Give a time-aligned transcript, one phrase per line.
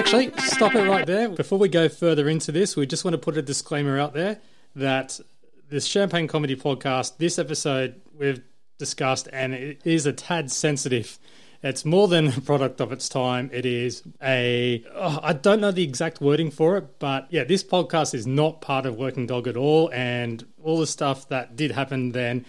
[0.00, 1.28] Actually, stop it right there.
[1.28, 4.40] Before we go further into this, we just want to put a disclaimer out there
[4.74, 5.20] that
[5.68, 8.40] this Champagne Comedy podcast, this episode we've
[8.78, 11.18] discussed, and it is a tad sensitive.
[11.62, 13.50] It's more than a product of its time.
[13.52, 14.82] It is a.
[14.94, 18.62] Oh, I don't know the exact wording for it, but yeah, this podcast is not
[18.62, 19.90] part of Working Dog at all.
[19.92, 22.46] And all the stuff that did happen then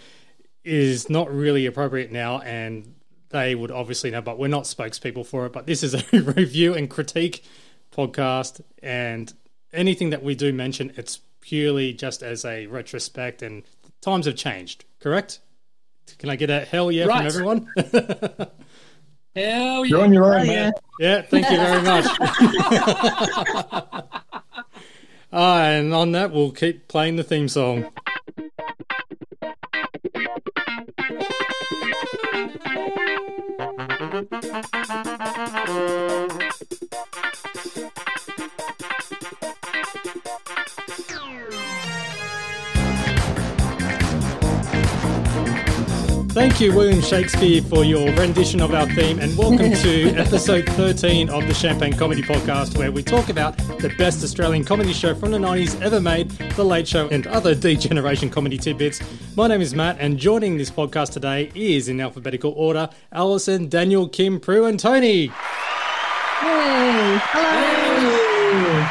[0.64, 2.40] is not really appropriate now.
[2.40, 2.96] And
[3.32, 5.54] they would obviously know, but we're not spokespeople for it.
[5.54, 7.44] But this is a review and critique
[7.92, 8.62] podcast.
[8.84, 9.34] And
[9.74, 13.42] anything that we do mention, it's purely just as a retrospect.
[13.42, 13.64] And
[14.02, 15.40] times have changed, correct?
[16.20, 17.18] Can I get a hell yeah Right.
[17.18, 17.68] from everyone?
[19.34, 19.90] Hell yeah.
[19.90, 20.04] You're yeah.
[20.04, 20.74] on your own, man.
[21.00, 22.06] Yeah, thank you very much.
[25.32, 27.90] Ah, and on that, we'll keep playing the theme song.
[30.72, 30.90] Thank
[40.16, 40.21] you.
[46.34, 51.30] Thank you, William Shakespeare, for your rendition of our theme, and welcome to episode 13
[51.30, 55.32] of the Champagne Comedy Podcast, where we talk about the best Australian comedy show from
[55.32, 59.02] the 90s ever made, The Late Show, and other D Generation comedy tidbits.
[59.36, 64.08] My name is Matt, and joining this podcast today is, in alphabetical order, Alison, Daniel,
[64.08, 65.28] Kim, Prue, and Tony.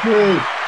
[0.03, 0.60] Hey,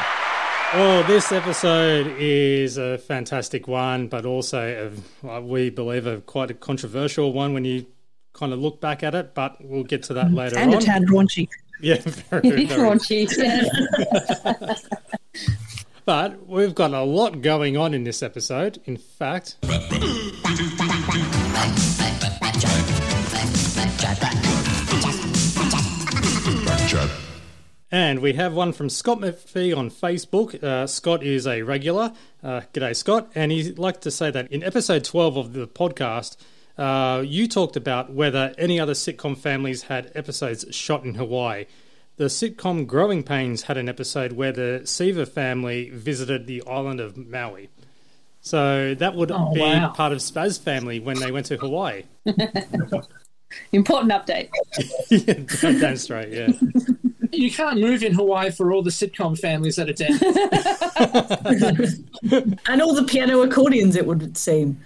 [0.76, 4.90] Oh, this episode is a fantastic one, but also,
[5.22, 7.86] a, uh, we believe, a quite a controversial one when you
[8.32, 10.82] kind of look back at it, but we'll get to that later and on.
[10.82, 11.48] a tad raunchy.
[11.80, 12.66] Yeah, very, very.
[12.76, 13.28] Raunchy.
[16.06, 18.78] But we've got a lot going on in this episode.
[18.84, 19.56] In fact,
[27.94, 30.60] and we have one from Scott McPhee on Facebook.
[30.60, 32.12] Uh, Scott is a regular.
[32.42, 33.30] Uh, g'day, Scott.
[33.36, 36.36] And he'd like to say that in episode 12 of the podcast,
[36.76, 41.66] uh, you talked about whether any other sitcom families had episodes shot in Hawaii.
[42.16, 47.16] The sitcom Growing Pains had an episode where the Seaver family visited the island of
[47.16, 47.68] Maui.
[48.40, 49.90] So that would Oh, be wow.
[49.90, 52.02] part of Spaz family when they went to Hawaii.
[53.72, 54.48] Important update.
[55.10, 56.48] yeah, damn straight, yeah.
[57.32, 60.18] You can't move in Hawaii for all the sitcom families that are down.
[62.66, 64.80] And all the piano accordions, it would seem.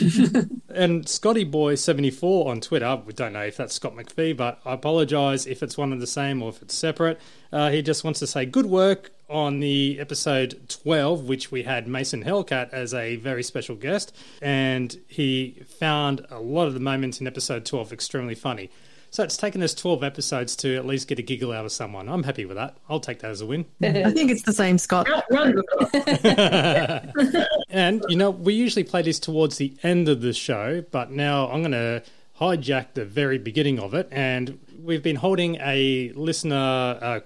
[0.74, 3.00] And Scotty Boy seventy four on Twitter.
[3.06, 6.06] We don't know if that's Scott McPhee, but I apologise if it's one and the
[6.08, 7.20] same or if it's separate.
[7.52, 11.88] Uh, he just wants to say good work on the episode twelve, which we had
[11.88, 17.20] Mason Hellcat as a very special guest, and he found a lot of the moments
[17.20, 18.70] in episode twelve extremely funny.
[19.10, 22.08] So it's taken us twelve episodes to at least get a giggle out of someone.
[22.08, 22.76] I'm happy with that.
[22.88, 23.66] I'll take that as a win.
[23.82, 25.08] I think it's the same, Scott.
[27.68, 31.48] And you know, we usually play this towards the end of the show, but now
[31.48, 32.04] I'm going to
[32.40, 34.08] hijack the very beginning of it.
[34.12, 37.20] And we've been holding a listener uh,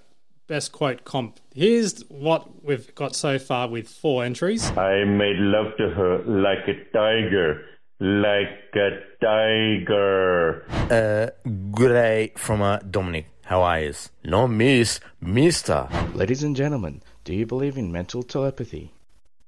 [0.48, 1.38] best quote comp.
[1.54, 4.69] Here's what we've got so far with four entries.
[4.70, 7.64] I made love to her like a tiger,
[8.00, 10.64] like a tiger.
[10.91, 11.28] Uh,
[11.70, 13.26] good day from uh, Dominic.
[13.44, 13.94] How are you?
[14.25, 15.88] No, Miss, Mister.
[16.14, 18.92] Ladies and gentlemen, do you believe in mental telepathy?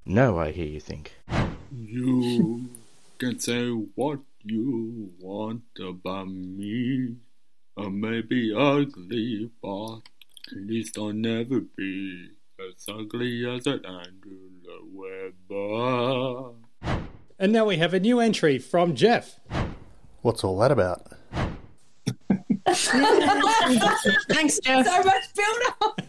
[0.07, 1.15] No, I hear you think.
[1.75, 2.69] You
[3.19, 7.17] can say what you want about me.
[7.77, 10.01] I may be ugly, but
[10.53, 16.53] at least I'll never be as ugly as an Angela Weber.
[17.39, 19.41] And now we have a new entry from Jeff.
[20.23, 21.07] What's all that about?
[24.29, 24.87] Thanks, Jeff.
[24.87, 26.01] So much build up.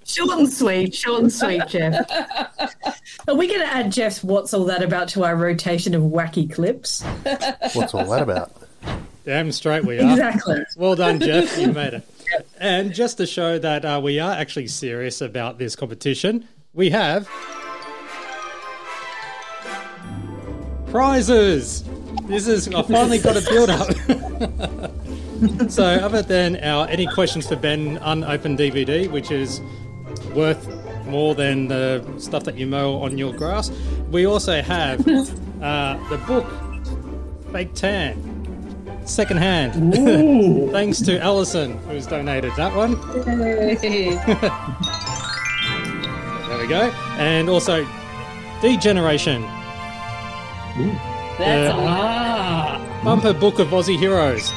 [0.04, 1.94] Short and sweet, short and sweet, Jeff.
[3.28, 6.52] Are we going to add Jeff's What's All That About to our rotation of wacky
[6.52, 7.02] clips?
[7.74, 8.59] What's all that about?
[9.24, 10.10] Damn straight we are.
[10.10, 10.62] Exactly.
[10.76, 11.58] Well done, Jeff.
[11.58, 12.08] You made it.
[12.58, 17.28] And just to show that uh, we are actually serious about this competition, we have
[20.86, 21.84] prizes.
[22.24, 23.90] This is I finally got a build up.
[25.70, 29.60] so, other than our any questions for Ben unopened DVD, which is
[30.34, 30.68] worth
[31.06, 33.70] more than the stuff that you mow on your grass,
[34.10, 35.00] we also have
[35.60, 36.46] uh, the book
[37.52, 38.29] Fake Tan.
[39.10, 39.92] Second hand.
[40.72, 42.94] Thanks to Alison, who's donated that one.
[46.50, 46.90] There we go.
[47.18, 47.86] And also,
[48.60, 49.42] D Generation.
[49.42, 51.72] That's Yeah.
[51.72, 51.84] all.
[51.86, 54.50] Ah, Bumper Book of Aussie Heroes.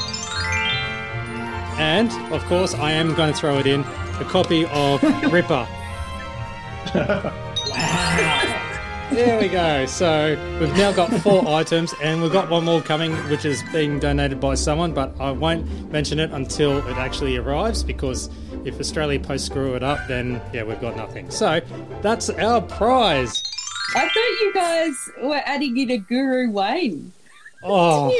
[1.78, 3.80] And, of course, I am going to throw it in
[4.20, 5.00] a copy of
[5.32, 5.66] Ripper.
[9.14, 9.86] There we go.
[9.86, 14.00] So we've now got four items, and we've got one more coming, which is being
[14.00, 18.28] donated by someone, but I won't mention it until it actually arrives because
[18.64, 21.30] if Australia Post screw it up, then yeah, we've got nothing.
[21.30, 21.60] So
[22.02, 23.40] that's our prize.
[23.94, 27.12] I thought you guys were adding in a Guru Wayne.
[27.62, 28.10] Oh,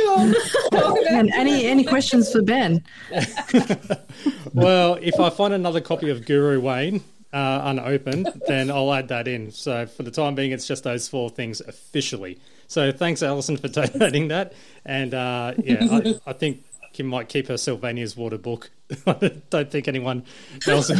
[1.10, 2.82] And any any questions for Ben?
[4.54, 7.02] well, if I find another copy of Guru Wayne
[7.34, 9.50] uh, unopened, then I'll add that in.
[9.50, 12.38] So for the time being, it's just those four things officially.
[12.68, 14.52] So thanks, Alison, for donating that.
[14.84, 18.70] And uh, yeah, I, I think Kim might keep her Sylvania's water book.
[19.06, 20.24] I don't think anyone
[20.68, 20.88] else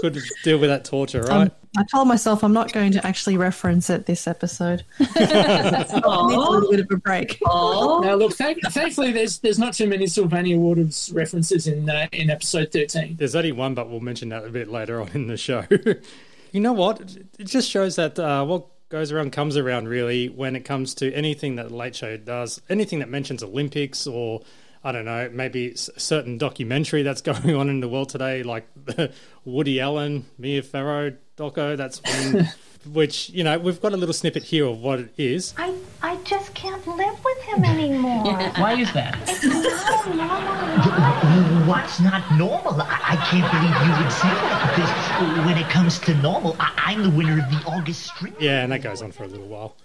[0.00, 1.48] could deal with that torture, right?
[1.48, 4.84] Um, I told myself I'm not going to actually reference it this episode.
[5.00, 7.40] I need a little bit of a break.
[7.46, 12.28] Now, look, thank, thankfully, there's there's not too many Sylvania Waters references in uh, in
[12.28, 13.16] episode 13.
[13.16, 15.64] There's only one, but we'll mention that a bit later on in the show.
[16.52, 17.00] you know what?
[17.38, 21.10] It just shows that uh, what goes around comes around, really, when it comes to
[21.14, 24.42] anything that Late Show does, anything that mentions Olympics or.
[24.84, 28.66] I don't know, maybe a certain documentary that's going on in the world today, like
[29.44, 31.76] Woody Allen, Mia Farrow doco.
[31.76, 32.00] That's
[32.86, 35.54] which you know we've got a little snippet here of what it is.
[35.56, 38.24] I, I just can't live with him anymore.
[38.56, 39.18] Why is that?
[39.28, 41.66] It's not normal.
[41.68, 42.82] What's not normal?
[42.82, 46.72] I, I can't believe you would say that because when it comes to normal, I,
[46.76, 48.40] I'm the winner of the August Strip.
[48.40, 49.76] Yeah, and that goes on for a little while.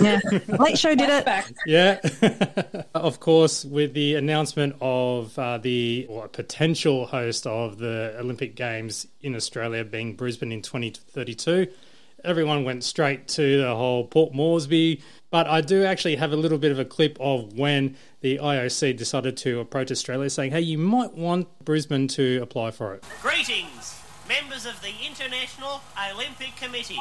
[0.00, 0.20] Yeah,
[0.58, 1.52] Late Show did it.
[1.66, 2.00] Yeah,
[2.94, 9.06] of course, with the announcement of uh, the or potential host of the Olympic Games
[9.20, 11.68] in Australia being Brisbane in 2032,
[12.24, 15.02] everyone went straight to the whole Port Moresby.
[15.30, 18.96] But I do actually have a little bit of a clip of when the IOC
[18.96, 23.04] decided to approach Australia saying, hey, you might want Brisbane to apply for it.
[23.20, 25.82] Greetings, members of the International
[26.12, 27.00] Olympic Committee.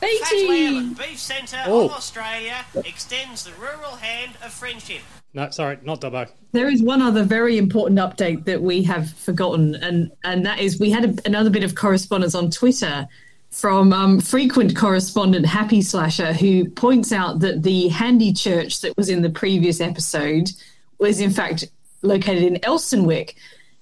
[0.00, 0.94] Beatty!
[0.94, 1.86] Beef Centre Oh.
[1.86, 5.00] of Australia extends the rural hand of friendship.
[5.34, 6.28] No, sorry, not Dubbo.
[6.52, 10.80] There is one other very important update that we have forgotten, and and that is
[10.80, 13.06] we had a, another bit of correspondence on Twitter
[13.50, 19.08] from um, frequent correspondent Happy Slasher, who points out that the handy church that was
[19.08, 20.50] in the previous episode
[20.98, 21.64] was in fact
[22.02, 23.34] located in Elsternwick.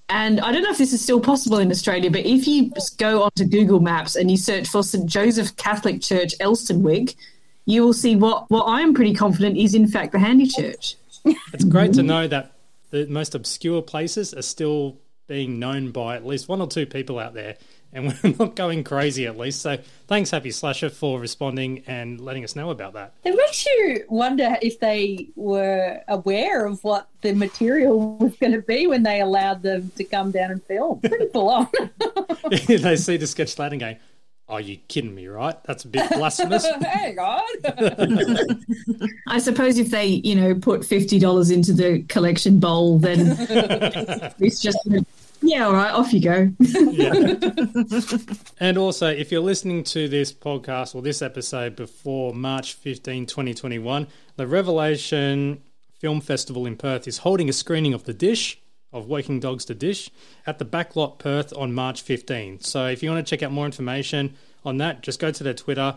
[0.09, 3.23] And I don't know if this is still possible in Australia, but if you go
[3.23, 7.15] onto Google Maps and you search for St Joseph Catholic Church Elsternwick,
[7.65, 10.95] you will see what, what I'm pretty confident is in fact the handy church.
[11.53, 12.53] It's great to know that
[12.89, 14.97] the most obscure places are still
[15.27, 17.57] being known by at least one or two people out there,
[17.93, 19.61] and we're not going crazy at least.
[19.61, 19.77] So
[20.07, 23.13] thanks, Happy Slasher, for responding and letting us know about that.
[23.23, 28.61] It makes you wonder if they were aware of what the material was going to
[28.61, 30.99] be when they allowed them to come down and film.
[30.99, 31.67] Pretty full on.
[32.67, 33.95] they see the sketch that and go,
[34.47, 35.61] "Oh, you kidding me, right?
[35.63, 38.63] That's a bit blasphemous." Hang on.
[39.27, 43.35] I suppose if they, you know, put fifty dollars into the collection bowl, then
[44.39, 44.79] it's just
[45.41, 46.51] yeah, all right, off you go.
[48.59, 54.07] And also, if you're listening to this podcast or this episode before March 15, 2021,
[54.35, 55.61] the Revelation
[55.97, 58.59] Film Festival in Perth is holding a screening of The Dish,
[58.91, 60.09] of Working Dogs to Dish,
[60.45, 62.59] at the Backlot Perth on March 15.
[62.59, 65.53] So if you want to check out more information on that, just go to their
[65.53, 65.95] Twitter,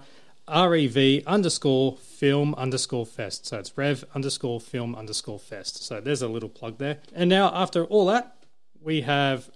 [0.48, 0.96] rev
[1.26, 3.46] underscore film underscore fest.
[3.46, 5.84] So it's rev underscore film underscore fest.
[5.84, 6.98] So there's a little plug there.
[7.14, 8.36] And now, after all that,
[8.82, 9.50] we have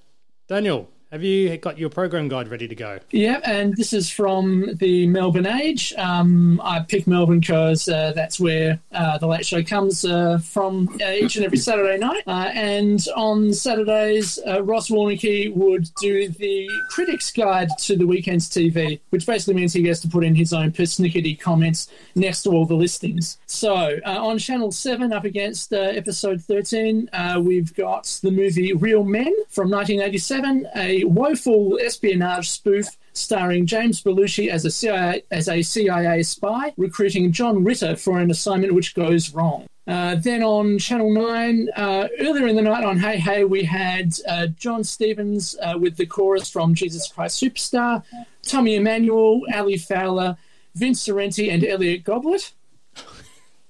[0.48, 0.88] Daniel.
[1.12, 2.98] Have you got your program guide ready to go?
[3.12, 5.92] Yeah, and this is from the Melbourne Age.
[5.96, 10.88] Um, I picked Melbourne because uh, that's where uh, the Late Show comes uh, from
[11.00, 12.24] uh, each and every Saturday night.
[12.26, 18.50] Uh, and on Saturdays, uh, Ross Warneke would do the Critics Guide to the Weekend's
[18.50, 22.50] TV, which basically means he gets to put in his own persnickety comments next to
[22.50, 23.38] all the listings.
[23.46, 29.32] So on Channel 7, up against episode 13, uh, we've got the movie Real Men
[29.48, 36.22] from 1987, a woeful espionage spoof starring James Belushi as a CIA, as a CIA
[36.22, 39.66] spy, recruiting John Ritter for an assignment which goes wrong.
[39.86, 44.14] Uh, then on Channel 9, uh, earlier in the night on Hey Hey, we had
[44.28, 48.02] uh, Jon Stevens uh, with the chorus from Jesus Christ Superstar,
[48.42, 50.36] Tommy Emmanuel, Ali Fowler,
[50.74, 52.52] Vince Sorrenti, and Elliot Goblet.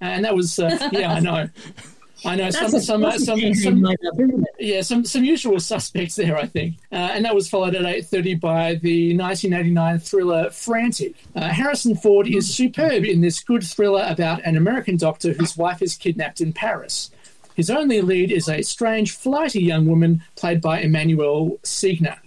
[0.00, 1.48] And that was, uh, yeah, I know.
[2.26, 6.36] I know some, a some, uh, some, some, lineup, yeah, some some usual suspects there,
[6.36, 9.98] I think, uh, and that was followed at eight thirty by the nineteen eighty nine
[9.98, 11.14] thriller Frantic.
[11.34, 15.80] Uh, Harrison Ford is superb in this good thriller about an American doctor whose wife
[15.82, 17.10] is kidnapped in Paris.
[17.54, 22.18] His only lead is a strange, flighty young woman played by Emmanuelle Seigner.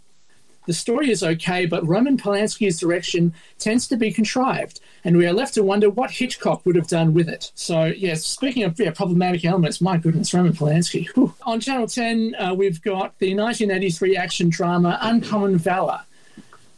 [0.65, 5.33] The story is okay, but Roman Polanski's direction tends to be contrived, and we are
[5.33, 7.51] left to wonder what Hitchcock would have done with it.
[7.55, 11.07] So, yes, speaking of yeah, problematic elements, my goodness, Roman Polanski.
[11.09, 11.33] Whew.
[11.43, 16.01] On Channel 10, uh, we've got the 1983 action drama Uncommon Valor.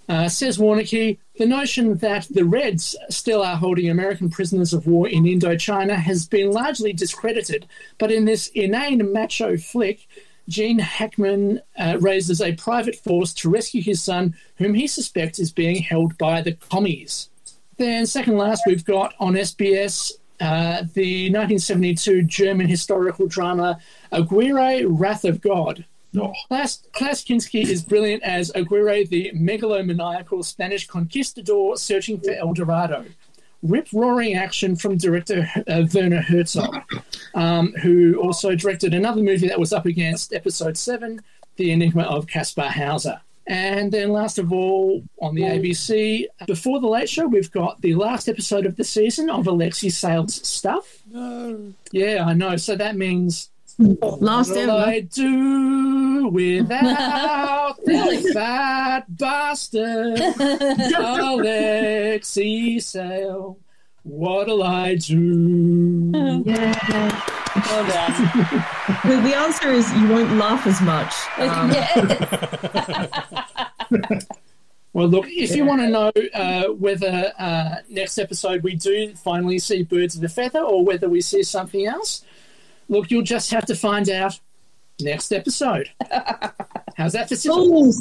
[0.09, 5.07] Uh, says Warneke, the notion that the Reds still are holding American prisoners of war
[5.07, 7.65] in Indochina has been largely discredited,
[7.97, 10.07] but in this inane macho flick,
[10.49, 15.51] Gene Hackman uh, raises a private force to rescue his son, whom he suspects is
[15.51, 17.29] being held by the commies.
[17.81, 23.79] Then, second last, we've got on SBS uh, the 1972 German historical drama
[24.11, 25.83] Aguirre, Wrath of God.
[26.47, 33.03] Klaus, Klaus Kinski is brilliant as Aguirre, the megalomaniacal Spanish conquistador searching for El Dorado.
[33.63, 36.83] Rip roaring action from director uh, Werner Herzog,
[37.33, 41.19] um, who also directed another movie that was up against episode 7,
[41.55, 43.21] The Enigma of Kaspar Hauser.
[43.47, 47.95] And then, last of all, on the ABC, before the late show, we've got the
[47.95, 50.99] last episode of the season of Alexei Sayle's stuff.
[51.11, 51.73] No.
[51.91, 52.55] Yeah, I know.
[52.57, 53.49] So that means
[53.81, 54.89] Last What'll ever.
[54.89, 60.19] I do without this fat bastard,
[60.99, 63.59] Alexei Sayle?
[64.03, 66.43] What'll I do?
[67.53, 71.13] the, the answer is you won't laugh as much.
[71.37, 71.71] Um,
[74.93, 79.57] Well, look, if you want to know uh, whether uh, next episode we do finally
[79.57, 82.25] see Birds of a Feather or whether we see something else,
[82.89, 84.37] look, you'll just have to find out
[84.99, 85.89] next episode.
[86.97, 87.93] How's that for sizzle?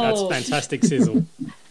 [0.00, 1.26] That's fantastic sizzle.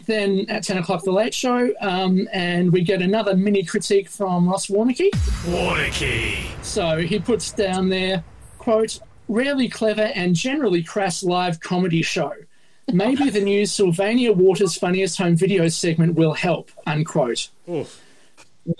[0.06, 4.48] Then at 10 o'clock, The Late Show, um, and we get another mini critique from
[4.48, 5.10] Ross Warneke.
[5.44, 6.64] Warneke.
[6.64, 8.22] So he puts down there,
[8.58, 12.32] quote, rarely clever and generally crass live comedy show.
[12.92, 17.48] Maybe the new Sylvania Waters Funniest Home Video segment will help, unquote.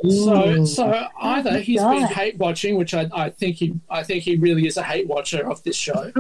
[0.09, 4.37] So, so either he's been hate watching, which I, I think he, I think he
[4.37, 6.13] really is a hate watcher of this show,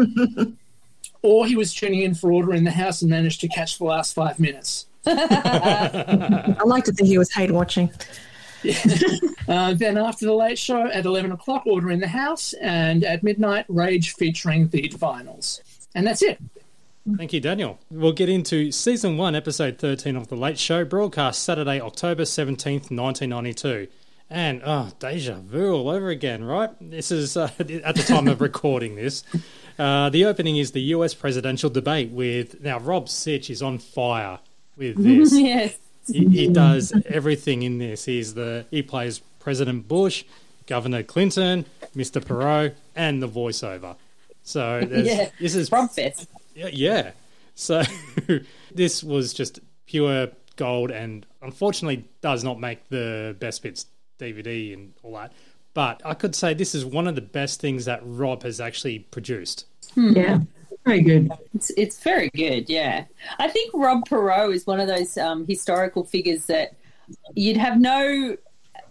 [1.22, 3.84] or he was tuning in for Order in the House and managed to catch the
[3.84, 4.86] last five minutes.
[6.58, 7.90] I like to think he was hate watching.
[9.48, 13.22] Uh, then after the late show at 11 o'clock, Order in the House, and at
[13.22, 15.60] midnight, Rage featuring the Divinyls.
[15.94, 16.40] And that's it.
[17.16, 17.78] Thank you, Daniel.
[17.88, 22.90] We'll get into season one, episode 13 of The Late Show, broadcast Saturday, October 17th,
[22.90, 23.86] 1992.
[24.28, 26.70] And, oh, deja vu all over again, right?
[26.80, 29.22] This is uh, at the time of recording this.
[29.78, 32.60] Uh, the opening is the US presidential debate with.
[32.60, 34.40] Now, Rob Sitch is on fire
[34.76, 35.32] with this.
[35.38, 35.76] yes.
[36.10, 38.04] he, he does everything in this.
[38.04, 40.24] He's the he plays President Bush,
[40.66, 41.64] Governor Clinton,
[41.94, 42.20] Mr.
[42.22, 43.96] Perot, and the voiceover.
[44.42, 45.28] So there's, Yeah.
[45.40, 46.28] this is Rob Fest.
[46.54, 47.10] yeah, yeah.
[47.54, 47.82] So
[48.74, 53.86] this was just pure gold, and unfortunately does not make the best bits
[54.18, 55.32] DVD and all that.
[55.74, 59.00] But I could say this is one of the best things that Rob has actually
[59.00, 59.66] produced.
[59.94, 60.12] Hmm.
[60.16, 60.38] Yeah,
[60.86, 61.32] very good.
[61.54, 63.04] It's, it's very good, yeah.
[63.38, 66.74] I think Rob Perot is one of those um, historical figures that
[67.34, 68.36] you'd have no,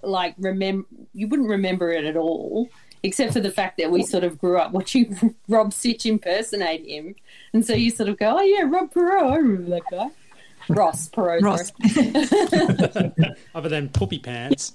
[0.04, 2.70] like, remember, you wouldn't remember it at all,
[3.02, 7.16] except for the fact that we sort of grew up watching Rob Sitch impersonate him.
[7.54, 10.10] And so you sort of go, oh, yeah, Rob Perot, I remember that guy.
[10.68, 11.42] Ross Perot.
[11.42, 11.72] Ross.
[13.56, 14.74] Other than poopy pants.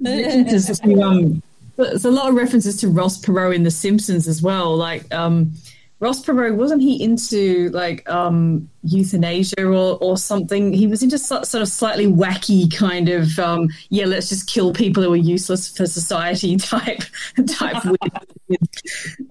[0.00, 1.42] references to, um,
[1.76, 4.76] there's a lot of references to Ross Perot in The Simpsons as well.
[4.76, 5.52] Like um,
[6.00, 10.72] Ross Perot, wasn't he into like um, euthanasia or, or something?
[10.72, 14.72] He was into so, sort of slightly wacky kind of um, yeah, let's just kill
[14.72, 17.02] people who are useless for society type
[17.46, 17.82] type.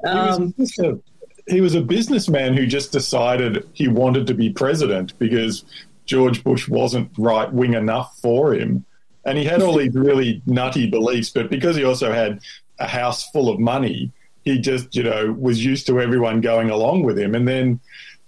[0.05, 0.99] Um, he, was a,
[1.47, 5.65] he was a businessman who just decided he wanted to be president because
[6.05, 8.85] George Bush wasn't right wing enough for him.
[9.25, 12.39] And he had all these really nutty beliefs, but because he also had
[12.79, 14.13] a house full of money,
[14.49, 17.35] he just, you know, was used to everyone going along with him.
[17.35, 17.79] And then,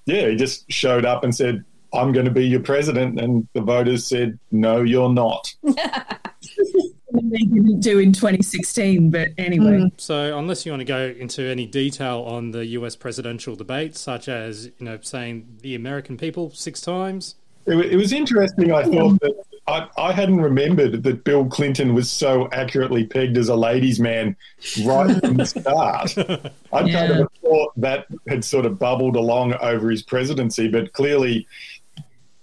[0.06, 1.64] yeah, he just showed up and said,
[1.94, 3.20] I'm going to be your president.
[3.20, 5.54] And the voters said, no, you're not.
[5.64, 9.80] they didn't do in 2016, but anyway.
[9.80, 9.88] Hmm.
[9.98, 14.30] So, unless you want to go into any detail on the US presidential debate, such
[14.30, 17.36] as, you know, saying the American people six times.
[17.66, 18.72] It, it was interesting.
[18.72, 19.34] I thought that
[19.68, 24.36] I, I hadn't remembered that Bill Clinton was so accurately pegged as a ladies' man
[24.84, 26.18] right from the start.
[26.74, 31.48] I kind of thought that had sort of bubbled along over his presidency, but clearly,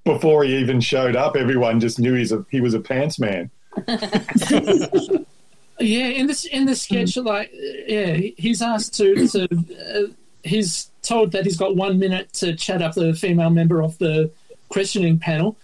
[0.04, 3.50] before he even showed up, everyone just knew he's a, he was a pants man.
[5.80, 9.44] Yeah, in this in the sketch, like yeah, he's asked to to
[9.94, 13.96] uh, he's told that he's got one minute to chat up the female member of
[13.98, 14.30] the
[14.68, 15.56] questioning panel,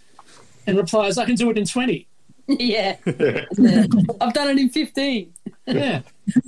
[0.66, 2.06] and replies, "I can do it in 20.
[2.46, 2.96] yeah.
[3.06, 5.32] I've done it in 15.
[5.66, 6.02] Yeah.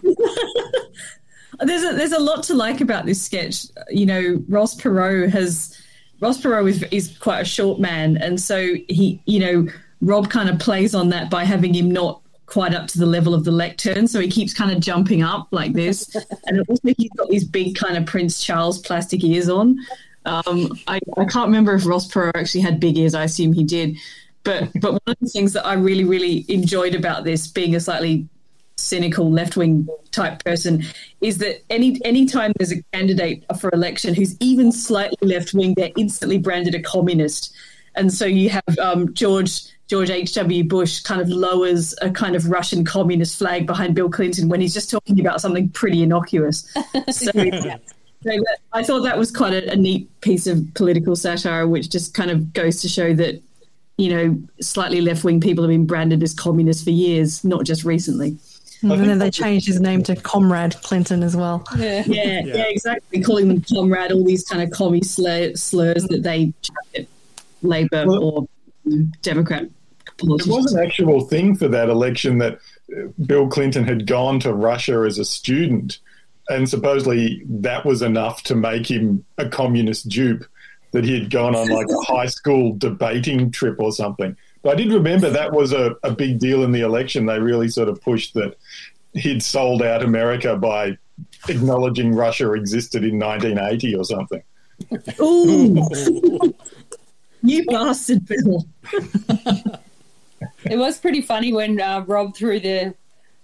[1.61, 3.65] There's a, there's a lot to like about this sketch.
[3.89, 5.81] You know, Ross Perot has
[6.21, 9.67] Ross Perot is, is quite a short man, and so he, you know,
[10.03, 13.33] Rob kind of plays on that by having him not quite up to the level
[13.33, 17.11] of the lectern, so he keeps kind of jumping up like this, and also he's
[17.17, 19.79] got these big kind of Prince Charles plastic ears on.
[20.27, 23.15] Um, I, I can't remember if Ross Perot actually had big ears.
[23.15, 23.97] I assume he did.
[24.43, 27.81] But but one of the things that I really really enjoyed about this, being a
[27.81, 28.29] slightly
[28.77, 30.85] cynical left wing type person,
[31.21, 35.75] is that any any time there's a candidate for election who's even slightly left wing,
[35.77, 37.55] they're instantly branded a communist.
[37.95, 42.37] And so you have um, George George H W Bush kind of lowers a kind
[42.37, 46.73] of Russian communist flag behind Bill Clinton when he's just talking about something pretty innocuous.
[47.11, 47.31] So,
[48.27, 51.91] so that, I thought that was quite a, a neat piece of political satire, which
[51.91, 53.41] just kind of goes to show that
[53.97, 57.85] you know slightly left wing people have been branded as communists for years, not just
[57.85, 58.37] recently.
[58.83, 61.67] And then they changed his name to Comrade Clinton as well.
[61.77, 63.23] Yeah, yeah, yeah, exactly.
[63.23, 67.07] Calling them comrade, all these kind of commie slur, slurs that they chuck at
[67.63, 68.47] Labour or
[69.23, 69.65] Democrat
[70.23, 72.59] It was an actual thing for that election that
[72.95, 75.99] uh, Bill Clinton had gone to Russia as a student,
[76.49, 80.45] and supposedly that was enough to make him a communist dupe.
[80.93, 84.35] That he had gone on like a high school debating trip or something.
[84.63, 87.27] But I did remember that was a, a big deal in the election.
[87.27, 88.57] They really sort of pushed that
[89.13, 90.97] he'd sold out America by
[91.49, 94.43] acknowledging Russia existed in 1980 or something.
[95.21, 96.55] Ooh,
[97.43, 98.65] you bastard, Bill.
[100.65, 102.95] It was pretty funny when uh, Rob threw the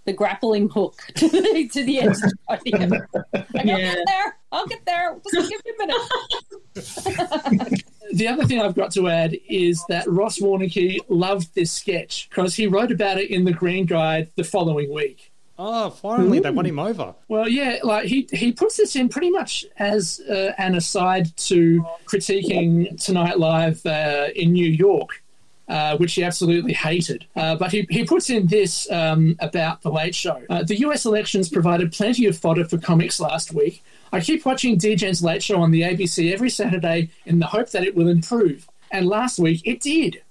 [0.04, 2.90] the grappling hook to the, to the edge of the podium.
[2.90, 3.94] Like, I'll Yeah.
[3.94, 4.36] get there.
[4.50, 5.16] I'll get there.
[5.32, 7.82] Just give me a minute.
[8.12, 12.54] The other thing I've got to add is that Ross Warneke loved this sketch because
[12.54, 15.32] he wrote about it in the Green Guide the following week.
[15.58, 17.14] Oh, finally, they won him over.
[17.28, 21.82] Well, yeah, like he he puts this in pretty much as uh, an aside to
[22.04, 25.21] critiquing Tonight Live uh, in New York,
[25.68, 27.24] uh, which he absolutely hated.
[27.36, 30.42] Uh, but he, he puts in this um, about the Late Show.
[30.50, 31.04] Uh, the U.S.
[31.06, 33.82] elections provided plenty of fodder for comics last week.
[34.12, 37.84] I keep watching DJ's Late Show on the ABC every Saturday in the hope that
[37.84, 38.68] it will improve.
[38.90, 40.22] And last week it did.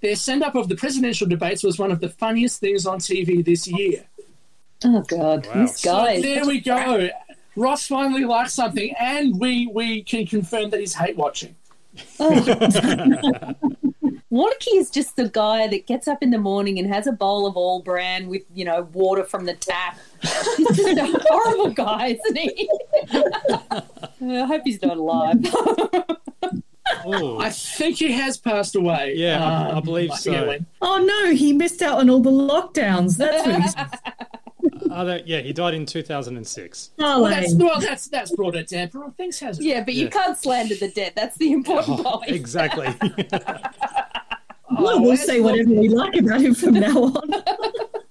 [0.00, 3.44] Their send up of the presidential debates was one of the funniest things on TV
[3.44, 4.04] this year.
[4.84, 5.54] Oh God, Wow.
[5.54, 6.16] this guy.
[6.16, 7.08] So there we go.
[7.56, 11.54] Ross finally likes something, and we we can confirm that he's hate watching.
[14.32, 17.46] Warneke is just the guy that gets up in the morning and has a bowl
[17.46, 19.98] of all bran with, you know, water from the tap.
[20.56, 22.68] He's just a horrible guy, isn't he?
[23.12, 25.36] I hope he's not alive.
[27.04, 29.14] Oh, I think he has passed away.
[29.16, 30.46] Yeah, I- I Um, believe so.
[30.48, 30.66] when.
[30.82, 33.16] Oh no, he missed out on all the lockdowns.
[33.16, 33.74] That's what he's
[34.96, 36.90] oh, that- yeah, he died in 2006.
[36.98, 38.90] Well, that's, well, that's that's brought it down.
[38.92, 41.12] But things has yeah, but you can't slander the dead.
[41.14, 42.30] That's the important oh, point.
[42.30, 42.88] Exactly.
[44.68, 47.30] Oh, well, we'll say whatever we like about him from now on.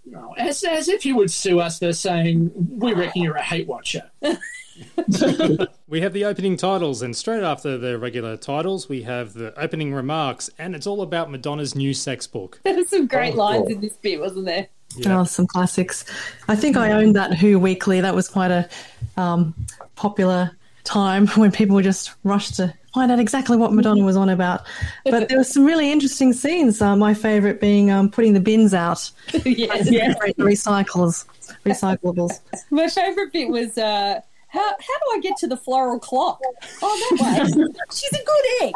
[0.05, 3.67] No, as as if you would sue us for saying we reckon you're a hate
[3.67, 4.09] watcher.
[4.21, 9.93] we have the opening titles, and straight after the regular titles, we have the opening
[9.93, 12.61] remarks, and it's all about Madonna's new sex book.
[12.63, 13.71] There were some great Oh, lines cool.
[13.71, 14.67] in this bit, wasn't there?
[14.97, 15.19] Yeah.
[15.19, 16.05] Oh, some classics.
[16.47, 18.01] I think I owned that Who Weekly.
[18.01, 18.69] That was quite a
[19.17, 19.53] um,
[19.95, 20.51] popular
[20.83, 24.61] time when people were just rushed to find out exactly what Madonna was on about.
[25.03, 26.81] But there were some really interesting scenes.
[26.81, 29.11] Uh, my favourite being um, putting the bins out,
[29.45, 29.91] yes.
[29.91, 30.13] yeah.
[30.37, 31.25] recycles,
[31.65, 32.39] recyclables.
[32.69, 36.39] My favourite bit was uh, how how do I get to the floral clock?
[36.81, 37.65] Oh, that way.
[37.93, 38.73] She's a good egg.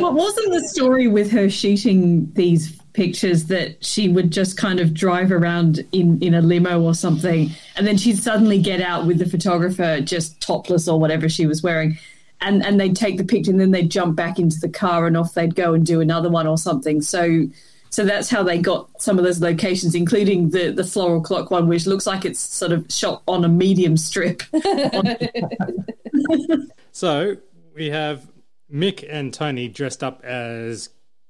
[0.00, 4.92] What wasn't the story with her shooting these pictures that she would just kind of
[4.92, 9.18] drive around in, in a limo or something, and then she'd suddenly get out with
[9.18, 11.96] the photographer just topless or whatever she was wearing,
[12.40, 15.16] and and they'd take the picture and then they'd jump back into the car and
[15.16, 17.00] off they'd go and do another one or something.
[17.00, 17.46] So.
[17.88, 21.68] So that's how they got some of those locations, including the, the floral clock one,
[21.68, 24.42] which looks like it's sort of shot on a medium strip.
[26.96, 27.36] So
[27.74, 28.26] we have
[28.72, 30.88] Mick and Tony dressed up as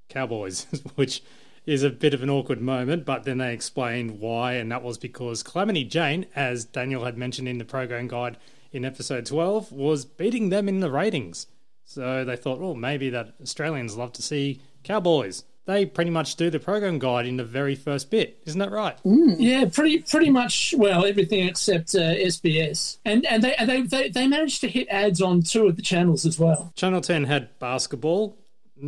[0.08, 1.24] cowboys, which
[1.66, 4.96] is a bit of an awkward moment, but then they explain why, and that was
[4.98, 8.36] because Calamity Jane, as Daniel had mentioned in the program guide
[8.72, 11.48] in episode 12, was beating them in the ratings.
[11.84, 15.44] So they thought, well, maybe that Australians love to see cowboys.
[15.66, 18.38] they pretty much do the program guide in the very first bit.
[18.46, 18.96] Isn't that right?
[19.04, 20.74] Yeah, pretty pretty much.
[20.76, 24.86] Well, everything except uh, SBS, and and they, and they they they managed to hit
[24.88, 26.72] ads on two of the channels as well.
[26.76, 28.36] Channel 10 had basketball,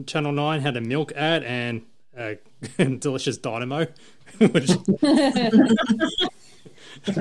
[0.06, 1.82] Channel 9 had a milk ad, and
[2.18, 2.34] uh,
[2.98, 3.86] delicious dynamo,
[4.38, 4.66] which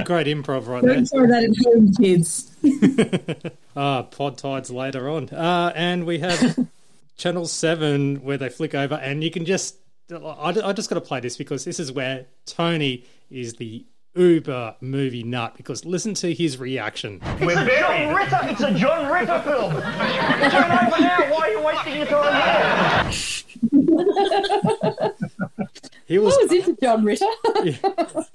[0.06, 0.96] great improv right there.
[0.96, 2.56] Don't throw that at home, kids.
[3.76, 5.30] Ah, pod tides later on.
[5.30, 6.68] Uh, and we have
[7.18, 9.76] Channel 7 where they flick over, and you can just.
[10.10, 14.76] I, I just got to play this because this is where Tony is the uber
[14.82, 17.20] movie nut because listen to his reaction.
[17.24, 18.40] It's a John Ritter.
[18.44, 19.74] It's a John Ritter film.
[19.74, 21.32] Turn over now.
[21.32, 23.37] Why are you wasting your time here?
[26.06, 27.26] He was, I was into John Ritter.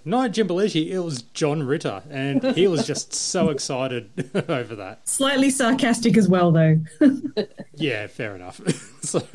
[0.04, 4.10] not Jim Belushi, it was John Ritter, and he was just so excited
[4.48, 5.08] over that.
[5.08, 6.80] Slightly sarcastic as well, though.
[7.74, 8.60] Yeah, fair enough.
[9.02, 9.26] so,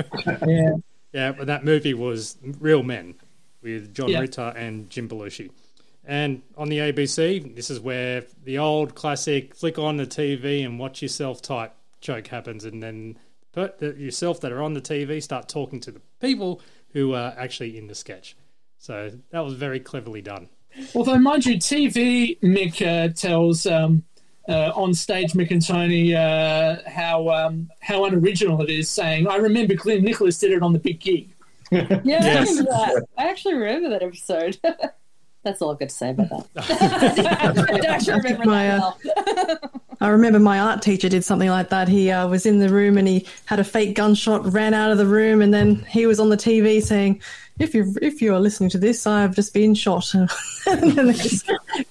[0.45, 0.73] yeah.
[1.11, 3.15] yeah, but that movie was Real Men
[3.63, 4.19] with John Yeah.
[4.19, 5.49] Ritter and Jim Belushi.
[6.05, 10.79] And on the ABC, this is where the old classic flick on the TV and
[10.79, 13.17] watch yourself type joke happens, and then
[13.51, 16.61] put the, yourself that are on the TV start talking to the people
[16.93, 18.35] who are actually in the sketch.
[18.77, 20.49] So that was very cleverly done.
[20.93, 24.03] Although, mind you, TV Mick uh, tells um,
[24.47, 29.37] uh, on stage Mick and Tony uh, how um, how unoriginal it is, saying, "I
[29.37, 31.33] remember Glynn Nicholas did it on the Big Gig."
[31.71, 32.47] Yeah, Yes.
[32.47, 33.07] I remember that.
[33.17, 34.59] I actually remember that episode.
[35.43, 37.79] That's all I've got to say about that.
[37.83, 39.71] I actually remember My, that uh, well.
[39.99, 41.87] I remember my art teacher did something like that.
[41.87, 44.97] He uh, was in the room and he had a fake gunshot, ran out of
[44.97, 47.21] the room, and then he was on the TV saying,
[47.59, 50.27] "If you if you are listening to this, I have just been shot." and
[50.91, 51.43] then it's,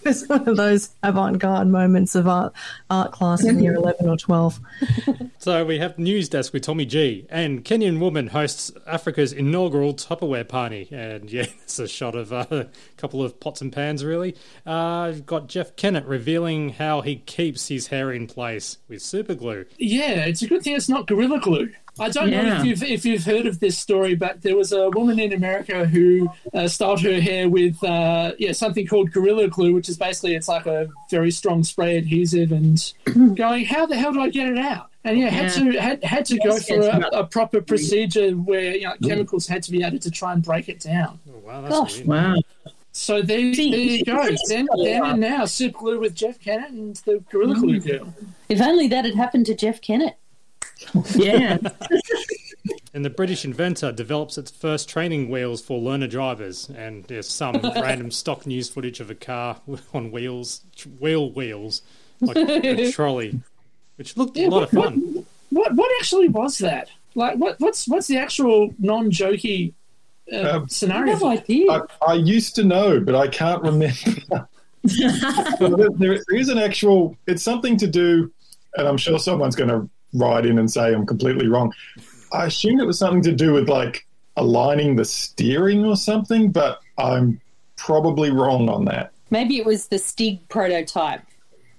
[0.04, 2.52] it's one of those avant-garde moments of art
[2.90, 4.60] art class in year eleven or twelve.
[5.46, 10.48] So we have News Desk with Tommy G, and Kenyan woman hosts Africa's inaugural Tupperware
[10.48, 14.04] party, and yeah, it's a shot of uh, a couple of pots and pans.
[14.04, 14.34] Really,
[14.66, 19.36] uh, you've got Jeff Kennett revealing how he keeps his hair in place with super
[19.36, 19.66] glue.
[19.78, 21.70] Yeah, it's a good thing it's not Gorilla Glue.
[21.98, 24.90] I don't know if you've if you've heard of this story, but there was a
[24.90, 29.72] woman in America who uh, styled her hair with uh, yeah something called Gorilla Glue,
[29.74, 32.92] which is basically it's like a very strong spray adhesive, and
[33.36, 34.90] going how the hell do I get it out?
[35.04, 35.72] And yeah, had Yeah.
[35.72, 39.62] to had, had to go for a, a proper procedure where you know, chemicals had
[39.62, 41.20] to be added to try and break it down.
[41.32, 41.96] Oh, wow, that's Gosh.
[41.98, 42.08] weird.
[42.08, 42.34] Wow.
[42.92, 44.26] So there, there you go.
[44.48, 48.14] Then, then and now, super glue with Jeff Kennett and the Gorilla Glue girl.
[48.48, 50.16] If only that had happened to Jeff Kennett.
[51.14, 51.58] Yeah.
[52.94, 57.54] And the British inventor develops its first training wheels for learner drivers, and there's some
[57.62, 59.60] random stock news footage of a car
[59.94, 60.62] on wheels,
[60.98, 61.82] wheel wheels,
[62.22, 63.38] like a trolley,
[63.96, 65.26] which looked a lot of fun.
[65.50, 66.88] What what actually was that?
[67.14, 69.74] Like what what's what's the actual non jokey
[70.32, 71.14] uh, Um, scenario?
[71.24, 74.48] I, I used to know, but I can't remember.
[75.60, 77.16] there, there is an actual.
[77.26, 78.32] It's something to do,
[78.76, 81.72] and I'm sure someone's going to write in and say I'm completely wrong.
[82.32, 86.80] I assumed it was something to do with like aligning the steering or something, but
[86.98, 87.40] I'm
[87.76, 89.12] probably wrong on that.
[89.30, 91.22] Maybe it was the Stig prototype.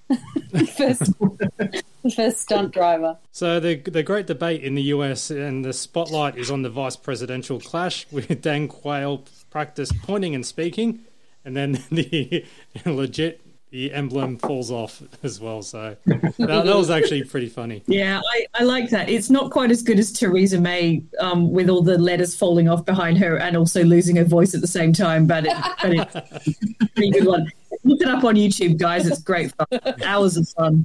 [0.78, 1.12] first,
[2.16, 3.18] first stunt driver.
[3.32, 6.96] So the the great debate in the US and the spotlight is on the vice
[6.96, 11.02] presidential clash with Dan Quayle practice pointing and speaking,
[11.44, 12.46] and then the
[12.86, 13.42] legit
[13.78, 15.62] the emblem falls off as well.
[15.62, 17.84] So that, that was actually pretty funny.
[17.86, 19.08] Yeah, I, I like that.
[19.08, 22.86] It's not quite as good as Theresa May um, with all the letters falling off
[22.86, 26.16] behind her and also losing her voice at the same time, but, it, but it's
[26.82, 27.52] a pretty good one.
[27.84, 29.06] Look it up on YouTube, guys.
[29.06, 29.68] It's great fun.
[30.04, 30.84] Hours of fun.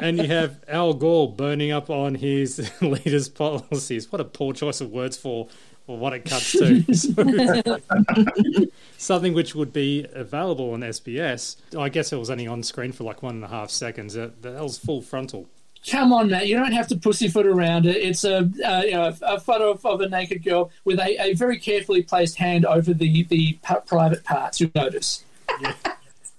[0.00, 4.10] and you have Al Gore burning up on his leader's policies.
[4.10, 5.46] What a poor choice of words for,
[5.86, 6.94] for what it cuts to.
[6.94, 7.78] So-
[8.98, 11.56] something which would be available on SBS.
[11.78, 14.14] I guess it was only on screen for like one and a half seconds.
[14.14, 15.46] That, that was full frontal.
[15.90, 16.48] Come on, Matt.
[16.48, 17.96] You don't have to pussyfoot around it.
[17.96, 21.34] It's a uh, you know a photo of, of a naked girl with a, a
[21.34, 24.62] very carefully placed hand over the the p- private parts.
[24.62, 25.24] You notice.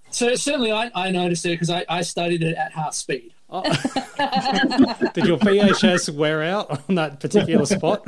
[0.10, 3.34] So certainly, I, I noticed it because I, I studied it at half speed.
[3.52, 8.08] Did your VHS wear out on that particular spot?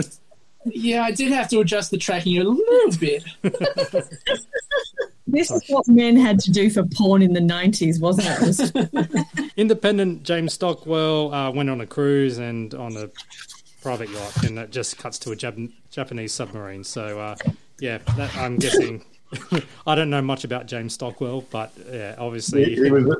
[0.73, 3.23] Yeah, I did have to adjust the tracking a little bit.
[5.29, 9.51] This is what men had to do for porn in the 90s, wasn't it?
[9.57, 13.09] Independent James Stockdale uh, went on a cruise and on a
[13.81, 16.83] private yacht, and it just cuts to a Jap- Japanese submarine.
[16.83, 17.35] So, uh,
[17.79, 19.03] yeah, that, I'm guessing.
[19.85, 22.63] I don't know much about James Stockdale, but yeah, obviously.
[22.63, 23.13] He, he was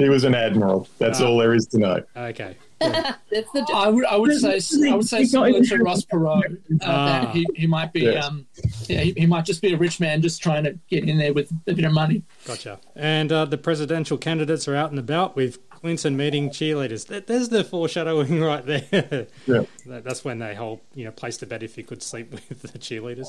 [0.00, 0.88] He was an admiral.
[0.98, 1.26] That's Ah.
[1.26, 2.02] all there is to know.
[2.16, 2.56] Okay.
[2.80, 4.58] That's the I would, I would say,
[4.90, 6.56] I would say He's not similar even- to Ross Perot.
[6.80, 7.20] Uh, Ah.
[7.24, 8.24] that he, he might be, Yes.
[8.24, 8.46] um,
[8.88, 11.32] yeah, he, he might just be a rich man just trying to get in there
[11.34, 12.22] with a bit of money.
[12.46, 12.78] Gotcha.
[12.96, 17.06] And uh, the presidential candidates are out and about with Clinton meeting cheerleaders.
[17.26, 19.26] There's the foreshadowing right there.
[19.46, 19.62] Yeah.
[19.86, 22.78] That's when they whole you know placed the bet if you could sleep with the
[22.78, 23.28] cheerleaders.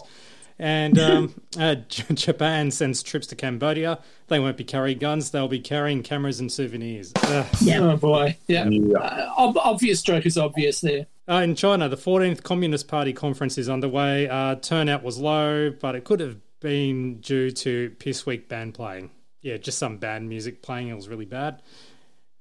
[0.60, 1.76] And um, uh,
[2.14, 4.00] Japan sends troops to Cambodia.
[4.28, 5.32] They won't be carrying guns.
[5.32, 7.12] They'll be carrying cameras and souvenirs.
[7.24, 7.48] Ugh.
[7.72, 8.68] Oh boy, yeah.
[8.70, 8.98] Yeah.
[8.98, 11.08] Uh, ob- obvious joke is obvious there.
[11.28, 14.28] Uh, in China, the 14th Communist Party conference is underway.
[14.28, 19.12] Uh, turnout was low, but it could have been due to Piss Week band playing.
[19.42, 20.90] Yeah, just some band music playing.
[20.90, 21.62] It was really bad.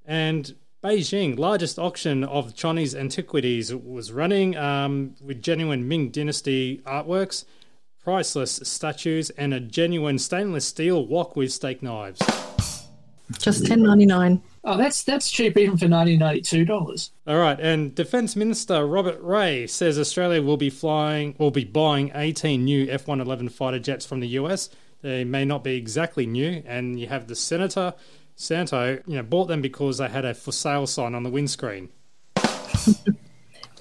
[0.05, 7.45] And Beijing, largest auction of Chinese antiquities, was running um, with genuine Ming Dynasty artworks,
[8.11, 12.21] priceless statues, and a genuine stainless steel wok with steak knives.
[13.39, 14.43] Just ten ninety nine.
[14.65, 17.13] Oh, that's that's cheap even for nineteen ninety two dollars.
[17.29, 22.11] All right, and Defence Minister Robert Ray says Australia will be flying, will be buying
[22.13, 24.71] 18 new F-111 fighter jets from the US.
[25.03, 27.95] They may not be exactly new, and you have the Senator
[28.35, 31.91] Santo, you know, bought them because they had a for sale sign on the windscreen.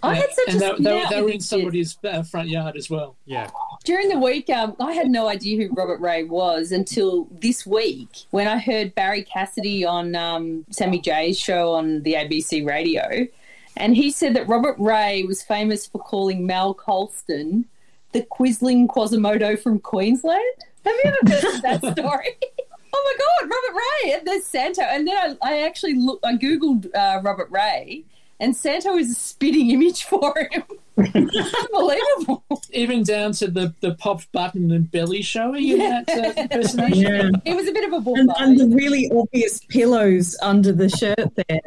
[0.03, 2.89] I had such and a they, they, they were in somebody's uh, front yard as
[2.89, 3.17] well.
[3.25, 3.49] Yeah,
[3.89, 8.09] During the week, um, I had no idea who Robert Ray was until this week
[8.29, 13.27] when I heard Barrie Cassidy on um, Sammy J's show on the ABC radio.
[13.75, 17.65] And he said that Robert Ray was famous for calling Mal Colston
[18.11, 20.43] the Quisling Quasimodo from Queensland.
[20.85, 22.27] Have you ever heard of that story?
[22.93, 24.19] oh my God, Robert Ray!
[24.23, 24.83] There's Santo.
[24.83, 28.03] And then I, I actually looked, I Googled uh, Robert Ray,
[28.39, 30.63] and Santo is a spitting image for him.
[30.97, 32.43] Unbelievable.
[32.71, 36.03] Even down to the, the popped button and belly showing in Yeah.
[36.07, 37.33] that uh, impersonation.
[37.45, 37.53] Yeah.
[37.53, 40.89] It was a bit of a bull and, and the really obvious pillows under the
[40.89, 41.61] shirt there.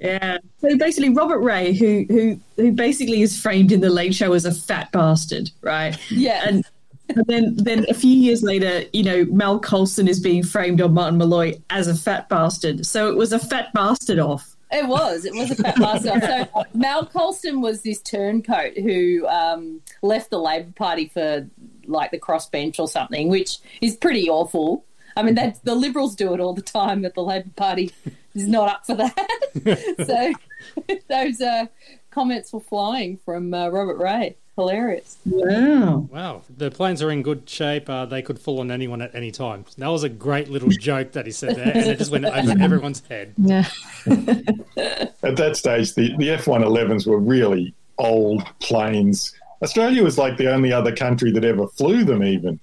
[0.00, 0.38] Yeah.
[0.60, 4.44] So basically, Robert Ray, who who who basically is framed in the Late Show as
[4.44, 5.96] a fat bastard, right?
[6.10, 6.42] Yeah.
[6.46, 6.64] And,
[7.08, 10.92] and then then a few years later, you know, Mal Colston is being framed on
[10.92, 12.84] Martin/Molloy as a fat bastard.
[12.84, 14.55] So it was a fat bastard off.
[14.70, 15.24] It was.
[15.24, 16.22] It was a fat bastard.
[16.22, 21.48] So Mal Colston was this turncoat who um, left the Labor Party for
[21.86, 24.84] like the crossbench or something, which is pretty awful.
[25.16, 27.92] I mean, that the Liberals do it all the time, but the Labor Party
[28.34, 29.96] is not up for that.
[30.06, 31.66] so those uh,
[32.10, 34.36] comments were flying from uh, Robert Ray.
[34.56, 35.18] Hilarious.
[35.26, 36.08] Wow.
[36.10, 36.42] wow.
[36.56, 37.90] The planes are in good shape.
[37.90, 39.66] Uh, they could fall on anyone at any time.
[39.76, 42.54] That was a great little joke that he said there, and it just went over
[42.60, 43.34] everyone's head.
[43.36, 43.68] Yeah.
[44.06, 49.34] At that stage, the, the F 111s were really old planes.
[49.62, 52.58] Australia was like the only other country that ever flew them, even.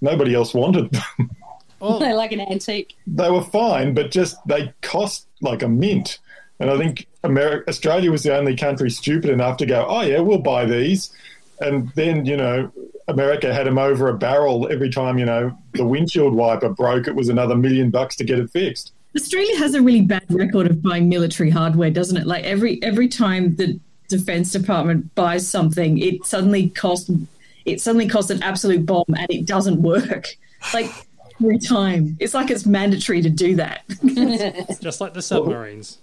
[0.00, 1.30] Nobody else wanted them.
[1.80, 2.96] They're like an antique.
[3.06, 6.18] They were fine, but just they cost like a mint.
[6.60, 10.20] And I think America, Australia was the only country stupid enough to go, oh, yeah,
[10.20, 11.10] we'll buy these.
[11.60, 12.72] And then, you know,
[13.08, 17.08] America had them over a barrel every time, you know, the windshield wiper broke.
[17.08, 18.92] It was another million bucks to get it fixed.
[19.16, 22.26] Australia has a really bad record of buying military hardware, doesn't it?
[22.26, 27.10] Like every every time the Defense Department buys something, it suddenly costs
[27.64, 30.36] it suddenly costs an absolute bomb, and it doesn't work.
[30.74, 30.90] Like
[31.40, 33.82] every time, it's like it's mandatory to do that.
[34.80, 35.98] Just like the submarines.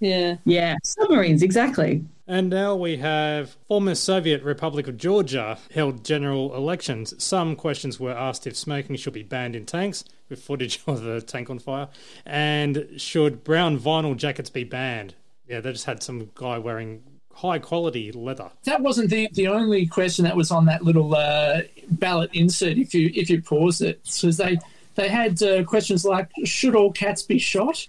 [0.00, 0.36] Yeah.
[0.44, 2.04] Yeah, submarines exactly.
[2.26, 7.22] And now we have former Soviet Republic of Georgia held general elections.
[7.22, 11.20] Some questions were asked if smoking should be banned in tanks, with footage of a
[11.20, 11.88] tank on fire,
[12.24, 15.14] and should brown vinyl jackets be banned.
[15.46, 17.02] Yeah, they just had some guy wearing
[17.34, 18.50] high quality leather.
[18.64, 22.78] That wasn't the, the only question that was on that little uh, ballot insert.
[22.78, 24.58] If you if you pause it, because they
[24.94, 27.86] they had uh, questions like should all cats be shot,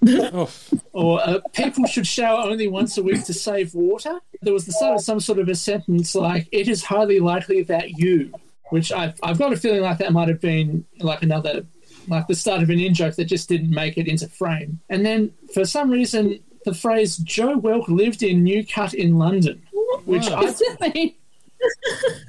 [0.94, 4.20] or uh, people should shower only once a week to save water.
[4.42, 7.64] There was the start of some sort of a sentence like it is highly likely
[7.64, 8.34] that you,
[8.70, 11.66] which I've I've got a feeling like that might have been like another
[12.08, 14.80] like the start of an in joke that just didn't make it into frame.
[14.90, 19.62] And then for some reason the phrase Joe Welk lived in Newcut in London,
[20.06, 20.42] which I,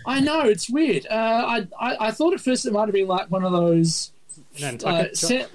[0.06, 1.06] I know it's weird.
[1.06, 4.12] Uh, I, I I thought at first it might have been like one of those.
[4.60, 5.46] Nantucket, uh, sen-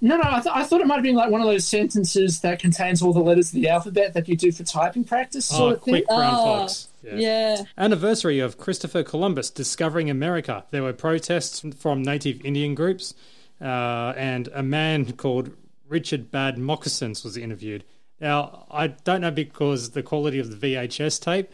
[0.00, 2.40] no, no, I, th- I thought it might have been like one of those sentences
[2.40, 5.56] that contains all the letters of the alphabet that you do for typing practice, Oh,
[5.56, 5.92] sort of thing.
[5.94, 6.88] quick brown fox.
[7.04, 7.62] Yeah.
[7.78, 10.64] Anniversary of Christopher Columbus discovering America.
[10.72, 13.14] There were protests from native Indian groups,
[13.60, 15.50] uh, and a man called
[15.88, 17.84] Richard Bad Moccasins was interviewed.
[18.20, 21.48] Now, I don't know because the quality of the VHS tape,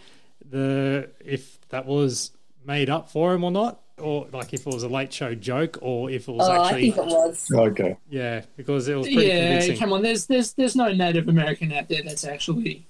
[0.49, 2.31] the if that was
[2.65, 5.79] made up for him or not, or like if it was a late show joke,
[5.83, 6.91] or if it was Oh, I actually.
[6.93, 7.47] think it was.
[7.53, 7.97] Okay.
[8.11, 9.79] Yeah, because it was pretty Yeah, convincing.
[9.79, 10.03] come on.
[10.03, 12.87] There's there's there's no Native American out there that's actually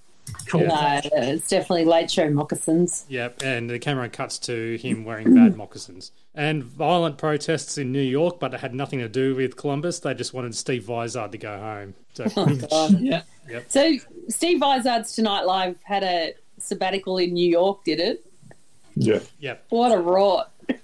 [0.47, 3.07] called No, it's definitely late show moccasins.
[3.09, 5.57] Yep, and the camera cuts to him wearing bad mm.
[5.57, 6.13] moccasins.
[6.35, 10.01] And violent protests in New York, but it had nothing to do with Columbus.
[10.01, 11.95] They just wanted Steve Vizard to go home.
[12.15, 12.27] So,
[12.71, 13.23] Oh, Yeah.
[13.49, 13.65] Yep.
[13.69, 13.95] So
[14.29, 18.25] Steve Vizard's Tonight Live had a sabbatical in New York, did it?
[18.95, 19.21] Yeah.
[19.41, 19.65] Yep.
[19.71, 20.53] What a rot.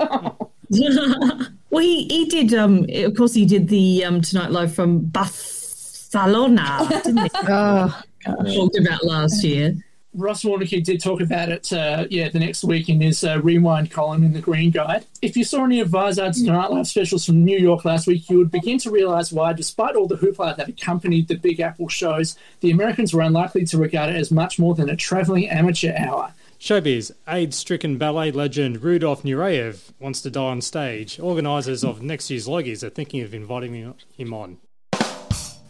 [1.70, 2.54] well, he, he did.
[2.54, 7.30] Um, of course, he did the um, Tonight Live from Barcelona, didn't he?
[7.48, 9.76] Oh, Talked about last year.
[10.16, 13.90] Ross Warneke did talk about it, uh, yeah, the next week in his uh, rewind
[13.90, 15.04] column in the Green Guide.
[15.22, 18.38] If you saw any of Vizard's Tonight Live specials from New York last week, you
[18.38, 22.38] would begin to realise why, despite all the hoopla that accompanied the Big Apple shows,
[22.60, 26.32] the Americans were unlikely to regard it as much more than a travelling amateur hour.
[26.64, 31.20] Showbiz, AIDS stricken ballet legend Rudolf Nureyev wants to die on stage.
[31.20, 34.56] Organisers of next year's Logies are thinking of inviting him on.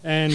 [0.05, 0.33] And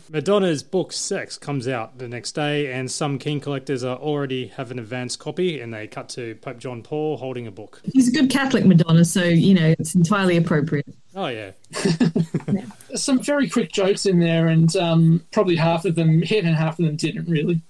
[0.10, 4.72] Madonna's book Sex comes out the next day, and some keen collectors are already have
[4.72, 7.80] an advanced copy, and they cut to Pope John Paul holding a book.
[7.92, 10.92] He's a good Catholic Madonna, so you know it's entirely appropriate.
[11.14, 11.52] Oh, yeah.
[12.96, 16.80] Some very quick jokes in there, and um, probably half of them hit and half
[16.80, 17.62] of them didn't really.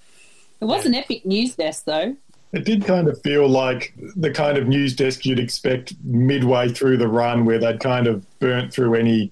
[0.63, 2.17] It was an epic news desk, though.
[2.53, 6.97] It did kind of feel like the kind of news desk you'd expect midway through
[6.97, 9.31] the run, where they'd kind of burnt through any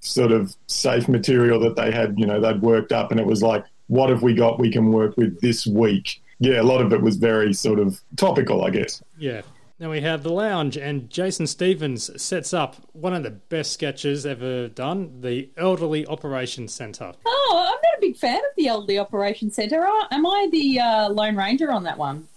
[0.00, 3.42] sort of safe material that they had, you know, they'd worked up, and it was
[3.42, 6.22] like, what have we got we can work with this week?
[6.38, 9.02] Yeah, a lot of it was very sort of topical, I guess.
[9.18, 9.42] Yeah.
[9.78, 14.26] Now we have The Lounge, and Jason Stephens sets up one of the best sketches
[14.26, 17.12] ever done the Elderly Operations Centre.
[17.26, 19.86] Oh, I'm not a big fan of the Elderly Operations Centre.
[20.10, 22.28] Am I the uh, Lone Ranger on that one?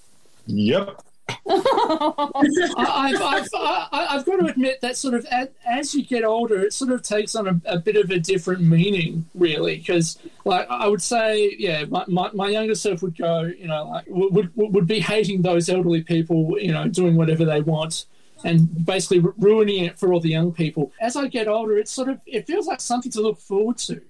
[0.46, 1.02] Yep.
[1.48, 3.50] I, I've,
[3.92, 5.26] I've, got to admit that sort of
[5.66, 8.62] as, you get older, it sort of takes on a, a bit of a different
[8.62, 9.78] meaning, really.
[9.78, 13.86] Because, like, I would say, yeah, my, my, my younger self would go, you know,
[13.86, 18.06] like, would, would would be hating those elderly people, you know, doing whatever they want.
[18.46, 20.92] And basically ruining it for all the young people.
[21.00, 24.02] As I get older, it's sort of it feels like something to look forward to.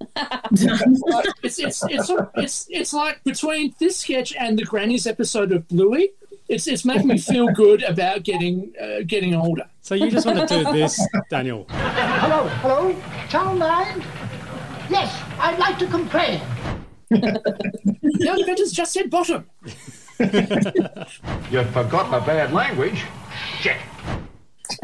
[0.00, 5.66] Like, it's, it's, it's, it's, it's like between this sketch and the Grannies episode of
[5.68, 6.10] Bluey,
[6.48, 9.66] it's, it's making me feel good about getting uh, getting older.
[9.80, 11.66] So you just want to do this, Daniel.
[11.70, 12.96] Hello, hello,
[13.28, 14.04] Channel 9?
[14.90, 16.40] Yes, I'd like to complain.
[17.10, 19.44] The other vendors just said bottom.
[21.50, 23.04] You forgot the bad language.
[23.60, 23.76] Shit.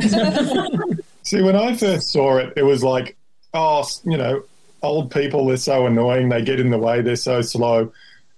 [1.22, 3.16] See, when I first saw it, it was like,
[3.54, 4.44] oh, you know,
[4.82, 6.28] old people, they're so annoying.
[6.28, 7.00] They get in the way.
[7.02, 7.92] They're so slow.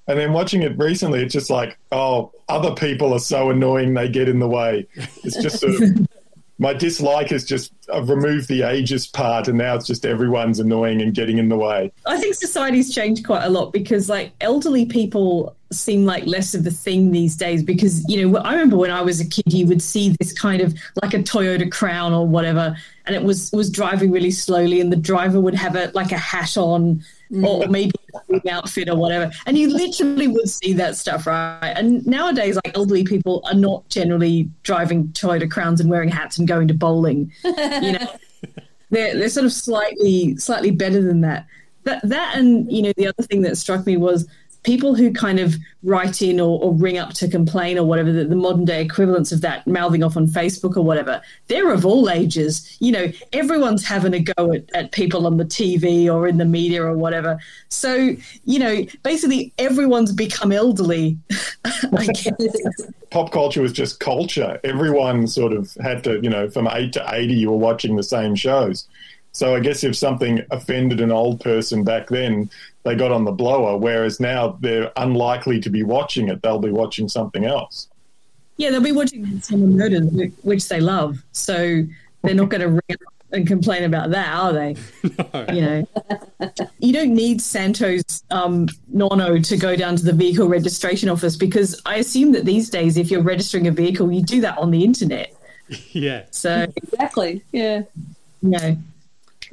[0.06, 3.94] And then watching it recently, it's just like, oh, other people are so annoying.
[3.94, 4.86] They get in the way.
[5.22, 6.08] It's just sort of,
[6.58, 11.00] my dislike is just, I've removed the ages part and now it's just everyone's annoying
[11.00, 11.90] and getting in the way.
[12.04, 16.66] I think society's changed quite a lot because, like, elderly people seem like less of
[16.66, 17.62] a thing these days.
[17.62, 20.60] Because, you know, I remember when I was a kid, you would see this kind
[20.60, 24.92] of like a Toyota Crown or whatever, and it was was driving really slowly, and
[24.92, 27.04] the driver would have a like a hat on
[27.42, 27.70] or mm.
[27.70, 27.92] maybe
[28.28, 31.74] an outfit or whatever, and you literally would see that stuff, right?
[31.76, 36.46] And nowadays, like, elderly people are not generally driving Toyota Crowns and wearing hats and
[36.46, 37.32] going to bowling.
[37.44, 38.16] You know,
[38.90, 41.46] they're they're sort of slightly slightly better than that.
[41.84, 44.28] That that and you know the other thing that struck me was
[44.64, 48.24] people who kind of write in or, or ring up to complain or whatever the,
[48.24, 51.22] the modern day equivalents of that mouthing off on Facebook or whatever.
[51.48, 52.76] They're of all ages.
[52.80, 56.44] You know, everyone's having a go at, at people on the TV or in the
[56.44, 57.38] media or whatever.
[57.68, 61.18] So you know, basically everyone's become elderly.
[61.64, 62.32] I guess.
[63.10, 64.58] Pop culture was just culture.
[64.64, 68.02] Everyone sort of had to, you know, from 8 to 80, you were watching the
[68.02, 68.88] same shows.
[69.34, 72.48] So I guess if something offended an old person back then,
[72.84, 76.40] they got on the blower, whereas now they're unlikely to be watching it.
[76.40, 77.88] They'll be watching something else.
[78.58, 81.18] Yeah, they'll be watching someone murdered, whi- which they love.
[81.32, 81.82] So
[82.22, 82.96] they're not going to ring
[83.32, 84.76] and complain about that, are they?
[85.52, 85.84] You know,
[86.78, 91.80] you don't need Santos um, Nono to go down to the vehicle registration office because
[91.84, 94.84] I assume that these days, if you're registering a vehicle, you do that on the
[94.84, 95.34] internet.
[95.92, 96.24] Yeah.
[96.30, 97.82] So exactly, yeah.
[98.42, 98.76] You know,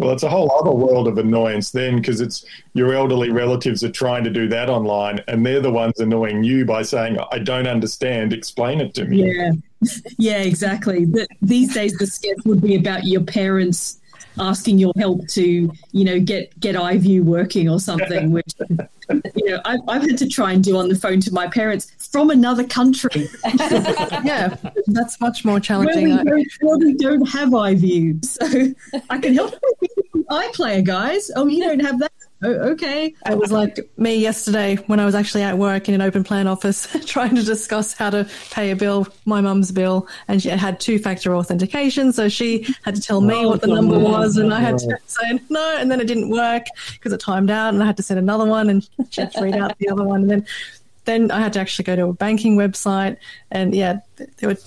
[0.02, 2.44] Well, it's a whole other world of annoyance then because it's
[2.74, 6.66] your elderly relatives are trying to do that online and they're the ones annoying you
[6.66, 9.32] by saying, I don't understand, explain it to me.
[9.32, 9.52] yeah,
[10.18, 11.06] yeah, exactly.
[11.06, 14.01] But these days, the sketch would be about your parents
[14.40, 18.54] asking your help to, you know, get get iView working or something, which
[19.36, 21.92] you know I've, I've had to try and do on the phone to my parents
[22.12, 23.28] from another country.
[24.24, 24.56] yeah,
[24.88, 26.06] that's much more Where challenging.
[26.06, 28.74] we, I- don't, where we don't have iView, so
[29.10, 31.30] I can help you with iPlayer, guys.
[31.36, 32.12] Oh, you don't have that?
[32.44, 33.14] Oh, okay.
[33.26, 36.48] I was like me yesterday when I was actually at work in an open plan
[36.48, 40.80] office trying to discuss how to pay a bill, my mum's bill, and she had
[40.80, 42.12] two factor authentication.
[42.12, 44.98] So she had to tell me Oh, what the number was, and I had to
[45.06, 48.04] say no, and then it didn't work because it timed out, and I had to
[48.04, 50.46] send another one, and she had to read out the other one, and then
[51.06, 53.18] then I had to actually go to a banking website,
[53.52, 54.00] and yeah,
[54.38, 54.64] there was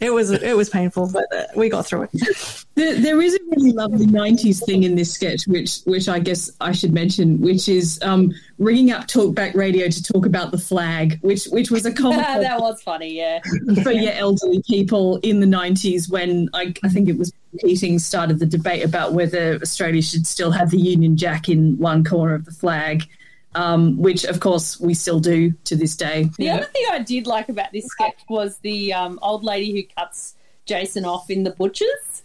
[0.00, 2.64] it was it was painful, but uh, we got through it.
[2.74, 6.50] There, there is a really lovely '90s thing in this sketch, which which I guess
[6.60, 11.18] I should mention, which is um, ringing up Talkback Radio to talk about the flag,
[11.22, 13.40] which which was a common that was funny, yeah.
[13.82, 18.38] for your elderly people in the 90s when I, I think it was Keating started
[18.38, 22.44] the debate about whether Australia should still have the Union Jack in one corner of
[22.44, 23.08] the flag,
[23.54, 26.30] um, which of course we still do to this day.
[26.38, 29.82] The other thing I did like about this sketch was the um, old lady who
[29.96, 30.34] cuts
[30.66, 32.22] Jason off in the butchers.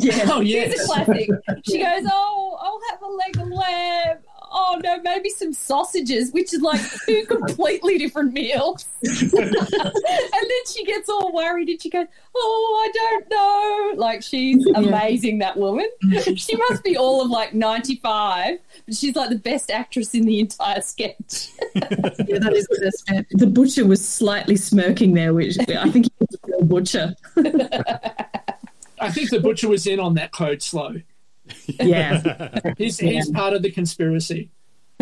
[0.00, 0.28] Yeah.
[0.32, 0.72] Oh, yes.
[0.74, 1.30] It's a classic.
[1.64, 4.18] She goes, "Oh, I'll have a leg of lamb.
[4.56, 8.86] Oh no, maybe some sausages," which is like two completely different meals.
[9.02, 14.64] and then she gets all worried and she goes, "Oh, I don't know." Like she's
[14.74, 15.88] amazing, that woman.
[16.04, 16.34] Mm-hmm.
[16.34, 20.38] she must be all of like ninety-five, but she's like the best actress in the
[20.38, 21.50] entire sketch.
[21.74, 23.26] yeah, that is the best bit.
[23.30, 27.14] The butcher was slightly smirking there, which I think he was a real butcher.
[29.00, 30.94] I think the butcher was in on that code slow.
[31.66, 32.60] Yeah.
[32.78, 34.50] he's he's part of the conspiracy.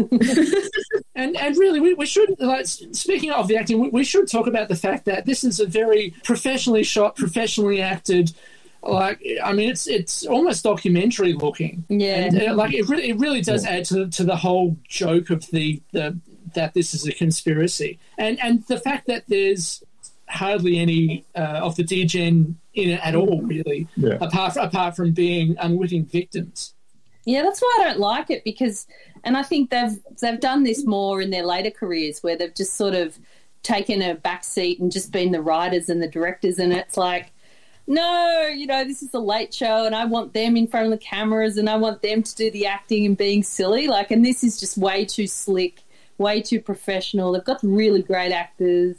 [1.15, 4.47] and and really, we, we should like speaking of the acting, we, we should talk
[4.47, 8.33] about the fact that this is a very professionally shot, professionally acted.
[8.83, 11.85] Like I mean, it's it's almost documentary looking.
[11.89, 12.17] Yeah.
[12.17, 15.47] and, uh, like it really it really does add to to the whole joke of
[15.51, 16.19] the the
[16.55, 19.83] that this is a conspiracy, and and the fact that there's
[20.29, 24.19] hardly any uh, of the DGen in it at all, really, Yeah.
[24.21, 26.75] apart apart from being unwitting victims.
[27.25, 28.87] Yeah, that's why I don't like it because,
[29.25, 32.75] and I think they've they've done this more in their later careers where they've just
[32.75, 33.19] sort of
[33.63, 37.31] taken a back seat and just been the writers and the directors, and it's like,
[37.87, 40.91] no, you know, this is a late show, and I want them in front of
[40.93, 44.25] the cameras, and I want them to do the acting and being silly, like, and
[44.25, 45.83] this is just way too slick,
[46.19, 47.33] way too professional.
[47.33, 48.97] They've got really great actors,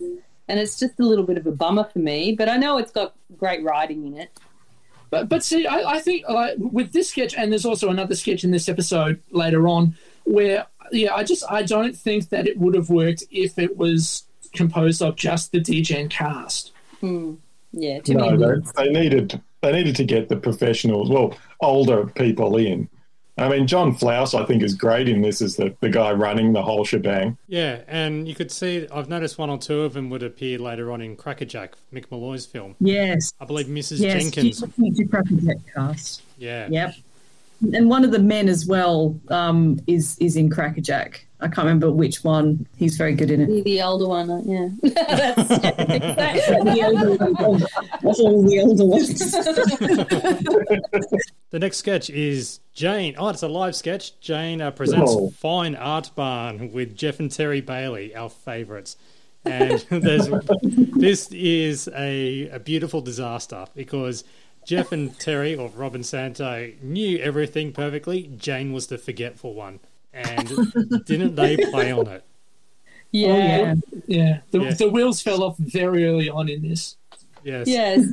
[0.47, 2.91] and it's just a little bit of a bummer for me, but I know it's
[2.91, 4.31] got great writing in it.
[5.09, 8.43] But but see, I, I think like, with this sketch, and there's also another sketch
[8.43, 12.75] in this episode later on, where yeah, I just I don't think that it would
[12.75, 14.23] have worked if it was
[14.53, 16.71] composed of just the DGen cast.
[16.99, 17.35] Hmm.
[17.71, 22.57] Yeah, too No, they, they needed they needed to get the professionals, well, older people
[22.57, 22.89] in.
[23.37, 26.53] I mean, John Flaus, I think, is great in this as the, the guy running
[26.53, 27.37] the whole shebang.
[27.47, 30.91] Yeah, and you could see, I've noticed one or two of them would appear later
[30.91, 32.75] on in Crackerjack, Mick Molloy's film.
[32.79, 33.33] Yes.
[33.39, 33.99] I believe Mrs.
[33.99, 34.63] yes, Jenkins.
[34.75, 36.21] Future Crackerjack cast.
[36.37, 36.67] Yeah.
[36.69, 36.95] Yep.
[37.73, 41.25] And one of the men as well um, is is in Crackerjack.
[41.39, 42.65] I can't remember which one.
[42.77, 43.47] He's very good in it.
[43.47, 44.69] The, the older one, uh, yeah.
[44.81, 49.33] That's the older one of all the older ones.
[51.53, 53.13] The next sketch is Jane.
[53.15, 54.19] Oh, it's a live sketch.
[54.19, 55.29] Jane uh, presents Oh.
[55.29, 58.97] Fine Art Barn with Jeff and Terry Bailey, our favourites.
[59.45, 60.29] And there's
[60.63, 64.23] this is a, a beautiful disaster because
[64.65, 68.29] Jeff and Terry, or Rob and Santo, knew everything perfectly.
[68.37, 69.79] Jane was the forgetful one.
[70.13, 70.47] And
[71.05, 72.23] didn't they play on it?
[72.25, 73.75] Oh, yeah,
[74.07, 74.39] yeah.
[74.51, 74.73] The, Yeah.
[74.73, 76.97] the wheels fell off very early on in this.
[77.43, 77.67] Yes.
[77.67, 78.05] Yes.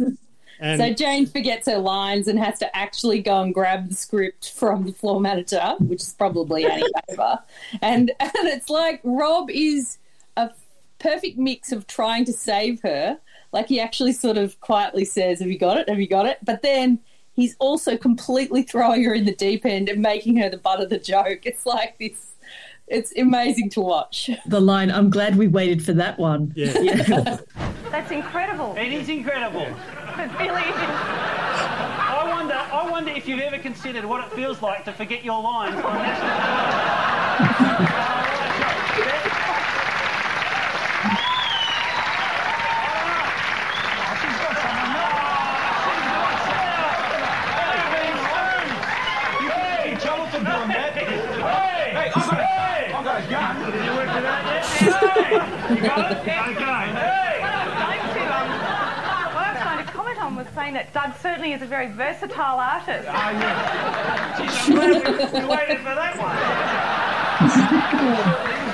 [0.63, 4.51] And so Jane forgets her lines and has to actually go and grab the script
[4.51, 7.39] from the floor manager, which is probably Annie Faber.
[7.81, 9.97] And and it's like Rob is
[10.37, 10.51] a
[10.99, 13.19] perfect mix of trying to save her.
[13.53, 15.89] Like he actually sort of quietly says, Have you got it?
[15.89, 16.39] Have you got it?
[16.43, 17.01] But then
[17.33, 20.91] he's also completely throwing her in the deep end and making her the butt of
[20.91, 21.41] the joke.
[21.45, 22.27] It's like this
[22.91, 24.31] it's amazing to watch.
[24.47, 26.53] The line, I'm glad we waited for that one.
[26.57, 26.73] Yeah.
[27.91, 28.75] That's incredible.
[28.77, 29.63] It is incredible.
[29.63, 30.75] It really is.
[30.77, 35.41] I wonder, I wonder if you've ever considered what it feels like to forget your
[35.41, 36.31] lines on national
[49.51, 50.93] Hey, trouble for doing that.
[50.95, 51.05] Hey,
[51.91, 53.39] hey, I've got, hey, I've Did
[53.85, 54.65] you work yet?
[56.99, 57.39] Hey?
[58.11, 58.27] Okay.
[58.27, 61.87] What what I'm trying to comment on was saying that Doug certainly is a very
[61.93, 63.07] versatile artist.
[63.07, 64.39] Yes.
[64.41, 66.35] Geez, I'm glad we, we waited for that one.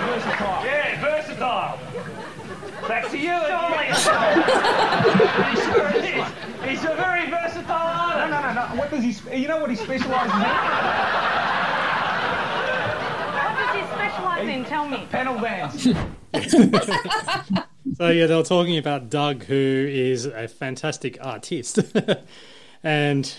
[0.08, 0.64] versatile.
[0.64, 1.76] yeah, versatile.
[2.88, 3.36] Back to you.
[5.68, 6.16] Surely.
[6.66, 8.30] He's a very versatile artist.
[8.30, 8.62] No, no, no, no.
[8.80, 9.12] What does he?
[9.38, 10.40] You know what he specialises in?
[13.36, 13.82] What does he
[14.36, 14.64] specialise in?
[14.64, 15.06] Tell me.
[15.10, 15.88] Panel bands.
[17.96, 21.78] So yeah, they were talking about Doug, who is a fantastic artist,
[22.82, 23.34] and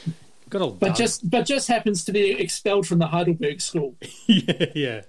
[0.50, 3.96] got a But just but just happens to be expelled from the Heidelberg School.
[4.26, 5.02] yeah, yeah.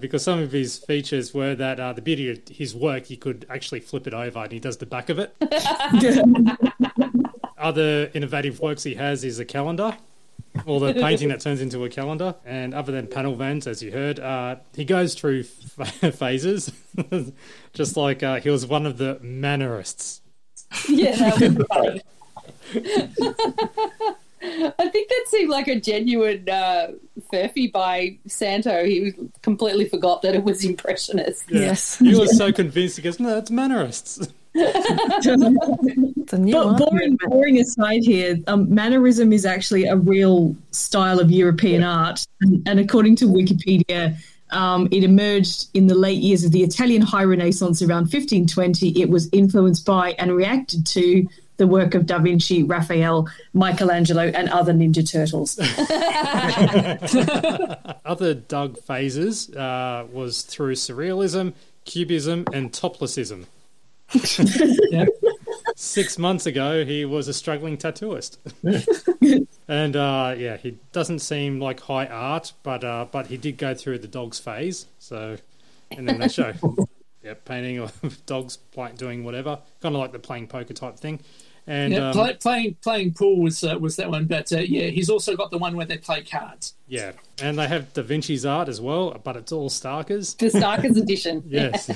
[0.00, 3.46] because some of his features were that uh, the beauty of his work, he could
[3.48, 5.36] actually flip it over, and he does the back of it.
[7.58, 9.96] Other innovative works he has is a calendar,
[10.66, 12.34] or the painting that turns into a calendar.
[12.44, 15.44] And other than panel vans, as you heard, uh, he goes through
[15.80, 16.72] f- phases,
[17.72, 20.20] just like uh, he was one of the mannerists.
[20.88, 22.02] Yeah, that was funny.
[24.40, 26.92] I think that seemed like a genuine uh,
[27.32, 28.84] furphy by Santo.
[28.84, 31.44] He completely forgot that it was impressionist.
[31.48, 31.74] Yeah.
[31.74, 32.96] He was so convinced.
[32.96, 34.30] He goes, "No, it's mannerists."
[36.52, 42.26] But boring, boring aside here, um, mannerism is actually a real style of European art,
[42.40, 44.16] and, and according to Wikipedia,
[44.50, 49.00] um, it emerged in the late years of the Italian High Renaissance around 1520.
[49.00, 51.28] It was influenced by and reacted to
[51.58, 55.58] the work of Da Vinci, Raphael, Michelangelo, and other Ninja Turtles.
[58.04, 61.52] Other Doug phases uh, was through surrealism,
[61.84, 63.46] cubism, and toplessism.
[65.76, 68.38] Six months ago, he was a struggling tattooist,
[69.68, 73.74] and uh, yeah, he doesn't seem like high art, but uh, but he did go
[73.74, 74.86] through the dogs phase.
[74.98, 75.36] So,
[75.90, 76.52] and then they show,
[77.22, 81.20] yeah, painting of dogs playing, doing whatever, kind of like the playing poker type thing.
[81.66, 84.86] And yeah, um, play, playing playing pool was uh, was that one, but uh, yeah,
[84.86, 86.74] he's also got the one where they play cards.
[86.88, 90.36] yeah, and they have Da Vinci's art as well, but it's all Starkers.
[90.38, 91.44] The Starkers edition.
[91.46, 91.90] Yes.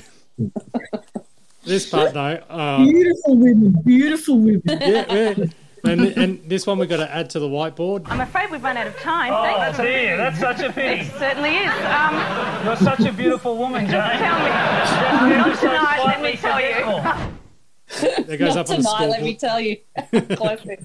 [1.65, 4.63] This part though, uh, beautiful women, beautiful women.
[4.67, 5.45] yeah, yeah.
[5.85, 8.03] And, and this one we've got to add to the whiteboard.
[8.07, 9.33] I'm afraid we've run out of time.
[9.35, 11.03] Oh, Thanks for dear, that's such a pity.
[11.03, 11.73] It certainly is.
[11.87, 14.01] Um, You're such a beautiful woman, Jane.
[14.01, 15.29] tell me.
[15.29, 16.75] You're Not so tonight, let me tell you.
[16.75, 18.25] forgetful.
[18.25, 19.77] There goes Not up on the tonight, let me tell you.
[20.37, 20.85] Classic.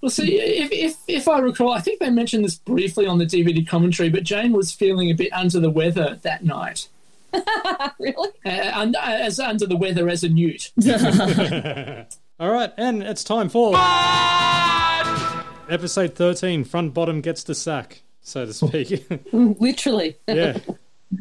[0.00, 3.24] Well, see, if, if if I recall, I think they mentioned this briefly on the
[3.24, 6.88] DVD commentary, but Jane was feeling a bit under the weather that night.
[7.98, 8.28] really?
[8.44, 10.72] Uh, un- as under the weather as a newt.
[12.40, 13.74] All right, and it's time for
[15.68, 19.06] episode 13 Front Bottom Gets the Sack, so to speak.
[19.32, 20.16] Literally.
[20.26, 20.58] yeah.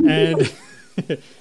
[0.05, 0.53] And,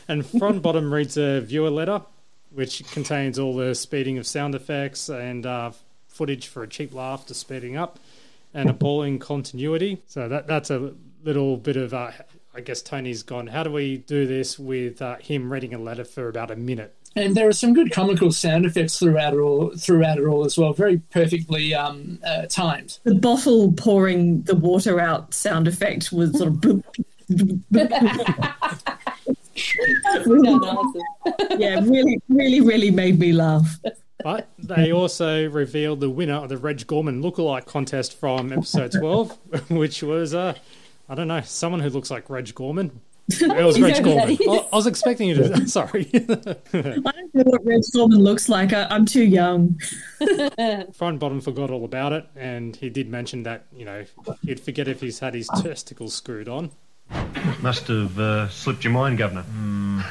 [0.08, 2.02] and Front Bottom reads a viewer letter,
[2.50, 5.72] which contains all the speeding of sound effects and uh,
[6.08, 7.98] footage for a cheap laugh to speeding up
[8.52, 10.00] and appalling continuity.
[10.06, 10.92] So that that's a
[11.24, 12.12] little bit of, uh,
[12.56, 16.04] I guess Tony's gone, how do we do this with uh, him reading a letter
[16.04, 16.94] for about a minute?
[17.16, 20.58] And there are some good comical sound effects throughout it all, throughout it all as
[20.58, 20.72] well.
[20.72, 22.98] Very perfectly um, uh, timed.
[23.04, 26.56] The bottle pouring the water out sound effect was sort of.
[26.56, 26.82] boop,
[27.30, 28.94] boop, boop.
[31.58, 33.78] yeah, really, really, really made me laugh.
[34.22, 39.38] But they also revealed the winner of the Reg Gorman lookalike contest from episode 12,
[39.70, 40.54] which was, uh,
[41.08, 43.00] I don't know, someone who looks like Reg Gorman.
[43.40, 44.36] It was Reg Gorman.
[44.38, 44.68] I.
[44.70, 45.66] I was expecting you to.
[45.68, 46.10] Sorry.
[46.12, 48.74] I don't know what Reg Gorman looks like.
[48.74, 49.80] I, I'm too young.
[50.92, 54.04] Front Bottom forgot all about it, and he did mention that, you know,
[54.42, 56.70] he'd forget if he's had his testicles screwed on.
[57.62, 59.44] Must have uh, slipped your mind, Governor.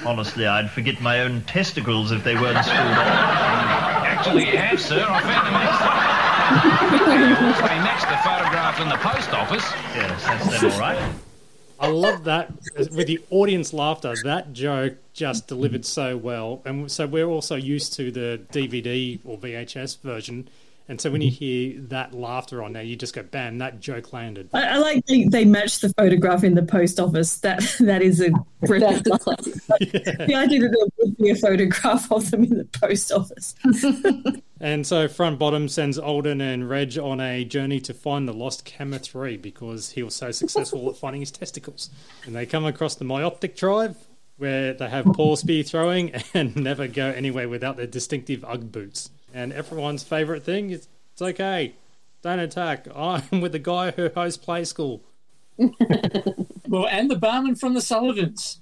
[0.05, 2.97] honestly, I'd forget my own testicles if they weren't screwed on.
[2.97, 5.05] Actually, you have, sir.
[5.07, 6.12] I found them next.
[6.53, 9.63] They matched the photograph in the post office.
[9.95, 11.13] Yes, that's then all right.
[11.79, 12.51] I love that
[12.91, 14.15] with the audience laughter.
[14.23, 19.37] That joke just delivered so well, and so we're also used to the DVD or
[19.37, 20.47] VHS version,
[20.87, 21.37] and so when you mm-hmm.
[21.75, 24.49] hear that laughter on there, you just go, "Bam!" That joke landed.
[24.53, 27.37] I, I like they, they matched the photograph in the post office.
[27.39, 28.31] That that is a
[28.61, 29.05] brilliant.
[29.05, 29.53] That's a classic.
[29.67, 33.55] The idea that there would be a photograph of them in the post office.
[34.63, 38.63] And so Front Bottom sends Alden and Reg on a journey to find the lost
[38.63, 41.89] Camera 3 because he was so successful at finding his testicles.
[42.25, 43.97] And they come across the Myoptic tribe
[44.37, 49.09] where they have Paul spear throwing and never go anywhere without their distinctive Ugg boots.
[49.33, 51.73] And everyone's favourite thing is it's okay,
[52.21, 52.87] don't attack.
[52.95, 55.01] I'm with the guy who hosts Play School.
[56.73, 58.59] Well, and the barman from the Sullivans.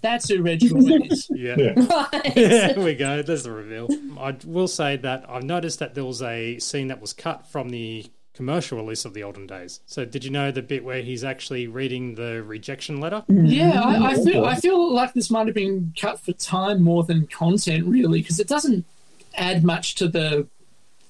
[0.00, 1.30] That's who Reg Roy is.
[1.34, 1.54] Yeah.
[1.76, 2.32] Right.
[2.34, 3.22] there we go.
[3.22, 3.88] There's the reveal.
[4.18, 7.68] I will say that I've noticed that there was a scene that was cut from
[7.68, 9.78] the commercial release of the olden days.
[9.86, 13.22] So did you know the bit where he's actually reading the rejection letter?
[13.28, 14.24] Yeah, I, I mm.
[14.24, 18.22] feel I feel like this might have been cut for time more than content, really,
[18.22, 18.84] because it doesn't
[19.36, 20.48] add much to the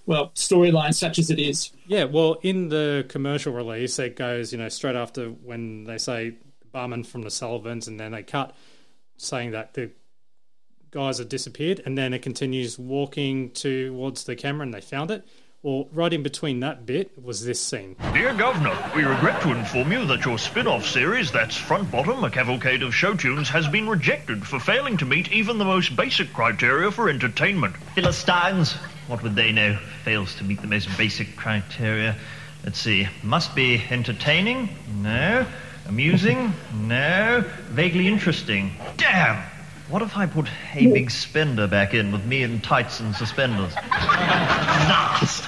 [0.07, 1.71] well storyline, such as it is.
[1.87, 6.37] Yeah, well, in the commercial release, it goes, you know, straight after when they say
[6.73, 8.55] barman from the Sullivans, and then they cut
[9.17, 9.91] saying that the
[10.91, 15.27] guys have disappeared, and then it continues walking towards the camera, and they found it.
[15.65, 17.95] Well, right in between that bit was this scene.
[18.13, 22.25] Dear Governor, we regret to inform you that your spin off series, that's Front Bottom,
[22.25, 25.95] a cavalcade of show tunes, has been rejected for failing to meet even the most
[25.95, 27.77] basic criteria for entertainment.
[27.95, 28.73] Philistines,
[29.07, 29.79] what would they know?
[30.03, 32.17] Fails to meet the most basic criteria.
[32.65, 33.07] Let's see.
[33.23, 34.69] Must be entertaining?
[34.97, 35.47] No.
[35.87, 36.55] Amusing?
[36.75, 37.45] No.
[37.69, 38.73] Vaguely interesting?
[38.97, 39.41] Damn!
[39.93, 43.75] What if I put a big spender back in with me in tights and suspenders?
[43.77, 45.47] Nuts!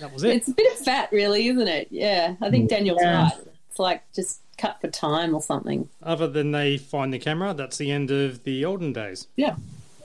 [0.00, 0.34] That was it.
[0.34, 1.86] It's a bit of fat, really, isn't it?
[1.92, 2.70] Yeah, I think mm.
[2.70, 3.22] Daniel's Yeah.
[3.22, 3.32] right.
[3.70, 5.88] It's like just cut for time or something.
[6.02, 9.28] Other than they find the camera, that's the end of the olden days.
[9.36, 9.54] Yeah.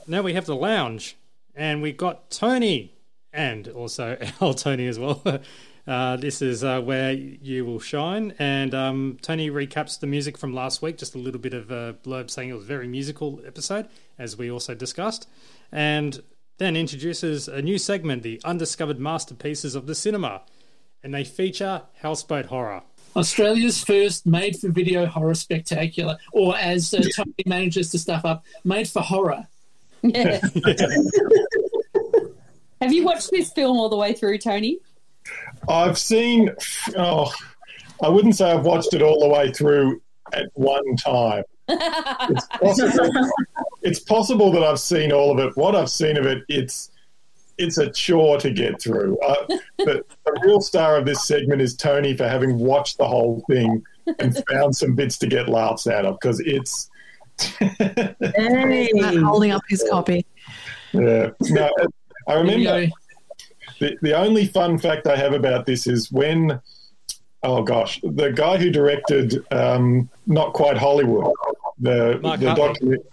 [0.05, 1.17] Now we have the lounge,
[1.55, 2.93] and we've got Tony,
[3.33, 5.23] and also our Tony as well.
[5.89, 10.53] Uh, this is uh, where you will shine, and um, Tony recaps the music from
[10.53, 10.99] last week.
[10.99, 13.87] Just a little bit of a blurb saying it was a very musical episode,
[14.19, 15.27] as we also discussed,
[15.71, 16.21] and
[16.59, 20.43] then introduces a new segment, the undiscovered masterpieces of the cinema,
[21.03, 22.83] and they feature Houseboat Horror.
[23.15, 29.01] Australia's first made-for-video horror spectacular, or as uh, Tony manages to stuff up, made for
[29.01, 29.47] horror.
[30.03, 30.39] Yeah.
[32.79, 34.77] Have you watched this film all the way through, Tony?
[35.68, 36.51] I've seen.
[36.95, 37.32] Oh,
[38.01, 40.01] I wouldn't say I've watched it all the way through
[40.34, 41.43] at one time.
[41.68, 43.32] It's possible,
[43.82, 45.55] it's possible that I've seen all of it.
[45.57, 46.91] What I've seen of it, it's
[47.57, 49.20] it's a chore to get through.
[49.20, 53.43] Uh, but the real star of this segment is Tony for having watched the whole
[53.49, 53.84] thing
[54.20, 56.89] and found some bits to get laughs out of because it's
[59.24, 60.26] holding up his copy.
[60.93, 61.30] Yeah.
[61.41, 61.70] No,
[62.28, 62.88] I remember
[63.80, 66.59] the, the only fun fact I have about this is when,
[67.43, 71.34] oh gosh, the guy who directed um, Not Quite Hollywood,
[71.80, 73.05] the, Mark the document,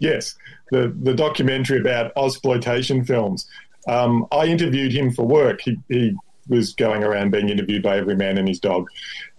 [0.00, 0.36] yes,
[0.70, 3.46] the, the documentary about exploitation films.
[3.88, 5.60] Um, I interviewed him for work.
[5.60, 6.14] He, he
[6.48, 8.86] was going around being interviewed by every man and his dog.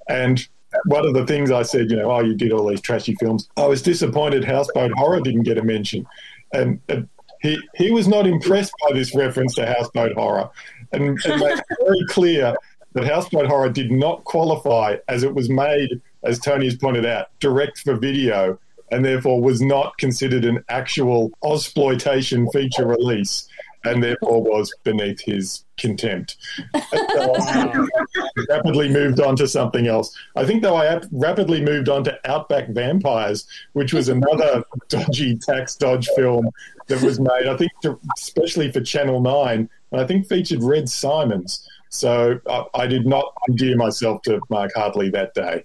[0.08, 0.48] And
[0.86, 3.48] one of the things I said, you know, oh, you did all these trashy films.
[3.58, 6.06] I was disappointed Houseboat Horror didn't get a mention.
[6.54, 7.08] And, and
[7.46, 10.50] he, he was not impressed by this reference to Houseboat Horror.
[10.92, 12.56] And, and made very clear
[12.94, 17.28] that Houseboat Horror did not qualify as it was made, as Tony has pointed out,
[17.40, 18.58] direct for video
[18.92, 23.48] and therefore was not considered an actual Ozploitation feature release
[23.84, 26.38] and therefore was beneath his contempt.
[26.92, 30.16] So um, I rapidly moved on to something else.
[30.36, 35.38] I think, though, I ap- rapidly moved on to Outback Vampires, which was another dodgy
[35.38, 36.50] tax dodge film
[36.88, 40.90] that was made, I think, to, especially for Channel 9, and I think featured Red
[40.90, 41.68] Symons.
[41.90, 45.64] So I, I did not endear myself to Mark Hartley that day.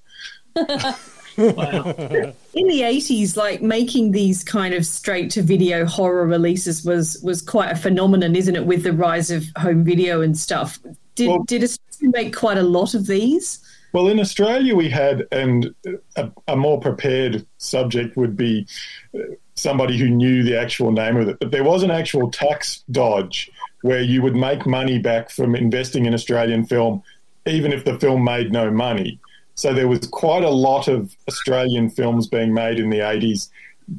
[1.37, 7.41] in the 80s like making these kind of straight to video horror releases was was
[7.43, 10.79] quite a phenomenon isn't it with the rise of home video and stuff
[11.15, 13.61] did did Australia make quite a lot of these
[13.93, 15.75] Well, in Australia, we had, and
[16.17, 18.67] a, a more prepared subject would be
[19.15, 19.19] uh,
[19.57, 21.39] somebody who knew the actual name of it.
[21.41, 23.51] But there was an actual tax dodge
[23.83, 27.03] where you would make money back from investing in Australian film,
[27.47, 29.19] even if the film made no money.
[29.61, 33.51] So there was quite a lot of Australian films being made in the 80s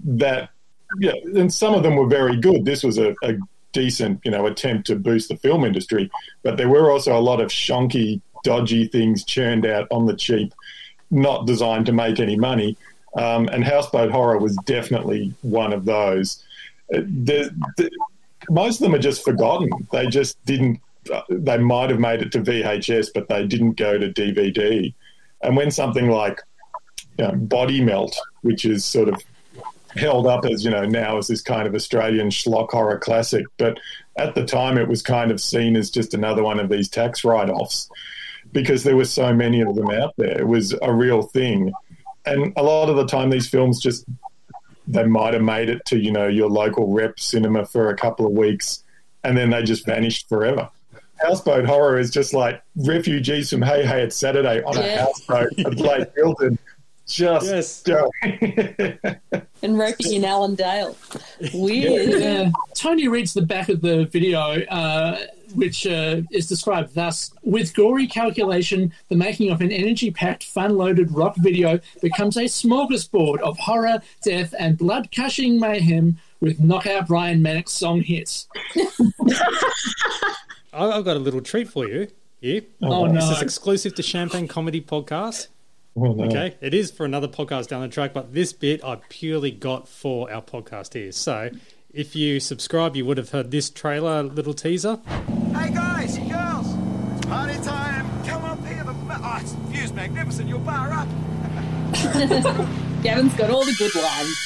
[0.05, 0.49] that,
[0.99, 2.65] yeah, and some of them were very good.
[2.65, 3.35] This was a, a
[3.71, 6.09] decent, you know, attempt to boost the film industry,
[6.41, 10.51] but there were also a lot of shonky, dodgy things churned out on the cheap,
[11.11, 12.75] not designed to make any money.
[13.15, 16.43] Um, and Houseboat Horror was definitely one of those.
[16.91, 17.91] Uh, the, the,
[18.49, 19.69] most of them are just forgotten.
[19.91, 20.81] They just didn't.
[21.13, 24.91] uh, They might have made it to VHS, but they didn't go to DVD.
[25.43, 26.41] And when something like
[27.17, 29.21] you know, Body Melt, which is sort of
[29.95, 33.77] held up as you know now as this kind of Australian schlock horror classic, but
[34.17, 37.23] at the time it was kind of seen as just another one of these tax
[37.23, 37.89] write-offs
[38.51, 40.39] because there were so many of them out there.
[40.39, 41.71] It was a real thing,
[42.25, 44.05] and a lot of the time these films just
[44.87, 48.25] they might have made it to you know your local rep cinema for a couple
[48.25, 48.83] of weeks,
[49.23, 50.69] and then they just vanished forever.
[51.23, 55.05] Houseboat horror is just like refugees from Hey Hey It's Saturday on a Yeah.
[55.05, 56.57] houseboat at Lake Eildon
[57.07, 57.87] Just
[59.63, 60.95] and Roky in Allendale.
[61.53, 62.09] Weird.
[62.21, 62.49] Yeah.
[62.73, 65.17] Tony reads the back of the video, uh,
[65.53, 70.77] which uh, is described thus With gory calculation, the making of an energy packed, fun
[70.77, 77.07] loaded rock video becomes a smorgasbord of horror, death, and blood gushing mayhem with knockout
[77.07, 78.47] Brian Mannix song hits.
[80.73, 82.07] I- I've got a little treat for you
[82.39, 82.61] here.
[82.81, 83.31] Oh, This no.
[83.31, 85.47] is exclusive to Champagne Comedy Podcast.
[85.95, 86.23] Oh, no.
[86.25, 89.87] Okay, it is for another podcast down the track, but this bit I purely got
[89.89, 91.11] for our podcast here.
[91.11, 91.49] So,
[91.93, 94.99] if you subscribe, you would have heard this trailer little teaser.
[95.53, 96.67] Hey guys, girls,
[97.17, 98.05] it's party time.
[98.25, 98.85] Come up here.
[98.85, 100.47] The oh, it's view's magnificent.
[100.47, 101.09] You'll bar up.
[103.03, 104.37] Gavin's got all the good lines.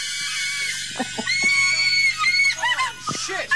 [3.27, 3.49] Shit!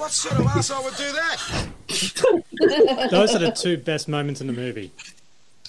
[0.00, 3.08] What sort of asshole would do that?
[3.10, 4.92] Those are the two best moments in the movie.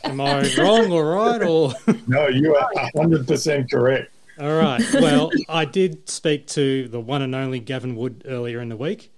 [0.06, 1.74] Am I wrong or right or?
[2.08, 4.10] No, you are hundred percent correct.
[4.40, 4.82] All right.
[4.94, 9.12] Well, I did speak to the one and only Gavin Wood earlier in the week.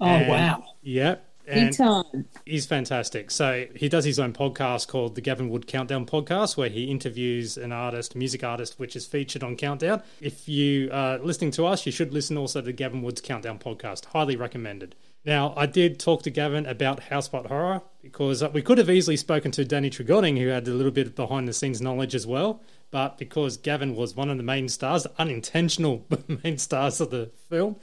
[0.00, 0.64] Oh, And- wow.
[0.82, 1.25] Yep.
[1.46, 3.30] And he's fantastic.
[3.30, 7.56] So he does his own podcast called the Gavin Wood Countdown Podcast, where he interviews
[7.56, 10.02] an artist, music artist, which is featured on Countdown.
[10.20, 14.06] If you are listening to us, you should listen also to Gavin Wood's Countdown Podcast.
[14.06, 14.94] Highly recommended.
[15.24, 19.50] Now, I did talk to Gavin about Houseboat Horror because we could have easily spoken
[19.52, 22.62] to Danny Trigoning, who had a little bit of behind the scenes knowledge as well.
[22.92, 26.06] But because Gavin was one of the main stars, the unintentional
[26.44, 27.76] main stars of the film,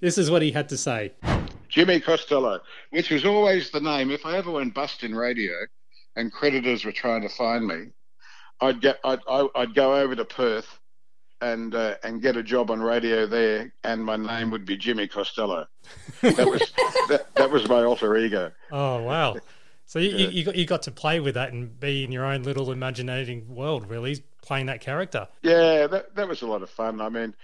[0.00, 1.12] this is what he had to say.
[1.68, 2.60] Jimmy Costello,
[2.90, 4.10] which was always the name.
[4.10, 5.52] If I ever went bust in radio
[6.16, 7.86] and creditors were trying to find me,
[8.60, 10.78] I'd get I'd, I- I'd go over to Perth
[11.40, 15.06] and uh, and get a job on radio there, and my name would be Jimmy
[15.06, 15.66] Costello.
[16.22, 16.72] That was
[17.08, 18.50] that, that was my alter ego.
[18.72, 19.36] Oh wow!
[19.86, 20.16] So you, Yeah.
[20.16, 22.66] you, you got you got to play with that and be in your own little
[22.66, 25.28] imaginating world, really playing that character.
[25.42, 27.00] Yeah, that that was a lot of fun.
[27.00, 27.34] I mean,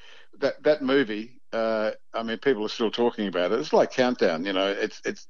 [0.40, 1.40] that that movie.
[1.54, 3.60] Uh, I mean, people are still talking about it.
[3.60, 4.44] It's like Countdown.
[4.44, 5.28] You know, it's it's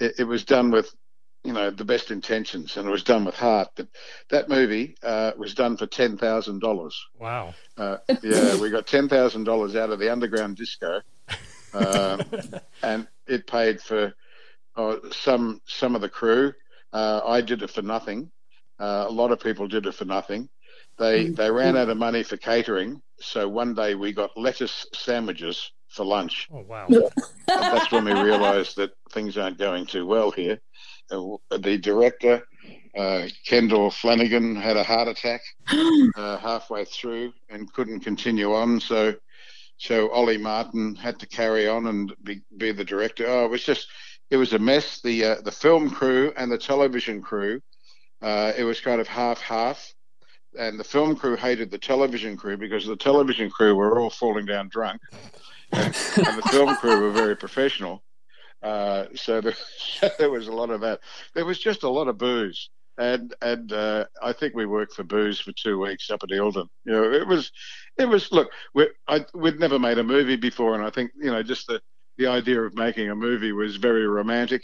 [0.00, 0.90] it, it was done with
[1.44, 3.68] you know the best intentions and it was done with heart.
[3.76, 3.88] But
[4.30, 6.98] that movie uh, was done for ten thousand dollars.
[7.18, 7.54] Wow!
[7.76, 11.02] Uh, yeah, we got ten thousand dollars out of the underground disco,
[11.74, 12.22] um,
[12.82, 14.14] and it paid for
[14.76, 16.54] uh, some some of the crew.
[16.92, 18.30] Uh, I did it for nothing.
[18.78, 20.48] Uh, a lot of people did it for nothing.
[20.98, 25.70] They they ran out of money for catering, so one day we got lettuce sandwiches
[25.88, 26.48] for lunch.
[26.52, 26.86] Oh wow!
[26.88, 27.02] And
[27.46, 30.60] that's when we realised that things aren't going too well here.
[31.10, 32.42] Uh, the director,
[32.96, 35.40] uh, Kendall Flanagan, had a heart attack
[36.16, 38.78] uh, halfway through and couldn't continue on.
[38.80, 39.14] So,
[39.78, 43.26] so Ollie Martin had to carry on and be, be the director.
[43.26, 43.88] Oh, it was just,
[44.30, 45.00] it was a mess.
[45.00, 47.60] The uh, the film crew and the television crew,
[48.20, 49.94] uh, it was kind of half half.
[50.58, 54.46] And the film crew hated the television crew because the television crew were all falling
[54.46, 55.00] down drunk,
[55.72, 58.02] and, and the film crew were very professional.
[58.62, 59.54] Uh, so there,
[60.18, 61.00] there was a lot of that.
[61.34, 65.04] There was just a lot of booze, and and uh, I think we worked for
[65.04, 66.68] booze for two weeks up at Eildon.
[66.84, 67.52] You know, it was,
[67.96, 68.32] it was.
[68.32, 71.66] Look, we I, we'd never made a movie before, and I think you know just
[71.66, 71.80] the
[72.16, 74.62] the idea of making a movie was very romantic,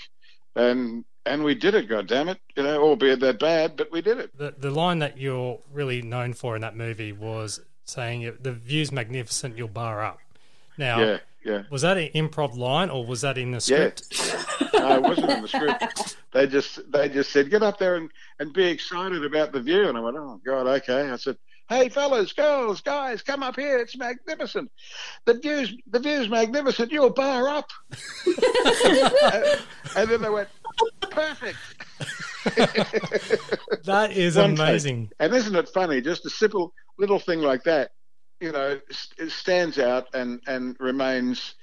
[0.56, 1.88] and and we did it.
[1.88, 4.36] God damn it, you know, albeit that bad, but we did it.
[4.36, 8.90] The the line that you're really known for in that movie was saying the view's
[8.92, 10.18] magnificent, you'll bar up.
[10.78, 11.62] Now, Yeah, yeah.
[11.70, 14.04] was that an improv line or was that in the script?
[14.10, 14.16] Yeah.
[14.38, 14.74] script?
[14.74, 16.16] no, it wasn't in the script.
[16.32, 18.10] They just they just said get up there and,
[18.40, 21.10] and be excited about the view, and I went, oh god, okay.
[21.10, 21.36] I said,
[21.68, 23.78] hey fellas, girls, guys, come up here.
[23.78, 24.70] It's magnificent.
[25.26, 26.90] The view's the view's magnificent.
[26.90, 27.70] You'll bar up.
[28.26, 29.60] and,
[29.96, 30.48] and then they went,
[31.10, 31.58] perfect.
[33.84, 34.58] That is One take.
[34.66, 35.10] amazing.
[35.20, 36.00] And isn't it funny?
[36.00, 37.90] Just a simple little thing like that,
[38.40, 41.54] you know, s- it stands out and and remains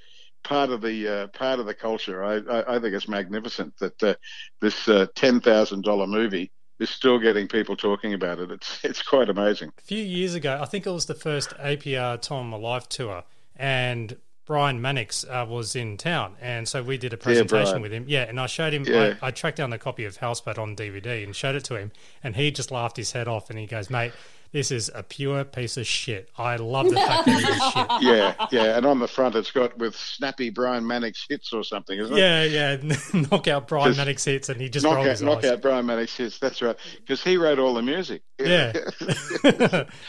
[0.44, 2.24] part of the uh, part of the culture.
[2.24, 4.14] I, I, I think it's magnificent that uh,
[4.62, 8.52] this uh, ten thousand dollar movie is still getting people talking about it.
[8.52, 9.72] It's it's quite amazing.
[9.78, 13.24] A few years ago, I think it was the first APR Tom Alive tour,
[13.56, 17.82] and Brian Mannix uh, was in town, and so we did a presentation Brian.
[17.82, 18.06] with him.
[18.08, 18.84] Yeah, and I showed him.
[18.86, 19.16] Yeah.
[19.22, 21.92] I, I tracked down the copy of Houseboat on DVD and showed it to him,
[22.24, 24.14] and he just laughed his head off, and he goes, "Mate,
[24.52, 26.30] this is a pure piece of shit.
[26.38, 28.78] I love the fact that it is shit." Yeah, yeah.
[28.78, 32.20] And on the front, it's got with snappy Brian Mannix hits or something, isn't it?
[32.20, 32.98] Yeah, yeah.
[33.32, 35.26] Knockout Brian Mannix hits, and he just knockout, his eyes.
[35.26, 36.40] knockout Brian Mannix hits.
[36.40, 38.24] That's right, because he wrote all the music.
[38.40, 38.74] Yeah.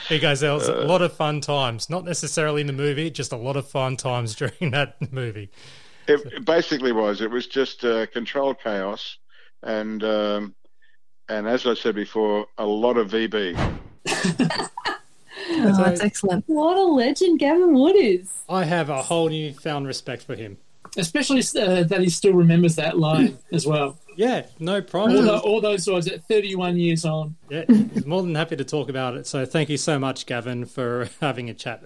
[0.09, 1.90] he goes, there was a lot of fun times.
[1.90, 5.51] Not necessarily in the movie, just a lot of fun times during that movie.
[6.09, 7.20] It, it basically was.
[7.20, 9.18] It was just uh, controlled chaos,
[9.62, 10.55] and um,
[11.28, 13.80] and as I said before, a lot of VB.
[14.09, 14.68] Oh,
[15.76, 16.44] that's excellent.
[16.46, 18.28] What a legend Gavin Wood is.
[18.48, 20.59] I have a whole newfound respect for him.
[20.96, 23.98] Especially uh, that he still remembers that line as well.
[24.14, 25.24] Yeah, no All, problem.
[25.24, 27.34] the, all those words at 31 years on.
[27.48, 29.26] Yeah, he's more than happy to talk about it.
[29.26, 31.82] So thank you so much, Gavin, for having a chat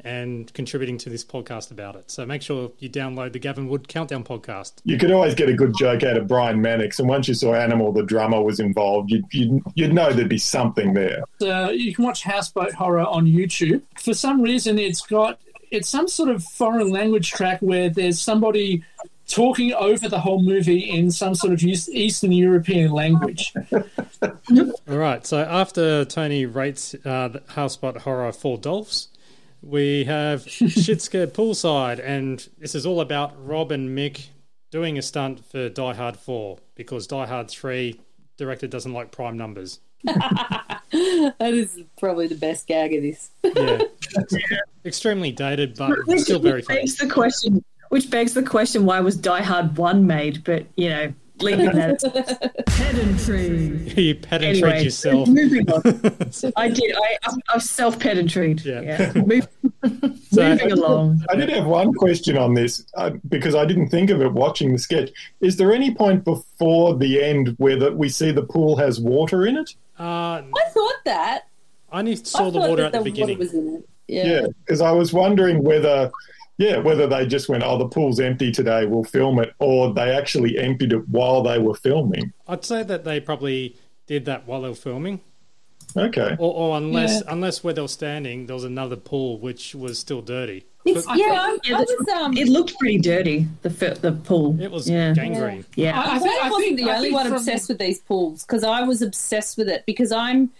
[0.00, 2.10] and contributing to this podcast about it.
[2.10, 4.74] So make sure you download the Gavin Wood Countdown podcast.
[4.84, 7.54] You could always get a good joke out of Brian Mannix, and once you saw
[7.54, 11.22] Animal, the drummer was involved, you'd, you'd, you'd know there'd be something there.
[11.40, 13.82] Uh, you can watch Houseboat Horror on YouTube.
[13.98, 15.40] For some reason, it's got
[15.70, 18.84] it's some sort of foreign language track where there's somebody
[19.28, 23.52] talking over the whole movie in some sort of Eastern European language.
[24.22, 25.26] All right.
[25.26, 29.08] So after Tony rates uh, the Houseboat Horror for Dolphs,
[29.62, 30.98] we have Shit
[31.34, 34.28] Poolside, and this is all about Rob and Mick
[34.70, 38.00] doing a stunt for Die Hard 4 because Die Hard 3
[38.36, 39.80] director doesn't like prime numbers.
[40.04, 43.30] that is probably the best gag of this.
[43.42, 43.80] Yeah.
[44.84, 46.80] Extremely dated, but Which still very funny.
[46.80, 47.64] begs the question.
[47.88, 50.44] Which begs the question: Why was Die Hard One made?
[50.44, 52.00] But you know, leaving that
[52.66, 53.92] pedantry.
[53.96, 55.28] you pedantry Anyway, yourself.
[55.28, 55.82] moving on.
[56.56, 56.94] I did.
[56.96, 58.64] I I've, I've self pedantried.
[58.64, 59.12] Yeah.
[59.26, 59.46] Move,
[60.32, 61.24] moving along.
[61.30, 64.72] I did have one question on this uh, because I didn't think of it watching
[64.72, 65.10] the sketch.
[65.40, 69.46] Is there any point before the end where the, we see the pool has water
[69.46, 69.70] in it?
[69.98, 71.48] Uh, I thought that.
[71.92, 73.38] I only I saw the water that at the the beginning.
[73.38, 73.88] Water was in it.
[74.08, 74.46] Yeah, Yeah.
[74.64, 76.10] because I was wondering whether,
[76.58, 80.10] yeah, whether they just went, "Oh, the pool's empty today, we'll film it," or they
[80.14, 82.32] actually emptied it while they were filming.
[82.48, 83.76] I'd say that they probably
[84.06, 85.20] did that while they were filming.
[85.96, 86.36] Okay.
[86.38, 87.32] Or, or unless Yeah.
[87.32, 90.64] unless where they were standing, there was another pool which was still dirty.
[90.84, 92.08] It's, But- yeah, I, Yeah, I was.
[92.16, 93.46] Um, It looked pretty dirty.
[93.62, 94.60] The the pool.
[94.60, 95.14] It was yeah.
[95.14, 95.64] gangrene.
[95.74, 95.98] Yeah.
[95.98, 97.78] I I'm think- I I wasn't think- the I only think one from- obsessed with
[97.78, 100.50] these pools because I was obsessed with it because I'm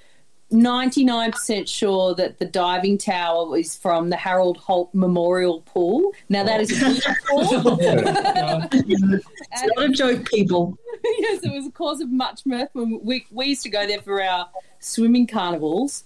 [0.52, 6.12] 99% sure that the diving tower is from the Harold Holt Memorial Pool.
[6.28, 7.78] Now, that is a pool.
[9.58, 10.78] It's not a joke, people.
[11.18, 14.00] yes, it was a cause of much mirth when we, we used to go there
[14.00, 14.48] for our
[14.80, 16.04] swimming carnivals.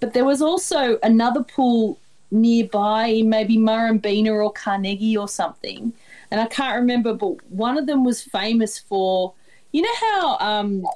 [0.00, 1.98] But there was also another pool
[2.30, 5.92] nearby, maybe Murrumbeena or Carnegie or something.
[6.30, 9.34] And I can't remember, but one of them was famous for,
[9.72, 10.86] you know how, um,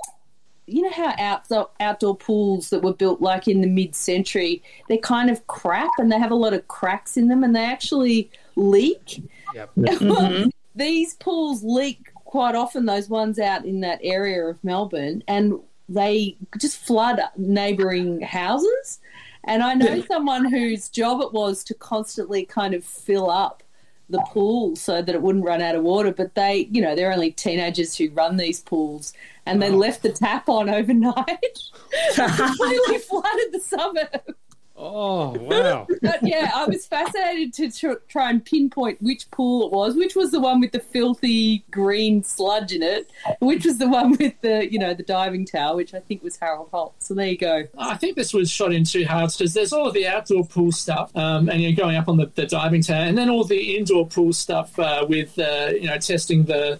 [0.67, 5.31] you know how outdoor outdoor pools that were built like in the mid-century, they're kind
[5.31, 9.23] of crap and they have a lot of cracks in them and they actually leak.
[9.55, 9.71] Yep.
[9.77, 10.49] Mm-hmm.
[10.75, 12.85] These pools leak quite often.
[12.85, 15.55] Those ones out in that area of Melbourne, and
[15.89, 18.99] they just flood neighbouring houses.
[19.45, 23.63] And I know someone whose job it was to constantly kind of fill up
[24.09, 26.13] the pool so that it wouldn't run out of water.
[26.13, 29.13] But they, you know, they're only teenagers who run these pools,
[29.45, 31.59] and they left the tap on overnight.
[32.15, 34.37] completely flooded the suburb.
[34.79, 35.87] Oh wow!
[36.03, 40.15] But yeah, I was fascinated to tr- try and pinpoint which pool it was, which
[40.15, 43.11] was the one with the filthy green sludge in it,
[43.41, 46.37] which was the one with the you know the diving tower, which I think was
[46.37, 46.95] Harold Holt.
[46.99, 47.65] So there you go.
[47.79, 50.73] I think this was shot in two halves because there's all of the outdoor pool
[50.73, 53.77] stuff, um, and you're going up on the, the diving tower, and then all the
[53.77, 56.79] indoor pool stuff uh, with uh, you know testing the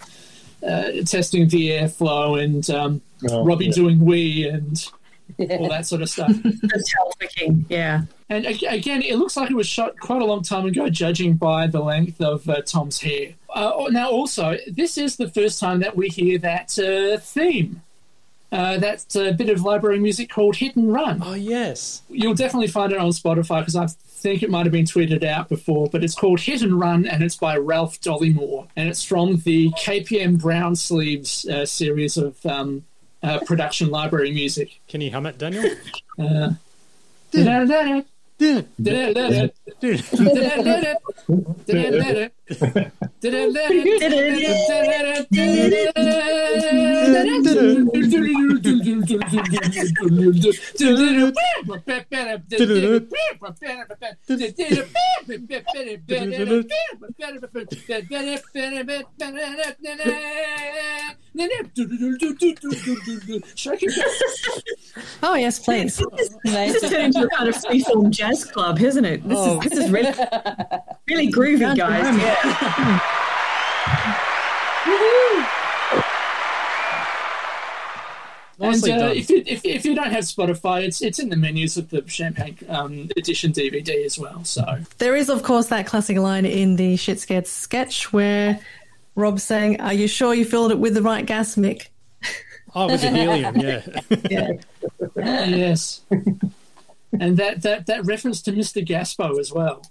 [0.61, 3.71] uh, testing the airflow and um, Oh, Robbie yeah.
[3.71, 4.87] doing wee and
[5.39, 6.31] all that sort of stuff.
[6.43, 7.65] The tail flicking.
[7.69, 8.01] Yeah.
[8.29, 11.67] And again, it looks like it was shot quite a long time ago, judging by
[11.67, 13.35] the length of uh, Tom's hair.
[13.49, 17.81] Uh, now, also, this is the first time that we hear that uh, theme.
[18.49, 21.21] Uh, that uh, bit of library music called Hit and Run.
[21.21, 24.85] Oh yes, You'll definitely find it on Spotify because I think it might have been
[24.85, 28.67] tweeted out before, but it's called Hit and Run and it's by Ralph Dollimore.
[28.77, 32.85] And it's from the KPM Brown Sleeves uh, series of um,
[33.27, 34.79] uh, production library music.
[34.87, 35.65] Can you hum it, Daniel?
[36.17, 36.51] Uh.
[63.55, 63.91] Should I keep
[65.23, 66.01] Oh yes, please.
[66.43, 69.27] This is turned into a kind of freeform jazz club, isn't it?
[69.27, 69.59] This Oh.
[69.59, 70.13] is this is really
[71.07, 72.17] really groovy, guys.
[72.17, 72.36] Yeah.
[78.59, 81.35] Nicely and uh, if, you, if, if you don't have Spotify, it's it's in the
[81.35, 84.43] menus of the Champagne um, Edition DVD as well.
[84.45, 88.59] So There is, of course, that classic line in the Shit Scared sketch where
[89.15, 91.87] Rob's saying, Are you sure you filled it with the right gas, Mick?
[92.73, 93.81] Oh, it was a helium, yeah.
[94.29, 95.45] Yeah.
[95.45, 96.01] yes.
[96.11, 98.85] and that, that, that reference to Mr.
[98.85, 99.83] Gaspo as well.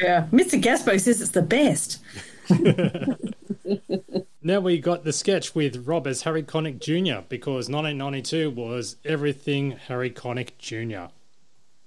[0.00, 0.60] Yeah, Mr.
[0.60, 2.00] Gaspo says it's the best.
[4.46, 7.24] Now we got the sketch with Rob as Harry Connick Jr.
[7.26, 11.10] because 1992 was everything Harry Connick Jr.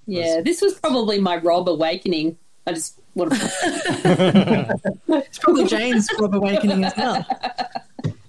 [0.08, 2.36] Yeah, this was probably my Rob awakening.
[2.66, 4.80] I just want to.
[5.08, 7.24] It's probably Jane's Rob awakening as well.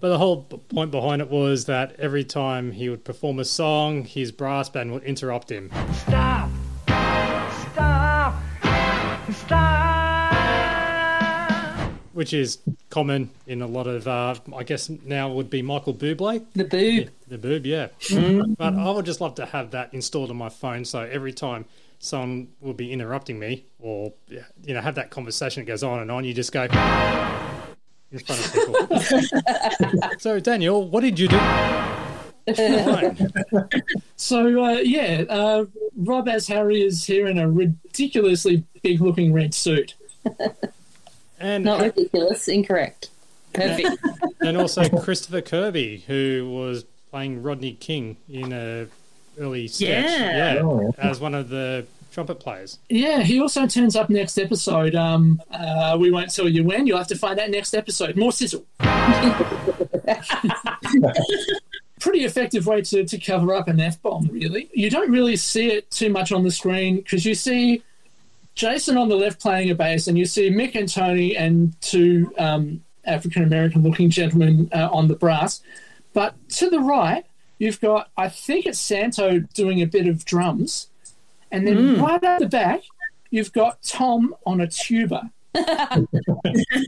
[0.01, 4.05] But the whole point behind it was that every time he would perform a song,
[4.05, 5.71] his brass band would interrupt him.
[5.71, 5.95] Stop!
[5.95, 6.51] Stop!
[9.33, 10.19] Stop!
[12.19, 12.59] which is
[12.91, 16.45] common in a lot of, uh, I guess now would be Michael Bublé.
[16.53, 17.11] The boob.
[17.29, 17.91] The boob, yeah.
[18.09, 18.57] Mm.
[18.57, 21.65] But I would just love to have that installed on my phone, so every time
[22.01, 26.11] someone will be interrupting me, or you know, have that conversation that goes on and
[26.11, 30.11] on, you just go in front of people.
[30.19, 31.39] so Daniel, what did you do?
[34.17, 35.65] So uh, yeah, uh,
[35.97, 39.95] Rob as Harry is here in a ridiculously big-looking red suit.
[41.39, 43.11] And Not ridiculous, incorrect.
[43.53, 43.97] Perfect.
[44.41, 48.87] and also Christopher Kirby, who was playing Rodney King in a
[49.39, 50.55] early sketch, Yeah.
[50.55, 50.93] yeah, Oh.
[50.99, 52.79] as one of the trumpet players.
[52.89, 54.95] Yeah, he also turns up next episode.
[54.97, 56.87] Um, uh, we won't tell you when.
[56.89, 58.17] You'll have to find out next episode.
[58.17, 58.65] More sizzle.
[62.01, 64.69] Pretty effective way to, to cover up an F bomb, really.
[64.73, 67.83] You don't really see it too much on the screen because you see
[68.55, 72.33] Jason on the left playing a bass, and you see Mick and Tony and two
[72.39, 75.61] um, African American looking gentlemen uh, on the brass.
[76.13, 77.25] But to the right,
[77.59, 80.89] you've got, I think it's Santo doing a bit of drums.
[81.51, 82.03] And then Mm.
[82.03, 82.83] right at the back,
[83.31, 85.31] you've got Tom on a tuba.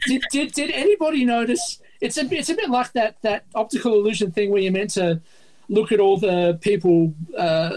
[0.06, 1.79] did, did, did anybody notice?
[2.00, 5.20] It's a, it's a bit like that, that optical illusion thing where you're meant to
[5.68, 7.72] look at all the people uh,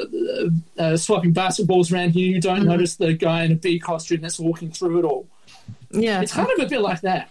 [0.80, 2.28] uh, swapping basketballs around here.
[2.28, 5.28] You don't notice the guy in a bee costume that's walking through it all.
[5.92, 6.22] Yeah.
[6.22, 7.30] It's kind of a bit like that.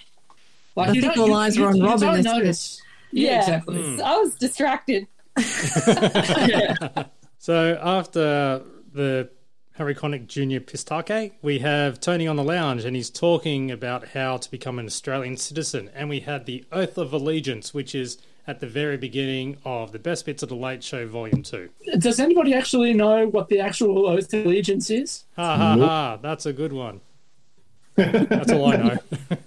[0.77, 2.23] Like I you think don't, all you, eyes you- were on you Rob in don't
[2.25, 2.81] notice.
[3.11, 3.31] Yeah.
[3.31, 3.83] Yeah, exactly.
[3.83, 4.01] Hmm.
[4.03, 5.07] I was distracted.
[7.39, 8.63] So after
[8.95, 9.29] the
[9.77, 10.61] Harry Connick Jr.
[10.61, 14.85] Pistake, we have Tony on the lounge, and he's talking about how to become an
[14.85, 15.91] Australian citizen.
[15.95, 19.99] And we had the Oath of Allegiance, which is at the very beginning of the
[19.99, 21.71] Best Bits of the Late Show, Volume Two.
[21.99, 25.25] Does anybody actually know what the actual oath of allegiance is?
[25.37, 26.19] Ha ha ha!
[26.21, 27.01] That's a good one.
[27.95, 28.99] That's all I know.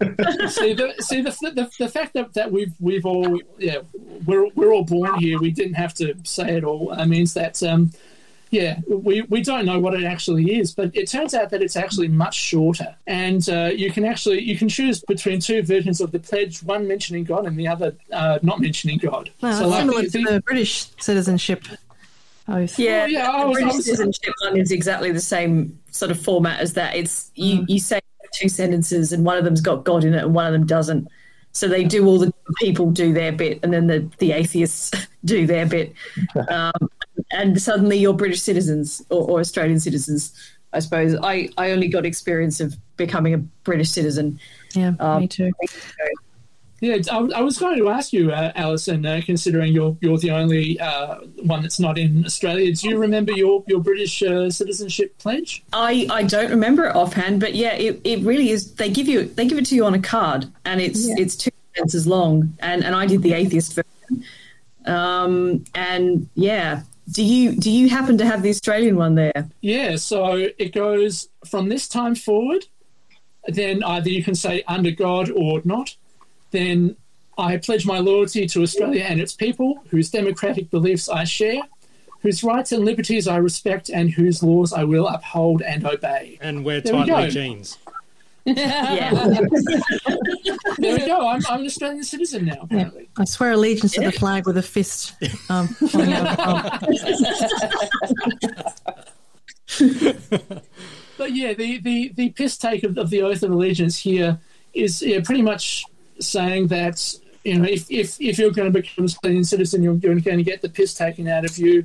[0.48, 3.80] see the see the, the the fact that, that we've we've all yeah
[4.24, 5.38] we're we're all born here.
[5.38, 6.92] We didn't have to say it all.
[6.92, 7.90] Uh, means that um
[8.50, 10.74] yeah we we don't know what it actually is.
[10.74, 14.56] But it turns out that it's actually much shorter, and uh, you can actually you
[14.58, 18.38] can choose between two versions of the pledge, one mentioning God and the other uh,
[18.42, 19.30] not mentioning God.
[19.40, 21.64] Well, So, it's like, similar the- to the British citizenship
[22.48, 22.78] oath.
[22.78, 26.60] Yeah, yeah, the was- British was- citizenship one is exactly the same sort of format
[26.60, 26.96] as that.
[26.96, 27.64] It's you, Mm.
[27.68, 28.00] you say
[28.32, 31.08] two sentences and one of them's got God in it and one of them doesn't.
[31.52, 34.92] So they do all the people do their bit and then the, the atheists
[35.24, 35.92] do their bit.
[36.48, 36.72] Um,
[37.30, 40.32] and suddenly you're British citizens or, or Australian citizens,
[40.72, 41.16] I suppose.
[41.22, 44.38] I, I only got experience of becoming a British citizen.
[44.74, 45.50] Yeah, um, me too.
[46.82, 50.30] Yeah, I, I was going to ask you, uh, Alison, uh, considering you're you're the
[50.30, 52.74] only uh, one that's not in Australia.
[52.74, 55.62] Do you remember your your British uh, citizenship pledge?
[55.74, 58.72] I, I don't remember it offhand, but yeah, it, it really is.
[58.76, 61.16] They give you they give it to you on a card, and it's Yeah.
[61.18, 62.54] it's two sentences long.
[62.60, 64.24] And, and I did the atheist version.
[64.86, 69.48] Um, and yeah, do you do you happen to have the Australian one there?
[69.60, 72.66] Yeah, so it goes from this time forward.
[73.46, 75.96] Then either you can say under God or not.
[76.50, 76.96] Then
[77.38, 81.62] I pledge my loyalty to Australia and its people, whose democratic beliefs I share,
[82.20, 86.38] whose rights and liberties I respect, and whose laws I will uphold and obey.
[86.42, 87.30] And wear There we tightly go.
[87.30, 87.78] jeans.
[88.56, 89.10] Yeah.
[90.78, 91.28] there we go.
[91.28, 93.08] I'm, I'm an Australian citizen now, apparently.
[93.18, 95.14] I swear allegiance to the flag with a fist.
[95.48, 96.90] Um, coming out of.
[101.20, 104.38] But yeah, the, the, the piss take of, of the oath of allegiance here
[104.72, 105.84] is yeah, pretty much
[106.18, 109.96] saying that you know if, if, if you're going to become a Australian citizen, you're,
[109.96, 111.84] you're going to get the piss taken out of you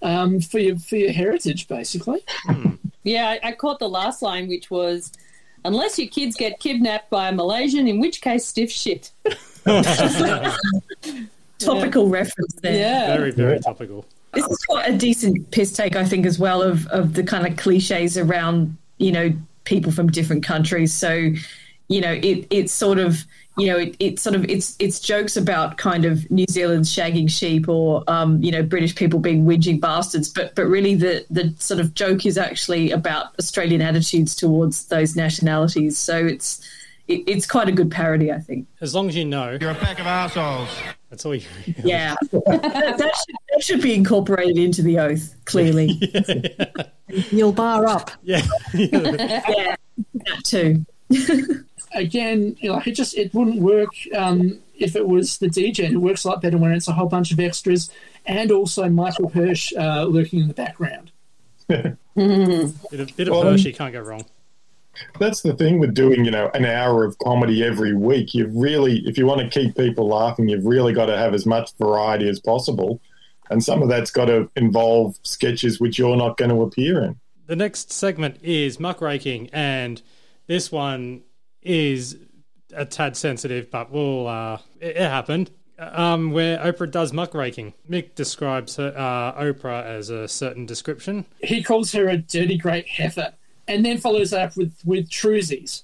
[0.00, 2.20] um, for your for your heritage, basically.
[3.02, 5.10] Yeah, I, I caught the last line, which was,
[5.68, 9.10] "Unless your kids get kidnapped by a Malaysian, in which case stiff shit."
[11.58, 12.78] Topical reference there.
[12.78, 13.16] Yeah.
[13.16, 14.04] Very, very topical.
[14.32, 17.46] This is quite a decent piss take, I think, as well of of the kind
[17.46, 19.32] of cliches around you know
[19.64, 20.92] people from different countries.
[20.94, 21.30] So
[21.88, 23.24] you know it it's sort of
[23.58, 27.28] you know, it, it's sort of it's it's jokes about kind of New Zealand shagging
[27.28, 31.52] sheep or um, you know British people being whinging bastards, but but really the the
[31.58, 35.98] sort of joke is actually about Australian attitudes towards those nationalities.
[35.98, 36.64] So it's
[37.08, 38.68] it, it's quite a good parody, I think.
[38.80, 39.56] As long as you know.
[39.60, 40.68] You're a pack of assholes.
[41.10, 41.46] That's all you.
[41.82, 42.44] Yeah, that,
[42.98, 45.34] that should, that should be incorporated into the oath.
[45.46, 46.00] Clearly,
[47.30, 48.10] You'll bar up.
[48.22, 48.42] Yeah.
[48.74, 49.76] yeah,
[50.14, 50.84] that too.
[51.94, 55.92] Again, you know, like it just it wouldn't work um, if it was the DGen.
[55.92, 57.90] It works a lot better when it's a whole bunch of extras
[58.28, 61.10] and also Michael Hirsch uh, lurking in the background.
[61.68, 64.24] Bit of, bit of Well, Hershey can't go wrong.
[65.20, 68.34] That's the thing with doing, you know, an hour of comedy every week.
[68.34, 71.46] You've really, if you want to keep people laughing, you've really got to have as
[71.46, 73.00] much variety as possible.
[73.50, 77.20] And some of that's got to involve sketches which you're not going to appear in.
[77.46, 80.02] The next segment is muckraking, and
[80.48, 81.22] this one
[81.68, 82.16] is
[82.74, 85.50] a tad sensitive, but we'll, uh, it, it happened.
[85.78, 87.72] Um, where Oprah does muckraking.
[87.88, 91.24] Mick describes her, uh, Oprah as a certain description.
[91.40, 93.32] He calls her a dirty great heifer,
[93.68, 95.82] and then follows up with with truesies.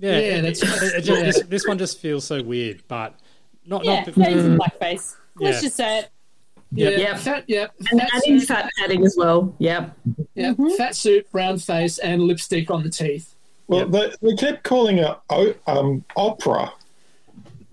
[0.00, 1.26] Yeah, Yeah, that's- it- it just- yeah.
[1.26, 3.14] This, this one just feels so weird, but
[3.66, 4.14] not Yeah, not.
[4.14, 5.14] face and blackface.
[5.38, 6.08] Let's just say it.
[6.72, 7.18] Yeah, Yep.
[7.18, 9.54] fat, yeah, And fat adding suit, fat padding as well.
[9.60, 9.96] Yep.
[10.34, 13.33] yeah, fat suit, brown face, and lipstick on the teeth.
[13.66, 16.72] Well, they, they kept calling it o- um, opera.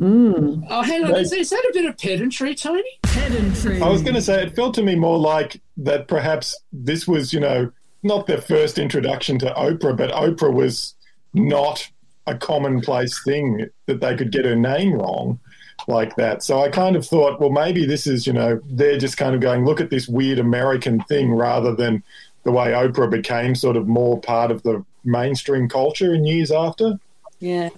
[0.04, 2.84] Oh, hang on, is, is that a bit of pedantry, Tony?
[3.04, 3.82] Pedantry.
[3.82, 7.34] I was going to say it felt to me more like that perhaps this was,
[7.34, 7.72] you know,
[8.02, 10.96] not their first introduction to Oprah, but Oprah was
[11.36, 11.88] not
[12.26, 15.40] a commonplace thing that they could get her name wrong
[15.88, 16.42] like that.
[16.44, 19.42] So I kind of thought, well, maybe this is, you know, they're just kind of
[19.42, 22.04] going, look at this weird American thing rather than
[22.44, 27.00] the way Oprah became sort of more part of the mainstream culture in years after.
[27.40, 27.70] Yeah.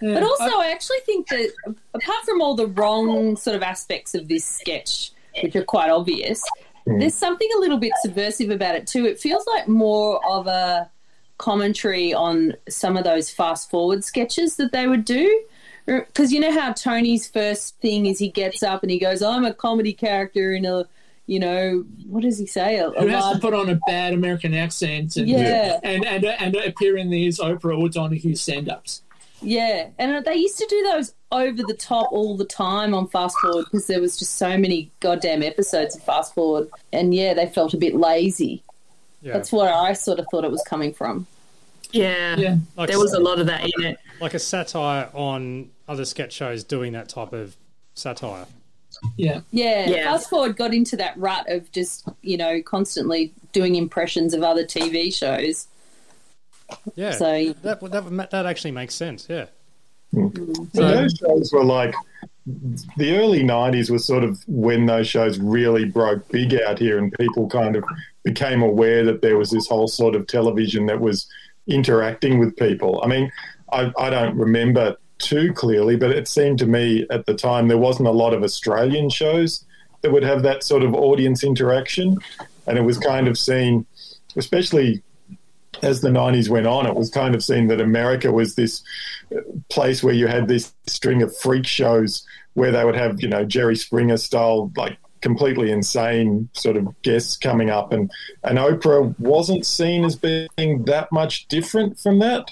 [0.00, 1.52] But also, I actually think that
[1.94, 5.10] apart from all the wrong sort of aspects of this sketch,
[5.42, 6.42] which are quite obvious,
[6.86, 7.00] hmm.
[7.00, 9.06] there's something a little bit subversive about it too.
[9.06, 10.88] It feels like more of a
[11.38, 15.44] commentary on some of those fast forward sketches that they would do.
[15.86, 19.46] Because you know how Tony's first thing is he gets up and he goes, I'm
[19.46, 20.84] a comedy character in a,
[21.28, 22.78] you know, what does he say?
[22.78, 25.78] A, a Who has to put on a bad American accent and Yeah.
[25.84, 29.02] and, and and appear in these Oprah or Donahue stand-ups.
[29.40, 33.36] Yeah, and they used to do those over the top all the time on Fast
[33.40, 37.46] Forward because there was just so many goddamn episodes of Fast Forward, and yeah, they
[37.46, 38.62] felt a bit lazy.
[39.22, 39.34] Yeah.
[39.34, 41.26] That's where I sort of thought it was coming from.
[41.92, 42.36] Yeah.
[42.36, 42.56] Yeah.
[42.76, 43.98] Like there was a lot of that in it.
[44.20, 47.56] like a satire on other sketch shows doing that type of
[47.94, 48.46] satire.
[49.16, 49.40] Yeah.
[49.50, 50.04] Yeah, Yeah.
[50.12, 54.64] Fast Forward got into that rut of just you know constantly doing impressions of other
[54.64, 55.66] TV shows.
[56.94, 59.26] Yeah, So- that, that that actually makes sense.
[59.28, 59.46] Yeah,
[60.12, 60.26] hmm.
[60.28, 60.76] mm.
[60.76, 61.94] So those shows were like
[62.96, 67.12] the early '90s was sort of when those shows really broke big out here, and
[67.12, 67.84] people kind of
[68.24, 71.26] became aware that there was this whole sort of television that was
[71.66, 73.00] interacting with people.
[73.02, 73.30] I mean,
[73.72, 77.78] I, I don't remember too clearly, but it seemed to me at the time there
[77.78, 79.64] wasn't a lot of Australian shows
[80.02, 82.18] that would have that sort of audience interaction,
[82.66, 83.84] and it was kind of seen,
[84.36, 85.02] especially
[85.82, 88.82] as the 90s went on, it was kind of seen that America was this
[89.68, 93.44] place where you had this string of freak shows where they would have, you know,
[93.44, 97.92] Jerry Springer style, like completely insane sort of guests coming up.
[97.92, 98.10] And,
[98.42, 102.50] and Oprah wasn't seen as being that much different from that.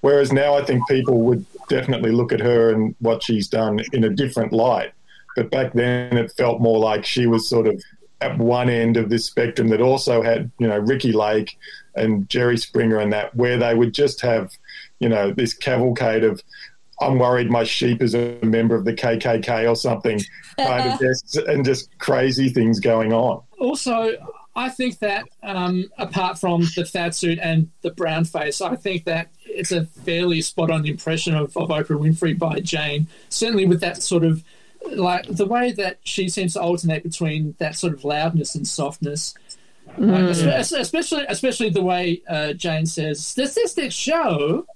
[0.00, 4.04] Whereas now I think people would definitely look at her and what she's done in
[4.04, 4.92] a different light.
[5.36, 7.82] But back then it felt more like she was sort of
[8.20, 11.58] at one end of this spectrum that also had, you know, Ricki Lake
[11.94, 14.52] and Jerry Springer and that, where they would just have,
[14.98, 16.42] you know, this cavalcade of,
[17.00, 20.20] I'm worried my sheep is a member of the KKK or something,
[20.56, 23.42] kind of guests and just crazy things going on.
[23.58, 24.16] Also,
[24.56, 29.04] I think that um, apart from the fat suit and the brown face, I think
[29.04, 33.08] that it's a fairly spot on impression of, of Oprah Winfrey by Jane.
[33.30, 34.44] Certainly with that sort of
[34.92, 39.34] like the way that she seems to alternate between that sort of loudness and softness.
[39.98, 40.28] Mm.
[40.30, 44.66] espe- especially, especially the way uh, Jane says, "Statistics show."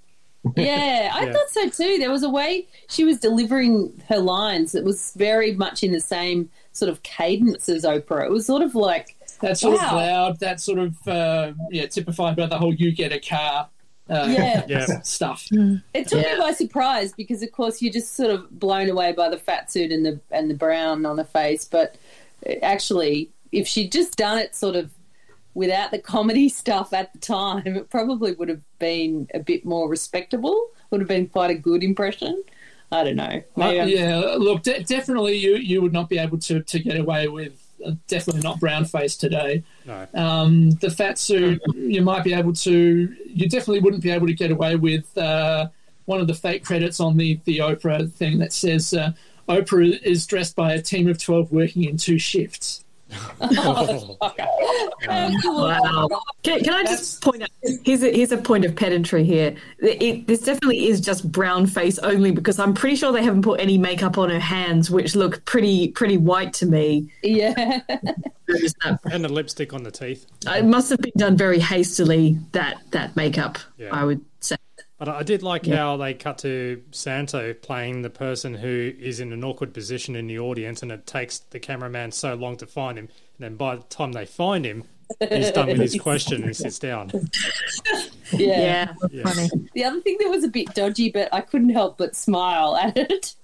[0.57, 1.33] Yeah, I Yeah.
[1.33, 1.99] thought so too.
[1.99, 6.01] There was a way she was delivering her lines that was very much in the
[6.01, 8.25] same sort of cadence as Oprah.
[8.27, 9.97] It was sort of like That sort of wow.
[9.97, 13.69] loud, that sort of uh, yeah, typified by the whole "you get a car"
[14.11, 14.65] uh, Yeah.
[14.69, 15.01] Yeah.
[15.03, 15.47] stuff.
[15.95, 16.35] It took Yeah.
[16.35, 19.71] me by surprise because, of course, you're just sort of blown away by the fat
[19.71, 21.65] suit and the and the brown on her face.
[21.65, 21.97] But
[22.47, 24.91] uh, actually, if she'd just done it sort of
[25.55, 29.89] without the comedy stuff at the time, it probably would have been a bit more
[29.89, 30.71] respectable.
[30.91, 32.43] would have been quite a good impression.
[32.91, 33.43] I don't know.
[33.61, 37.29] Uh, yeah, look, de- definitely you you would not be able to, to get away
[37.29, 37.53] with
[38.07, 39.63] definitely not brown faced today.
[39.87, 40.07] No.
[40.15, 43.17] Um, the fat suit, you might be able to.
[43.27, 45.69] You definitely wouldn't be able to get away with uh,
[46.07, 49.13] one of the fake credits on the the Oprah thing that says uh,
[49.49, 52.85] Oprah is dressed by a team of twelve working in two shifts.
[55.45, 56.09] Wow.
[56.43, 57.49] Can, can I just point out?
[57.85, 59.57] Here's a, here's a point of pedantry here.
[59.79, 63.61] It, this definitely is just brown face only because I'm pretty sure they haven't put
[63.61, 67.11] any makeup on her hands, which look pretty pretty white to me.
[67.23, 67.81] Yeah.
[69.13, 70.27] and the lipstick on the teeth.
[70.47, 72.39] It must have been done very hastily.
[72.53, 73.89] That that makeup, Yeah.
[73.93, 74.25] I would say.
[74.99, 75.77] But I did like Yeah.
[75.77, 80.27] how they cut to Santo playing the person who is in an awkward position in
[80.27, 83.05] the audience, and it takes the cameraman so long to find him.
[83.39, 84.85] And then by the time they find him,
[85.31, 87.11] he's done with his question and he sits down.
[88.31, 88.93] Yeah.
[89.11, 89.33] Yeah.
[89.73, 92.95] The other thing that was a bit dodgy, but I couldn't help but smile at
[92.99, 93.35] it,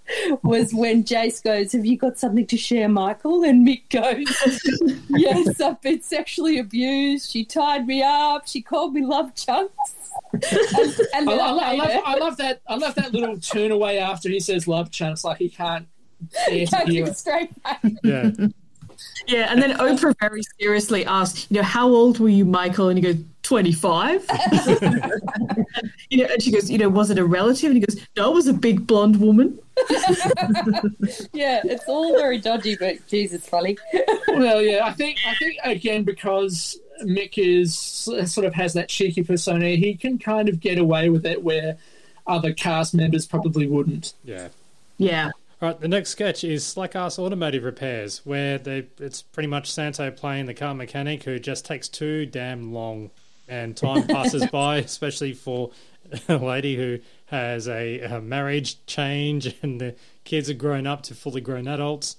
[0.43, 3.45] was when Jace goes, Have you got something to share, Michael?
[3.45, 7.31] And Mick goes, Yes, I've been sexually abused.
[7.31, 8.47] She tied me up.
[8.47, 9.95] She called me love chunks.
[10.35, 10.45] And,
[11.15, 12.61] and I, then I, I I love, I love that.
[12.69, 15.89] I love that little turn away after he says "love chunks," like he can't
[16.47, 16.69] bear it.
[16.69, 17.09] to Don't hear it.
[17.09, 17.81] it straight back.
[18.03, 18.31] Yeah.
[19.27, 22.89] Yeah, and then Oprah very seriously asked, you know, how old were you, Michael?
[22.89, 24.27] And he goes, 25.
[26.11, 27.71] you know, and she goes, you know, was it a relative?
[27.71, 29.59] And he goes, no, it was a big blonde woman.
[31.33, 33.77] Yeah, it's all very dodgy, but Jesus, funny.
[34.29, 39.23] well, yeah, I think I think again because Mick is sort of has that cheeky
[39.23, 41.77] persona, he can kind of get away with it where
[42.27, 44.15] other cast members probably wouldn't.
[44.25, 44.49] Yeah.
[44.97, 45.31] Yeah.
[45.63, 49.71] All right, the next sketch is Slack Ass Automotive Repairs, where they it's pretty much
[49.71, 53.11] Santo playing the car mechanic who just takes too damn long,
[53.49, 55.71] and time passes by, especially for
[56.29, 59.95] a lady who has a, a marriage change and the
[60.25, 62.17] kids are grown up to fully grown adults.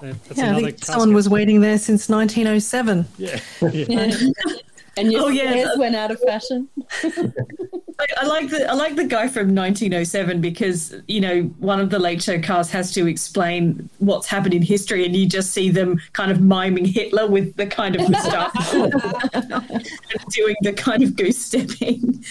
[0.00, 3.06] That's yeah, I think someone was waiting there since 1907.
[3.18, 3.40] Yeah.
[4.96, 5.50] And your Oh, yeah.
[5.50, 6.68] stairs went out of fashion.
[7.02, 11.90] I, I like the I like the guy from 1907 because you know one of
[11.90, 15.70] the Late Show cast has to explain what's happened in history, and you just see
[15.70, 18.74] them kind of miming Hitler with the kind of moustache,
[19.34, 22.24] and doing the kind of goose stepping.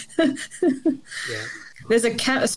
[1.90, 2.48] There's a, ca- a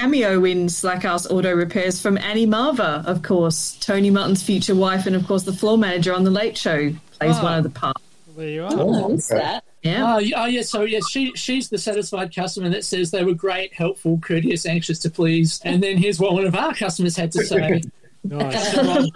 [0.00, 5.06] cameo in Slack Ass Auto Repairs from Annie Marva, of course, Tony Martin's future wife,
[5.06, 7.44] and of course the floor manager on the Late Show plays Oh.
[7.44, 8.00] one of the parts.
[8.36, 9.64] There you Oh, I missed that.
[9.82, 10.16] Yeah.
[10.16, 10.62] Oh, oh, yeah.
[10.62, 14.98] So, yeah, she she's the satisfied customer that says they were great, helpful, courteous, anxious
[15.00, 15.60] to please.
[15.64, 17.82] And then here's what one of our customers had to say.
[18.26, 18.72] Nice.
[18.72, 19.10] So, um,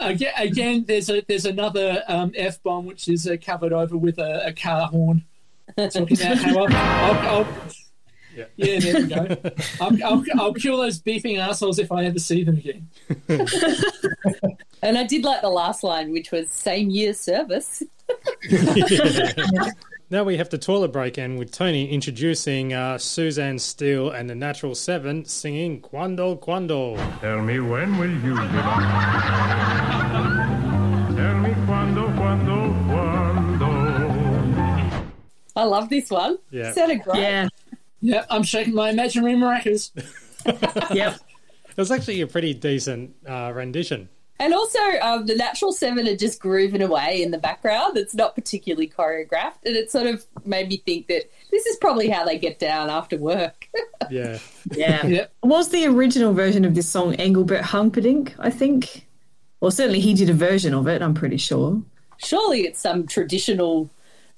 [0.00, 4.18] again, again, there's a there's another um, f bomb which is uh, covered over with
[4.18, 5.22] a, a car horn,
[5.76, 7.48] talking about how I'll, I'll, I'll
[8.34, 8.80] yeah.
[8.80, 9.36] there we go.
[9.80, 12.88] I'll, I'll, I'll kill those beefing assholes if I ever see them again.
[14.82, 17.82] And I did like the last line, which was same year service.
[20.08, 24.36] Now we have the toilet break in with Tony introducing uh, Suzanne Steele and the
[24.36, 26.94] Natural Seven singing Quando Quando.
[27.20, 29.56] Tell me when will you be mine?
[31.16, 33.36] Tell me quando, quando, quando.
[35.56, 36.38] I love this one.
[36.52, 36.70] Yeah.
[36.72, 37.18] Sounded great.
[37.18, 37.48] Yeah.
[38.00, 39.90] Yeah, I'm shaking my imaginary maracas.
[40.94, 41.18] yep.
[41.68, 44.08] It was actually a pretty decent uh, rendition.
[44.38, 47.96] And also, um, the Natural Seven are just grooving away in the background.
[47.96, 52.08] It's not particularly choreographed, and it sort of made me think that this is probably
[52.08, 53.68] how they get down after work.
[54.08, 54.38] Yeah.
[54.70, 55.26] Yeah.
[55.42, 59.04] Was the original version of this song Engelbert Humperdinck, I think?
[59.60, 61.82] Or certainly he did a version of it, I'm pretty sure.
[62.18, 63.90] Surely it's some traditional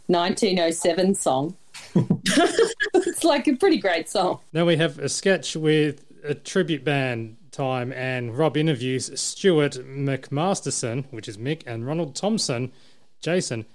[0.07, 1.55] 1907 song.
[1.95, 4.41] it's like a pretty great song.
[4.55, 11.05] Now we have a sketch with a tribute band time, and Rob interviews Stuart McMasterson,
[11.10, 12.70] which is Mick, and Ronald Thompson,
[13.20, 13.66] Jason,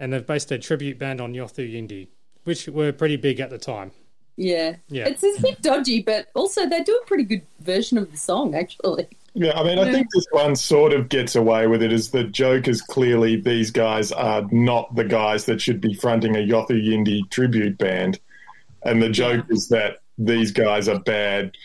[0.00, 2.08] and they've based their tribute band on Yothu Yindi,
[2.44, 3.90] which were pretty big at the time.
[4.36, 4.76] Yeah.
[4.88, 5.08] Yeah.
[5.08, 8.54] It's a bit dodgy, but also they do a pretty good version of the song,
[8.54, 9.08] actually.
[9.34, 11.92] Yeah, I mean, I think this one sort of gets away with it.
[11.92, 16.34] Is the joke is clearly these guys are not the guys that should be fronting
[16.34, 18.18] a Yothu Yindi tribute band,
[18.84, 21.56] and the joke is that these guys are bad.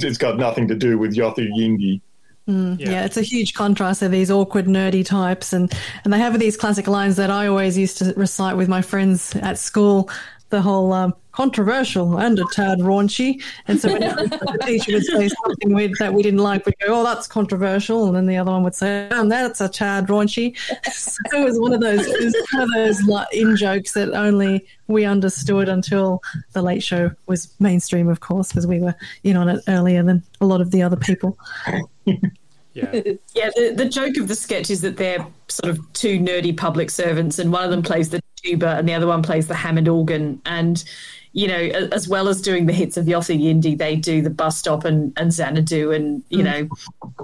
[0.00, 2.00] It's got nothing to do with Yothu Yindi.
[2.48, 3.04] Mm, yeah.
[3.04, 4.00] it's a huge contrast.
[4.00, 5.72] They're these awkward, nerdy types, and,
[6.04, 9.34] and they have these classic lines that I always used to recite with my friends
[9.36, 10.08] at school.
[10.50, 13.42] The whole um, controversial and a tad raunchy.
[13.68, 17.00] And so whenever the teacher would say something we, that we didn't like, we'd go,
[17.00, 20.56] "Oh, that's controversial," and then the other one would say, "Oh, that's a tad raunchy."
[20.92, 24.14] So it was one of those, it was one of those like, in jokes that
[24.14, 28.94] only we understood until the Late Show was mainstream, of course, because we were
[29.24, 31.36] in on it earlier than a lot of the other people.
[32.06, 32.14] Yeah.
[33.34, 36.90] yeah, the, the joke of the sketch is that they're sort of two nerdy public
[36.90, 39.88] servants, and one of them plays the tuba and the other one plays the Hammond
[39.88, 40.40] organ.
[40.46, 40.82] And,
[41.36, 44.56] you know, as well as doing the hits of Yothu Yindi, they do the bus
[44.56, 46.66] stop and, and Xanadu and, you know,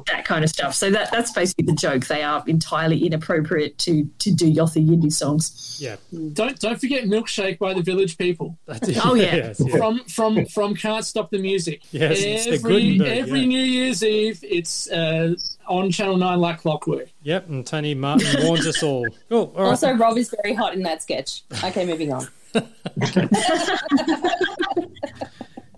[0.06, 0.74] that kind of stuff.
[0.74, 2.06] So that that's basically the joke.
[2.08, 5.78] They are entirely inappropriate to, to do Yothu Yindi songs.
[5.80, 5.96] Yeah.
[6.34, 8.58] Don't don't forget Milkshake by the Village People.
[9.04, 9.34] Oh, yeah.
[9.34, 9.76] Yes, yeah.
[9.78, 11.80] From from from Can't Stop the Music.
[11.90, 13.46] Yes, it's the every Guttenberg, every yeah.
[13.46, 15.34] New Year's Eve, it's uh,
[15.66, 17.08] on Channel Nine like clockwork.
[17.22, 19.06] Yep, and Tony Martin warns us all.
[19.30, 19.52] Cool.
[19.56, 19.70] All right.
[19.70, 21.42] Also, Rob is very hot in that sketch.
[21.64, 22.28] Okay, moving on.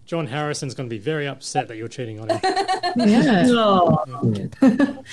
[0.07, 2.41] John Harrison's going to be very upset that you're cheating on him.
[2.97, 3.47] Yeah.
[3.55, 3.87] Oh.
[3.97, 4.07] All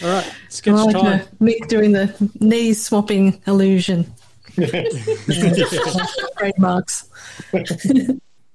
[0.01, 1.21] right, sketch I like time.
[1.21, 4.13] uh, Mick doing the knee swapping illusion.
[6.37, 7.09] Trademarks.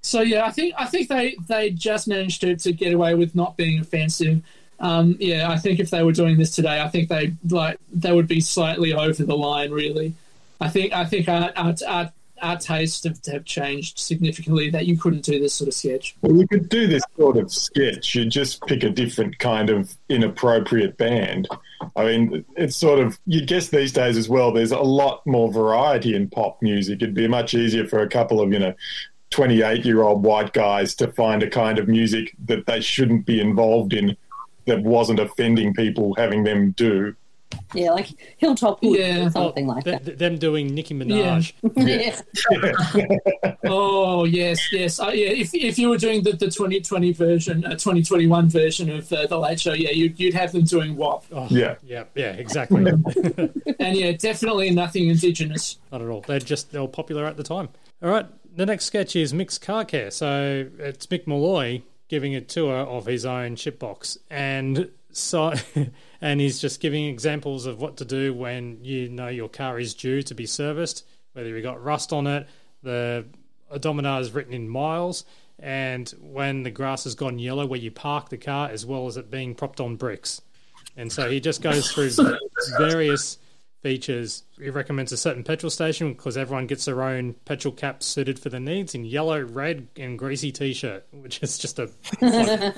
[0.03, 3.35] So yeah, I think I think they they just managed to, to get away with
[3.35, 4.43] not being offensive.
[4.79, 8.13] Um, yeah, I think if they were doing this today, I think they like they
[8.13, 9.73] would be slightly over the line.
[9.73, 10.15] Really,
[10.61, 12.13] I think I think our our, our,
[12.43, 14.71] our tastes have, have changed significantly.
[14.71, 16.17] That you couldn't do this sort of sketch.
[16.23, 18.15] Well, you could do this sort of sketch.
[18.15, 21.49] You just pick a different kind of inappropriate band.
[21.95, 25.53] I mean, it's sort of, you'd guess these days as well, there's a lot more
[25.53, 27.03] variety in pop music.
[27.03, 28.75] It'd be much easier for a couple of, you know,
[29.31, 33.41] 28 year old white guys to find a kind of music that they shouldn't be
[33.41, 34.17] involved in
[34.67, 37.15] that wasn't offending people having them do.
[37.75, 38.09] Yeah, like
[38.39, 39.27] Hilltop Hoods Yeah.
[39.27, 40.05] or something like Th- that.
[40.05, 41.53] th- them doing Nicki Minaj.
[41.77, 43.17] Yeah.
[43.65, 45.29] oh yes, yes, uh, yeah.
[45.29, 49.39] If if you were doing the, the 2020 version, uh, 2021 version of uh, the
[49.39, 51.77] Late Show, yeah, you'd you'd have them doing WAP, Oh, Yeah.
[51.85, 52.85] yeah, yeah, exactly.
[53.81, 55.79] and yeah, definitely nothing indigenous.
[55.93, 56.23] Not at all.
[56.23, 57.69] They're just they were popular at the time.
[58.03, 60.11] All right, the next sketch is Mick's car care.
[60.11, 65.53] So it's Mick Molloy giving a tour of his own shipbox, and so
[66.21, 69.95] and he's just giving examples of what to do when you know your car is
[69.95, 72.47] due to be serviced, whether you got rust on it,
[72.83, 73.27] the
[73.71, 75.25] odometer is written in miles,
[75.59, 79.17] and when the grass has gone yellow where you park the car, as well as
[79.17, 80.43] it being propped on bricks.
[80.97, 82.11] And so he just goes through
[82.79, 83.39] various
[83.83, 84.45] features.
[84.59, 88.49] He recommends a certain petrol station because everyone gets their own petrol cap suited for
[88.49, 91.91] the needs in yellow, red, and greasy t-shirt, which is just a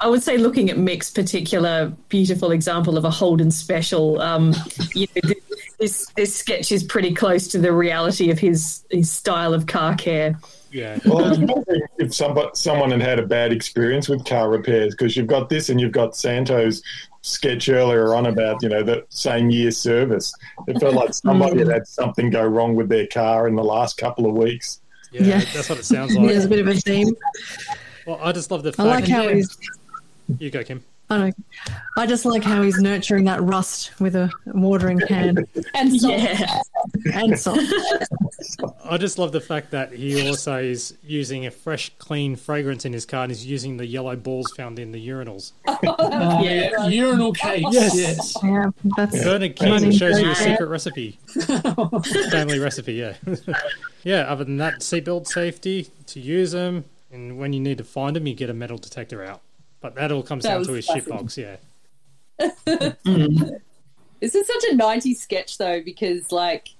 [0.00, 4.54] I would say, looking at Mick's particular beautiful example of a Holden special, um,
[4.94, 5.42] you know, th-
[5.78, 9.94] this this sketch is pretty close to the reality of his his style of car
[9.94, 10.38] care.
[10.70, 10.98] yeah.
[11.06, 11.64] Well, I was
[11.98, 15.68] if somebody, someone had had a bad experience with car repairs because you've got this
[15.70, 16.82] and you've got Santo's
[17.22, 20.32] sketch earlier on about you know the same year service.
[20.68, 23.96] It felt like somebody had had something go wrong with their car in the last
[23.96, 24.80] couple of weeks.
[25.10, 25.40] Yeah, Yeah.
[25.54, 26.28] that's what it sounds like.
[26.28, 27.14] There's a bit of a theme.
[28.06, 28.88] Well, I just love the I fact.
[28.88, 29.56] like how he's.
[30.38, 30.84] You go, Kim.
[31.08, 31.74] I don't know.
[31.96, 36.60] I just like how he's nurturing that rust with a watering can And so, Yeah,
[37.14, 37.60] and salt.
[38.84, 42.92] I just love the fact that he also is using a fresh, clean fragrance in
[42.92, 45.52] his car and he's using the yellow balls found in the urinals.
[45.84, 46.70] Oh, Yeah.
[46.78, 47.68] yeah, urinal cakes.
[47.70, 47.96] Yes.
[47.96, 48.36] yes.
[48.42, 51.20] Yeah, that's Bernard King shows you a secret recipe.
[52.30, 53.14] Family recipe, yeah.
[54.02, 58.16] yeah, other than that, seatbelt safety, to use them, and when you need to find
[58.16, 59.42] them, you get a metal detector out.
[59.80, 61.04] But that all comes That down to his classic.
[61.04, 61.56] shitbox, yeah.
[63.06, 63.60] Mm.
[64.20, 66.70] This is such a 90s sketch, though, because, like,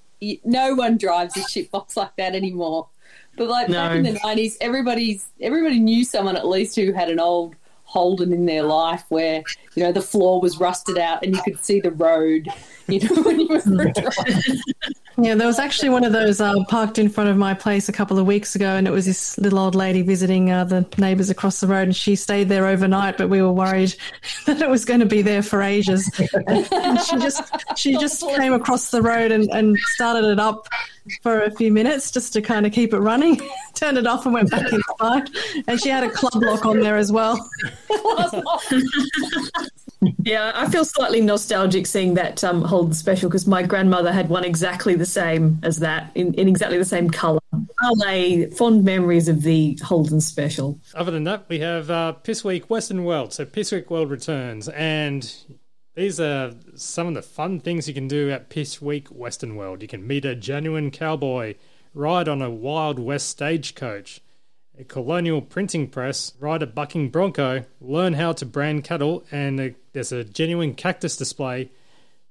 [0.45, 2.89] no one drives a shitbox like that anymore.
[3.37, 7.21] But, like, back in the 90s, everybody's everybody knew someone at least who had an
[7.21, 7.55] old
[7.85, 9.45] Holden in their life where,
[9.75, 12.49] you know, the floor was rusted out and you could see the road,
[12.89, 13.63] you know, when you were.
[15.19, 17.93] Yeah, there was actually one of those uh, parked in front of my place a
[17.93, 21.31] couple of weeks ago, and it was this little old lady visiting uh, the neighbours
[21.31, 23.95] across the road, and she stayed there overnight, but we were worried
[24.47, 26.11] that it was going to be there for ages.
[26.47, 27.43] and she just
[27.77, 30.69] she just came across the road and, and started it up
[31.23, 33.41] for a few minutes just to kind of keep it running,
[33.75, 35.31] turned it off and went back inside,
[35.67, 37.49] and she had a club lock on there as well.
[40.23, 40.53] yeah.
[40.55, 44.95] I feel slightly nostalgic seeing that um, Holden special because my grandmother had one exactly
[44.95, 47.41] the same as that in, in exactly the same colour.
[47.53, 50.81] Ballet, fond memories of the Holden special.
[50.95, 53.33] Other than that, we have uh, Piss Weak Western World.
[53.33, 55.33] So Piss Weak World returns, and
[55.95, 59.83] these are some of the fun things you can do at Piss Weak Western World.
[59.83, 61.55] You can meet a genuine cowboy,
[61.95, 64.21] ride on a Wild West stagecoach,
[64.79, 69.75] a colonial printing press, ride a bucking bronco, learn how to brand cattle, and a,
[69.93, 71.71] there's a genuine cactus display.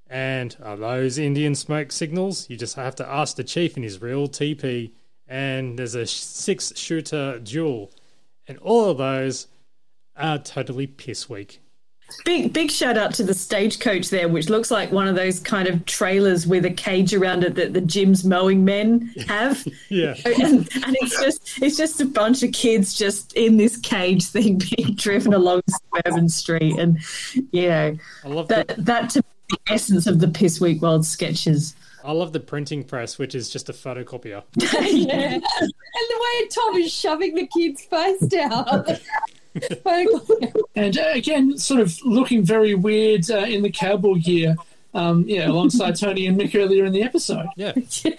[0.08, 2.48] And are those Indian smoke signals?
[2.48, 4.92] You just have to ask the chief in his real TP.
[5.26, 7.90] And there's a six shooter duel.
[8.46, 9.48] And all of those
[10.16, 11.60] are totally piss weak.
[12.24, 15.66] Big big shout out to the stagecoach there, which looks like one of those kind
[15.66, 19.66] of trailers with a cage around it that the gym's mowing men have.
[19.88, 20.14] Yeah.
[20.24, 24.58] and, and it's just it's just a bunch of kids just in this cage thing
[24.76, 26.98] being driven along suburban street, and
[27.52, 31.74] you know I love that that to the essence of the piss weak world sketches.
[32.04, 34.44] I love the printing press, which is just a photocopier.
[34.54, 35.34] yeah.
[35.34, 38.84] And the way Tom is shoving the kid's face down.
[40.74, 44.56] And uh, again, sort of looking very weird uh, in the cowboy gear.
[44.94, 47.46] Um, yeah, alongside Tony and Mick earlier in the episode.
[47.56, 47.72] Yeah,
[48.04, 48.12] yeah,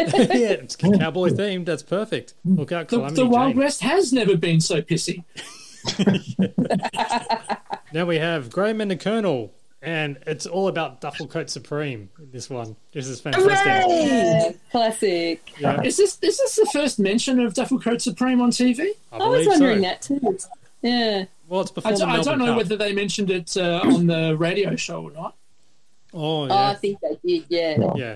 [0.51, 1.65] it's cowboy themed.
[1.65, 2.33] That's perfect.
[2.45, 3.57] Look out, The, the Wild Jane.
[3.57, 5.23] West has never been so pissy.
[7.93, 12.09] Now we have Graham and the Colonel, and it's all about Duffel Coat Supreme.
[12.19, 13.51] This one, this is fantastic.
[13.55, 15.53] Yeah, classic.
[15.57, 15.81] Yeah.
[15.81, 18.89] Is this is this the first mention of Duffel Coat Supreme on TV?
[19.11, 19.81] I, I was wondering so.
[19.83, 20.37] that too.
[20.81, 21.25] Yeah.
[21.47, 22.57] Well, it's before I, the don't- I don't know Cup.
[22.57, 25.35] whether they mentioned it uh, on the radio show or not.
[26.13, 27.93] Oh, Oh, I think they did, yeah.
[27.95, 28.15] yeah.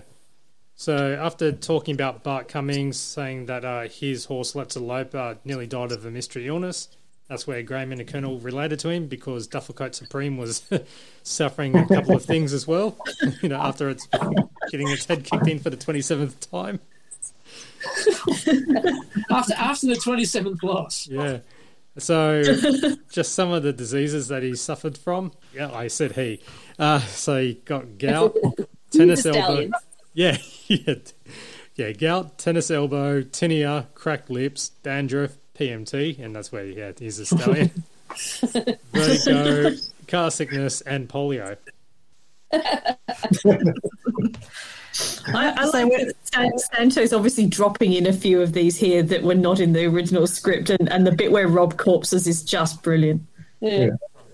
[0.76, 5.68] So after talking about Bart Cummings saying that uh, his horse Let's Elope uh, nearly
[5.68, 6.88] died of a mystery illness,
[7.28, 10.64] that's where Graham and the Colonel related to him because Duffel Coat Supreme was
[11.24, 12.98] suffering a couple of things as well.
[13.44, 14.08] you know, after it's
[14.72, 16.80] getting its head kicked in for the twenty seventh time.
[19.32, 21.08] After after the twenty seventh loss.
[21.08, 21.40] Yeah.
[21.98, 22.42] So,
[23.12, 25.32] just some of the diseases that he suffered from.
[25.54, 26.40] Yeah, I said he.
[26.80, 28.36] Uh, so he got gout,
[28.92, 29.70] tennis elbow.
[30.14, 30.38] Yeah,
[30.68, 30.96] yeah,
[31.76, 31.92] yeah.
[31.92, 37.26] Gout, tennis elbow, tinea, cracked lips, dandruff, PMT, and that's where he had he's a
[37.26, 37.72] stallion.
[38.94, 39.72] Vertigo,
[40.08, 41.58] car sickness, and polio.
[45.28, 49.24] I, I like that San- Santo's obviously dropping in a few of these here that
[49.24, 52.84] were not in the original script, and, and the bit where Rob corpses is just
[52.84, 53.22] brilliant.
[53.60, 53.92] Yeah.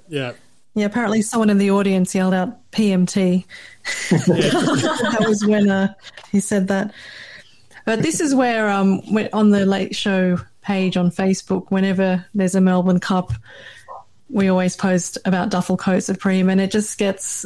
[0.08, 0.34] Yeah.
[0.74, 3.46] Yeah, apparently someone in the audience yelled out PMT.
[4.10, 5.94] that was when uh,
[6.32, 6.92] he said that.
[7.86, 9.02] But this is where, um,
[9.34, 13.32] on the Late Show page on Facebook, whenever there's a Melbourne Cup,
[14.30, 17.46] we always post about Duffel Coat Supreme, and it just gets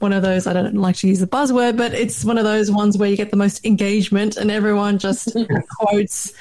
[0.00, 0.46] one of those.
[0.46, 3.16] I don't like to use the buzzword, but it's one of those ones where you
[3.16, 5.36] get the most engagement, and everyone just
[5.78, 6.32] quotes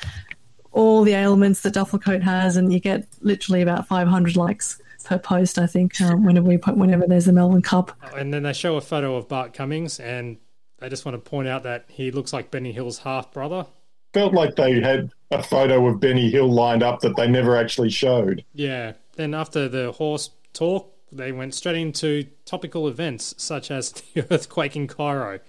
[0.71, 5.17] all the ailments that Duffel Coat has, and you get literally about 500 likes per
[5.17, 5.57] post.
[5.57, 7.91] I think um, whenever we put, whenever there's a Melbourne Cup.
[8.15, 10.37] And then they show a photo of Bart Cummings, and
[10.79, 13.65] they just want to point out that he looks like Benny Hill's half brother.
[14.13, 17.89] Felt like they had a photo of Benny Hill lined up that they never actually
[17.89, 18.43] showed.
[18.53, 18.93] Yeah.
[19.15, 24.75] Then after the horse talk, they went straight into topical events such as the earthquake
[24.75, 25.39] in Cairo,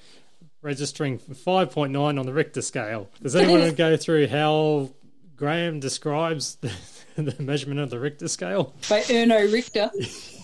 [0.62, 3.08] registering 5.9 on the Richter scale.
[3.22, 4.90] Does anyone want to go through how
[5.36, 6.72] Graham describes the,
[7.16, 8.74] the measurement of the Richter scale?
[8.88, 9.90] By Erno Richter.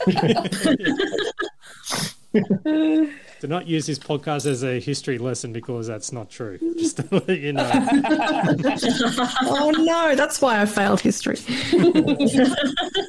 [2.35, 6.59] Do not use this podcast as a history lesson because that's not true.
[6.79, 7.71] Just to let you know.
[9.43, 11.39] oh no, that's why I failed history.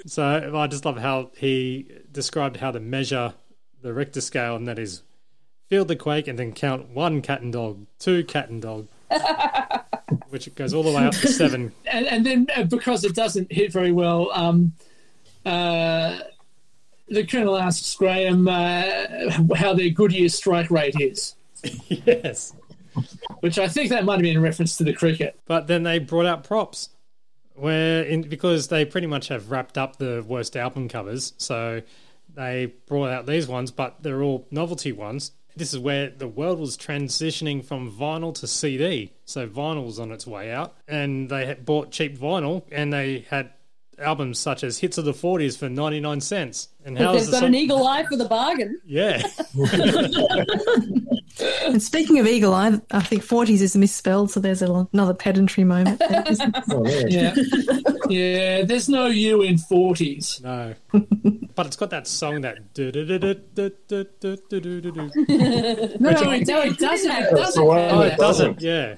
[0.08, 3.34] So I just love how he described how to measure
[3.82, 5.02] the Richter scale, and that is
[5.68, 8.88] feel the quake and then count one cat and dog, two cat and dog,
[10.30, 11.74] which goes all the way up to seven.
[11.86, 14.74] and, and then uh, because it doesn't hit very well, um,
[15.46, 16.20] uh,
[17.07, 21.36] the colonel asks Graham uh, how their Goodyear strike rate is,
[21.88, 22.53] yes.
[23.41, 25.40] which I think that might have been in reference to the cricket.
[25.45, 26.90] But then they brought out props,
[27.53, 31.82] where in because they pretty much have wrapped up the worst album covers, so
[32.34, 35.32] they brought out these ones, but they're all novelty ones.
[35.57, 40.11] This is where the world was transitioning from vinyl to CD, so vinyl was on
[40.11, 43.52] its way out, and they had bought cheap vinyl, and they had
[44.00, 47.40] albums such as hits of the 40s for 99 cents and how They've is got
[47.40, 48.80] song- an eagle eye for the bargain.
[48.86, 49.22] yeah
[51.64, 55.64] and speaking of eagle eye, I think 40s is misspelled, so there's a, another pedantry
[55.64, 56.00] moment.
[56.00, 57.08] there, isn't there?
[57.10, 57.34] Yeah,
[58.10, 58.64] yeah.
[58.66, 60.40] There's no U in forties.
[60.44, 60.74] no
[61.56, 62.92] but it's got that song that No,
[66.12, 67.12] no, it, doesn't.
[67.12, 67.98] It That's the one doesn't.
[67.98, 68.96] oh it doesn't yeah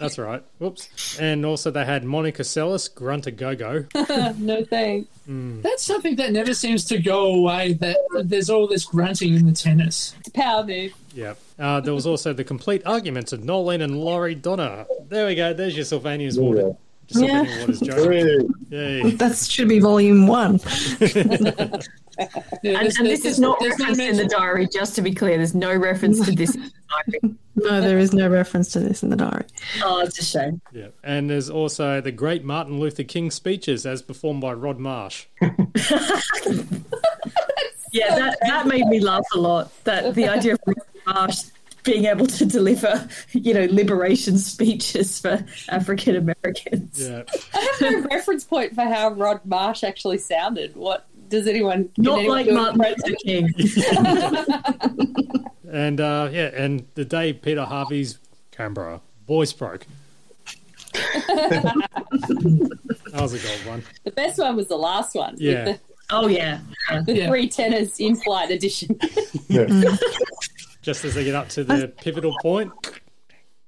[0.00, 0.42] That's right.
[0.58, 1.20] Whoops.
[1.20, 3.84] And also they had Monica Seles, Grunt a Go Go.
[4.38, 5.08] no thanks.
[5.28, 7.74] That's something that never seems to go away.
[7.74, 10.14] That there's all this grunting in the tennis.
[10.20, 10.92] It's a power move.
[11.14, 11.34] Yeah.
[11.58, 14.86] Uh, there was also the complete arguments of Nolan and Laurie Donna.
[15.08, 15.52] There we go.
[15.52, 16.74] There's your Sylvania's water.
[17.08, 17.60] Sylvania Yeah.
[17.60, 18.50] Waters joke.
[18.70, 19.10] Yay.
[19.12, 20.58] That should be volume one.
[22.20, 22.28] Yeah,
[22.64, 25.14] and, there's- and this is not there's no referenced in the diary, just to be
[25.14, 25.36] clear.
[25.36, 26.54] There's no reference to this.
[26.54, 26.72] in the
[27.20, 27.36] diary.
[27.56, 29.44] No, there is no reference to this in the diary.
[29.84, 30.62] Oh, it's a shame.
[30.72, 30.86] Yeah.
[31.04, 35.26] And there's also the great Martin Luther King speeches as performed by Rod Marsh.
[37.92, 39.72] Yeah, that, that made me laugh a lot.
[39.84, 40.76] That the idea of Rod
[41.06, 41.42] Marsh
[41.82, 47.00] being able to deliver, you know, liberation speeches for African Americans.
[47.08, 47.22] Yeah.
[47.52, 50.76] I have no reference point for how Rod Marsh actually sounded.
[50.76, 51.88] What does anyone?
[51.96, 52.94] Not anyone like Martin?
[53.06, 53.50] Luther King.
[55.72, 58.18] And uh, yeah, and the day Peter Harvey's
[58.50, 59.86] Canberra voice broke.
[60.92, 61.82] that
[63.12, 63.82] was a gold one.
[64.02, 65.34] The best one was the last one.
[65.34, 65.64] with Yeah.
[65.64, 65.78] the-
[66.12, 66.58] Oh yeah,
[67.06, 67.28] the Yeah.
[67.28, 68.98] three tenors in flight edition.
[70.82, 72.72] Just as they get up to the pivotal point.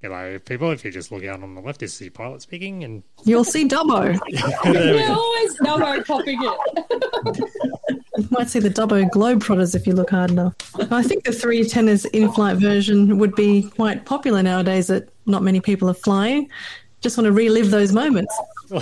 [0.03, 0.73] Hello, people.
[0.73, 3.45] If you just look out on the left, this is the pilot speaking, and You'll
[3.45, 4.19] see Dubbo.
[4.65, 5.15] there we They're go.
[5.15, 7.51] always Nomo popping it.
[8.19, 10.55] You might see the Dubbo Globetrotters if you look hard enough.
[10.93, 15.61] I think the three tenors in-flight version would be quite popular nowadays that not many
[15.61, 16.51] people are flying.
[17.01, 18.39] Just want to relive those moments.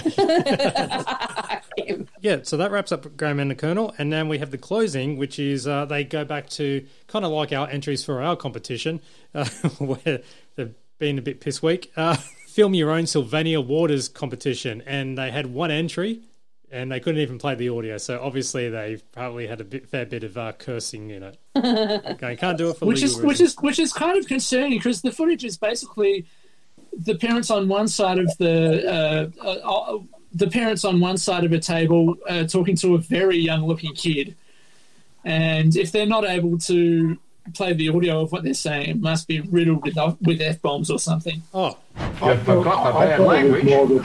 [2.22, 5.16] Yeah, so that wraps up Graham and the Colonel, and then we have the closing,
[5.16, 9.00] which is uh, they go back to kind of like our entries for our competition,
[9.34, 9.46] uh,
[9.78, 10.20] where
[10.56, 11.90] they've been a bit piss weak.
[11.96, 12.16] Uh,
[12.46, 16.20] film your own Sylvania Waters competition, and they had one entry,
[16.70, 17.98] and they couldn't even play the audio.
[17.98, 21.36] So obviously they probably had a bit, fair bit of uh, cursing in it.
[22.12, 24.78] Okay, can't do it for which legal is which is which is kind of concerning
[24.78, 26.26] because the footage is basically
[26.92, 29.98] the parents on one side of the uh, uh, uh,
[30.32, 33.94] the parents on one side of a table uh, talking to a very young looking
[33.94, 34.36] kid,
[35.24, 37.18] and if they're not able to
[37.54, 40.90] play the audio of what they're saying, it must be riddled with with f bombs
[40.90, 41.42] or something.
[41.54, 41.76] Oh,
[42.24, 43.64] You forgot the I bad thought it was language.
[43.64, 44.00] more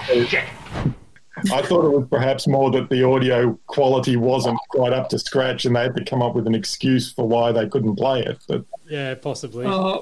[1.52, 5.66] I thought it was perhaps more that the audio quality wasn't quite up to scratch,
[5.66, 8.40] and they had to come up with an excuse for why they couldn't play it.
[8.48, 9.66] But Yeah, possibly.
[9.66, 10.00] Uh,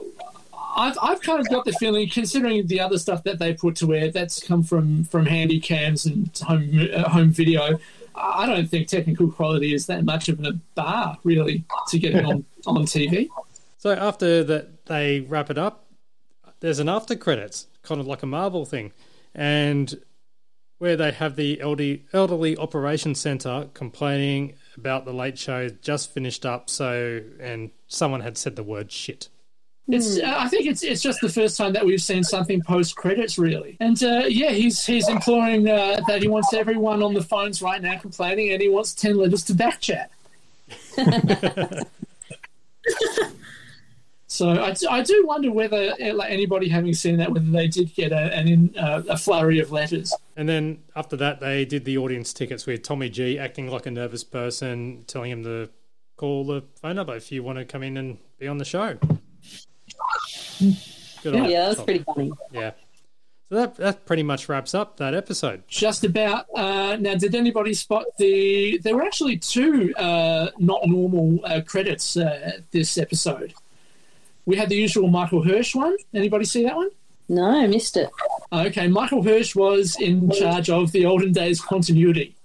[0.75, 3.93] I've, I've kind of got the feeling, considering the other stuff that they put to
[3.93, 7.79] air, that's come from from handy cams and home uh, home video.
[8.15, 12.25] I don't think technical quality is that much of a bar, really, to get it
[12.25, 13.29] on, on TV.
[13.77, 15.85] So after that, they wrap it up.
[16.59, 18.93] There's an after credits, kind of like a Marvel thing,
[19.35, 19.99] and
[20.77, 26.45] where they have the elderly, elderly operations center complaining about the late show just finished
[26.45, 26.69] up.
[26.69, 29.29] So, and someone had said the word shit.
[29.87, 30.17] It's.
[30.17, 30.81] Uh, I think it's.
[30.81, 33.75] It's just the first time that we've seen something post credits, really.
[33.81, 37.81] And uh, yeah, he's he's imploring uh, that he wants everyone on the phones right
[37.81, 40.09] now complaining, and he wants ten letters to back chat.
[44.27, 47.93] so I, I do wonder whether uh, like anybody having seen that, whether they did
[47.93, 50.13] get a, an in, uh, a flurry of letters.
[50.37, 53.91] And then after that, they did the audience tickets with Tommy G acting like a
[53.91, 55.69] nervous person, telling him to
[56.15, 58.97] call the phone number if you want to come in and be on the show.
[61.21, 61.85] Good on yeah, that's Tom.
[61.85, 62.31] pretty funny.
[62.51, 62.71] Yeah.
[63.49, 65.63] So that that pretty much wraps up that episode.
[65.67, 66.45] Just about.
[66.55, 68.79] Uh, now, did anybody spot the?
[68.83, 73.53] There were actually two uh, not normal uh, credits uh, this episode.
[74.45, 75.95] We had the usual Michael Hirsch one.
[76.13, 76.89] Anybody see that one?
[77.29, 78.09] No, I missed it.
[78.51, 82.35] Okay, Michael Hirsch was in charge of the olden days continuity,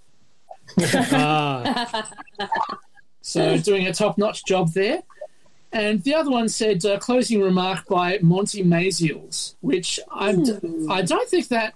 [0.79, 2.09] ah,
[3.23, 5.03] so doing a top-notch job there.
[5.73, 11.03] And the other one said uh, closing remark by Monty Maziels, which I, d- I
[11.03, 11.75] don't think that.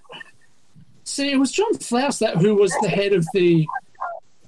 [1.03, 3.67] See, it was John Flaus that who was the head of the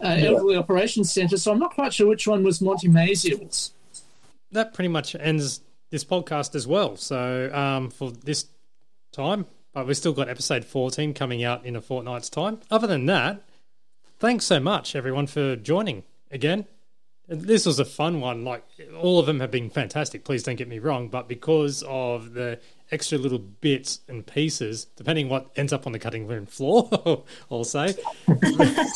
[0.01, 3.71] uh, Elderly Operations Centre, so I'm not quite sure which one was Monty Maziels.
[4.51, 5.61] that pretty much ends
[5.91, 6.95] this podcast as well.
[6.97, 8.47] So um, for this
[9.11, 12.59] time, but we've still got episode 14 coming out in a fortnight's time.
[12.71, 13.41] Other than that,
[14.19, 16.65] thanks so much, everyone, for joining again.
[17.27, 18.43] And This was a fun one.
[18.43, 18.63] Like
[18.99, 20.23] all of them have been fantastic.
[20.23, 22.59] Please don't get me wrong, but because of the
[22.91, 27.63] extra little bits and pieces, depending what ends up on the cutting room floor, I'll
[27.63, 27.95] say,
[28.27, 28.87] a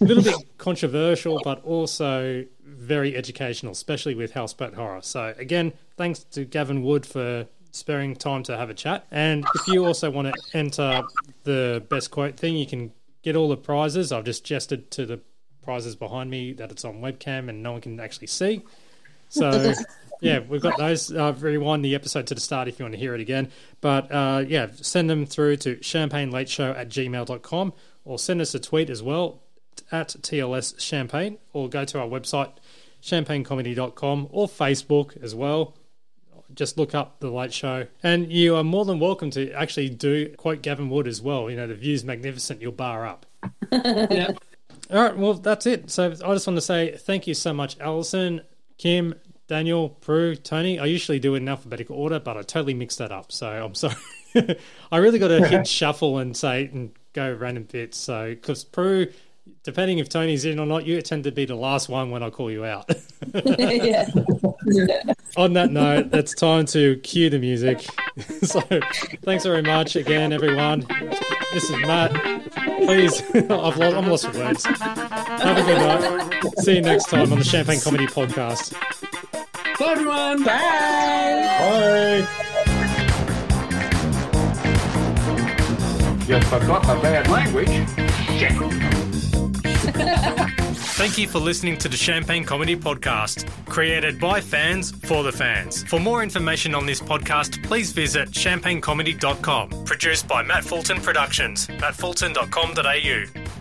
[0.00, 5.02] little bit controversial, but also very educational, especially with Houseboat Horror.
[5.02, 9.06] So again, thanks to Gavin Wood for sparing time to have a chat.
[9.10, 11.02] And if you also want to enter
[11.44, 14.12] the best quote thing, you can get all the prizes.
[14.12, 15.20] I've just gestured to the
[15.70, 18.60] prizes behind me that it's on webcam and no one can actually see.
[19.28, 19.72] So
[20.20, 21.12] yeah, we've got those.
[21.12, 23.52] Uh, rewind the episode to the start if you want to hear it again.
[23.80, 27.72] But uh, yeah, send them through to champagnelateshow at gmail.com
[28.04, 29.42] or send us a tweet as well
[29.92, 32.50] at TLS Champagne or go to our website
[33.00, 35.76] champagnecomedy.com or Facebook as well.
[36.52, 40.34] Just look up the Late Show, and you are more than welcome to actually do
[40.36, 41.48] quote Gavin Wood as well.
[41.48, 42.60] You know the view's magnificent.
[42.60, 43.24] You'll bar up.
[43.70, 44.32] yeah.
[44.92, 45.90] All right, well, that's it.
[45.90, 48.40] So I just want to say thank you so much, Alison,
[48.76, 49.14] Kim,
[49.46, 50.78] Daniel, Prue, Tony.
[50.78, 53.30] I usually do it in alphabetical order, but I totally mixed that up.
[53.30, 53.94] So I'm sorry.
[54.92, 57.98] I really got to hit shuffle and say and go random bits.
[57.98, 59.12] So because Prue,
[59.62, 62.30] depending if Tony's in or not, you tend to be the last one when I
[62.30, 62.88] call you out.
[63.34, 64.06] yeah.
[65.36, 67.86] On that note, it's time to cue the music.
[68.42, 68.60] so
[69.22, 70.86] thanks very much again, everyone.
[71.52, 72.12] This is Matt.
[72.84, 74.64] Please, I've lost, I'm lost for words.
[74.64, 76.42] Have a good night.
[76.58, 78.72] See you next time on the Champagne Comedy Podcast.
[79.78, 80.44] Bye, everyone.
[80.44, 82.26] Bye.
[86.30, 87.68] You forgot the bad language.
[88.38, 89.09] Shit.
[91.00, 95.82] Thank you for listening to the Champagne Comedy Podcast, created by fans for the fans.
[95.84, 99.84] For more information on this podcast, please visit champagnecomedy.com.
[99.84, 103.59] Produced by Matt Fulton Productions, mattfulton.com.au.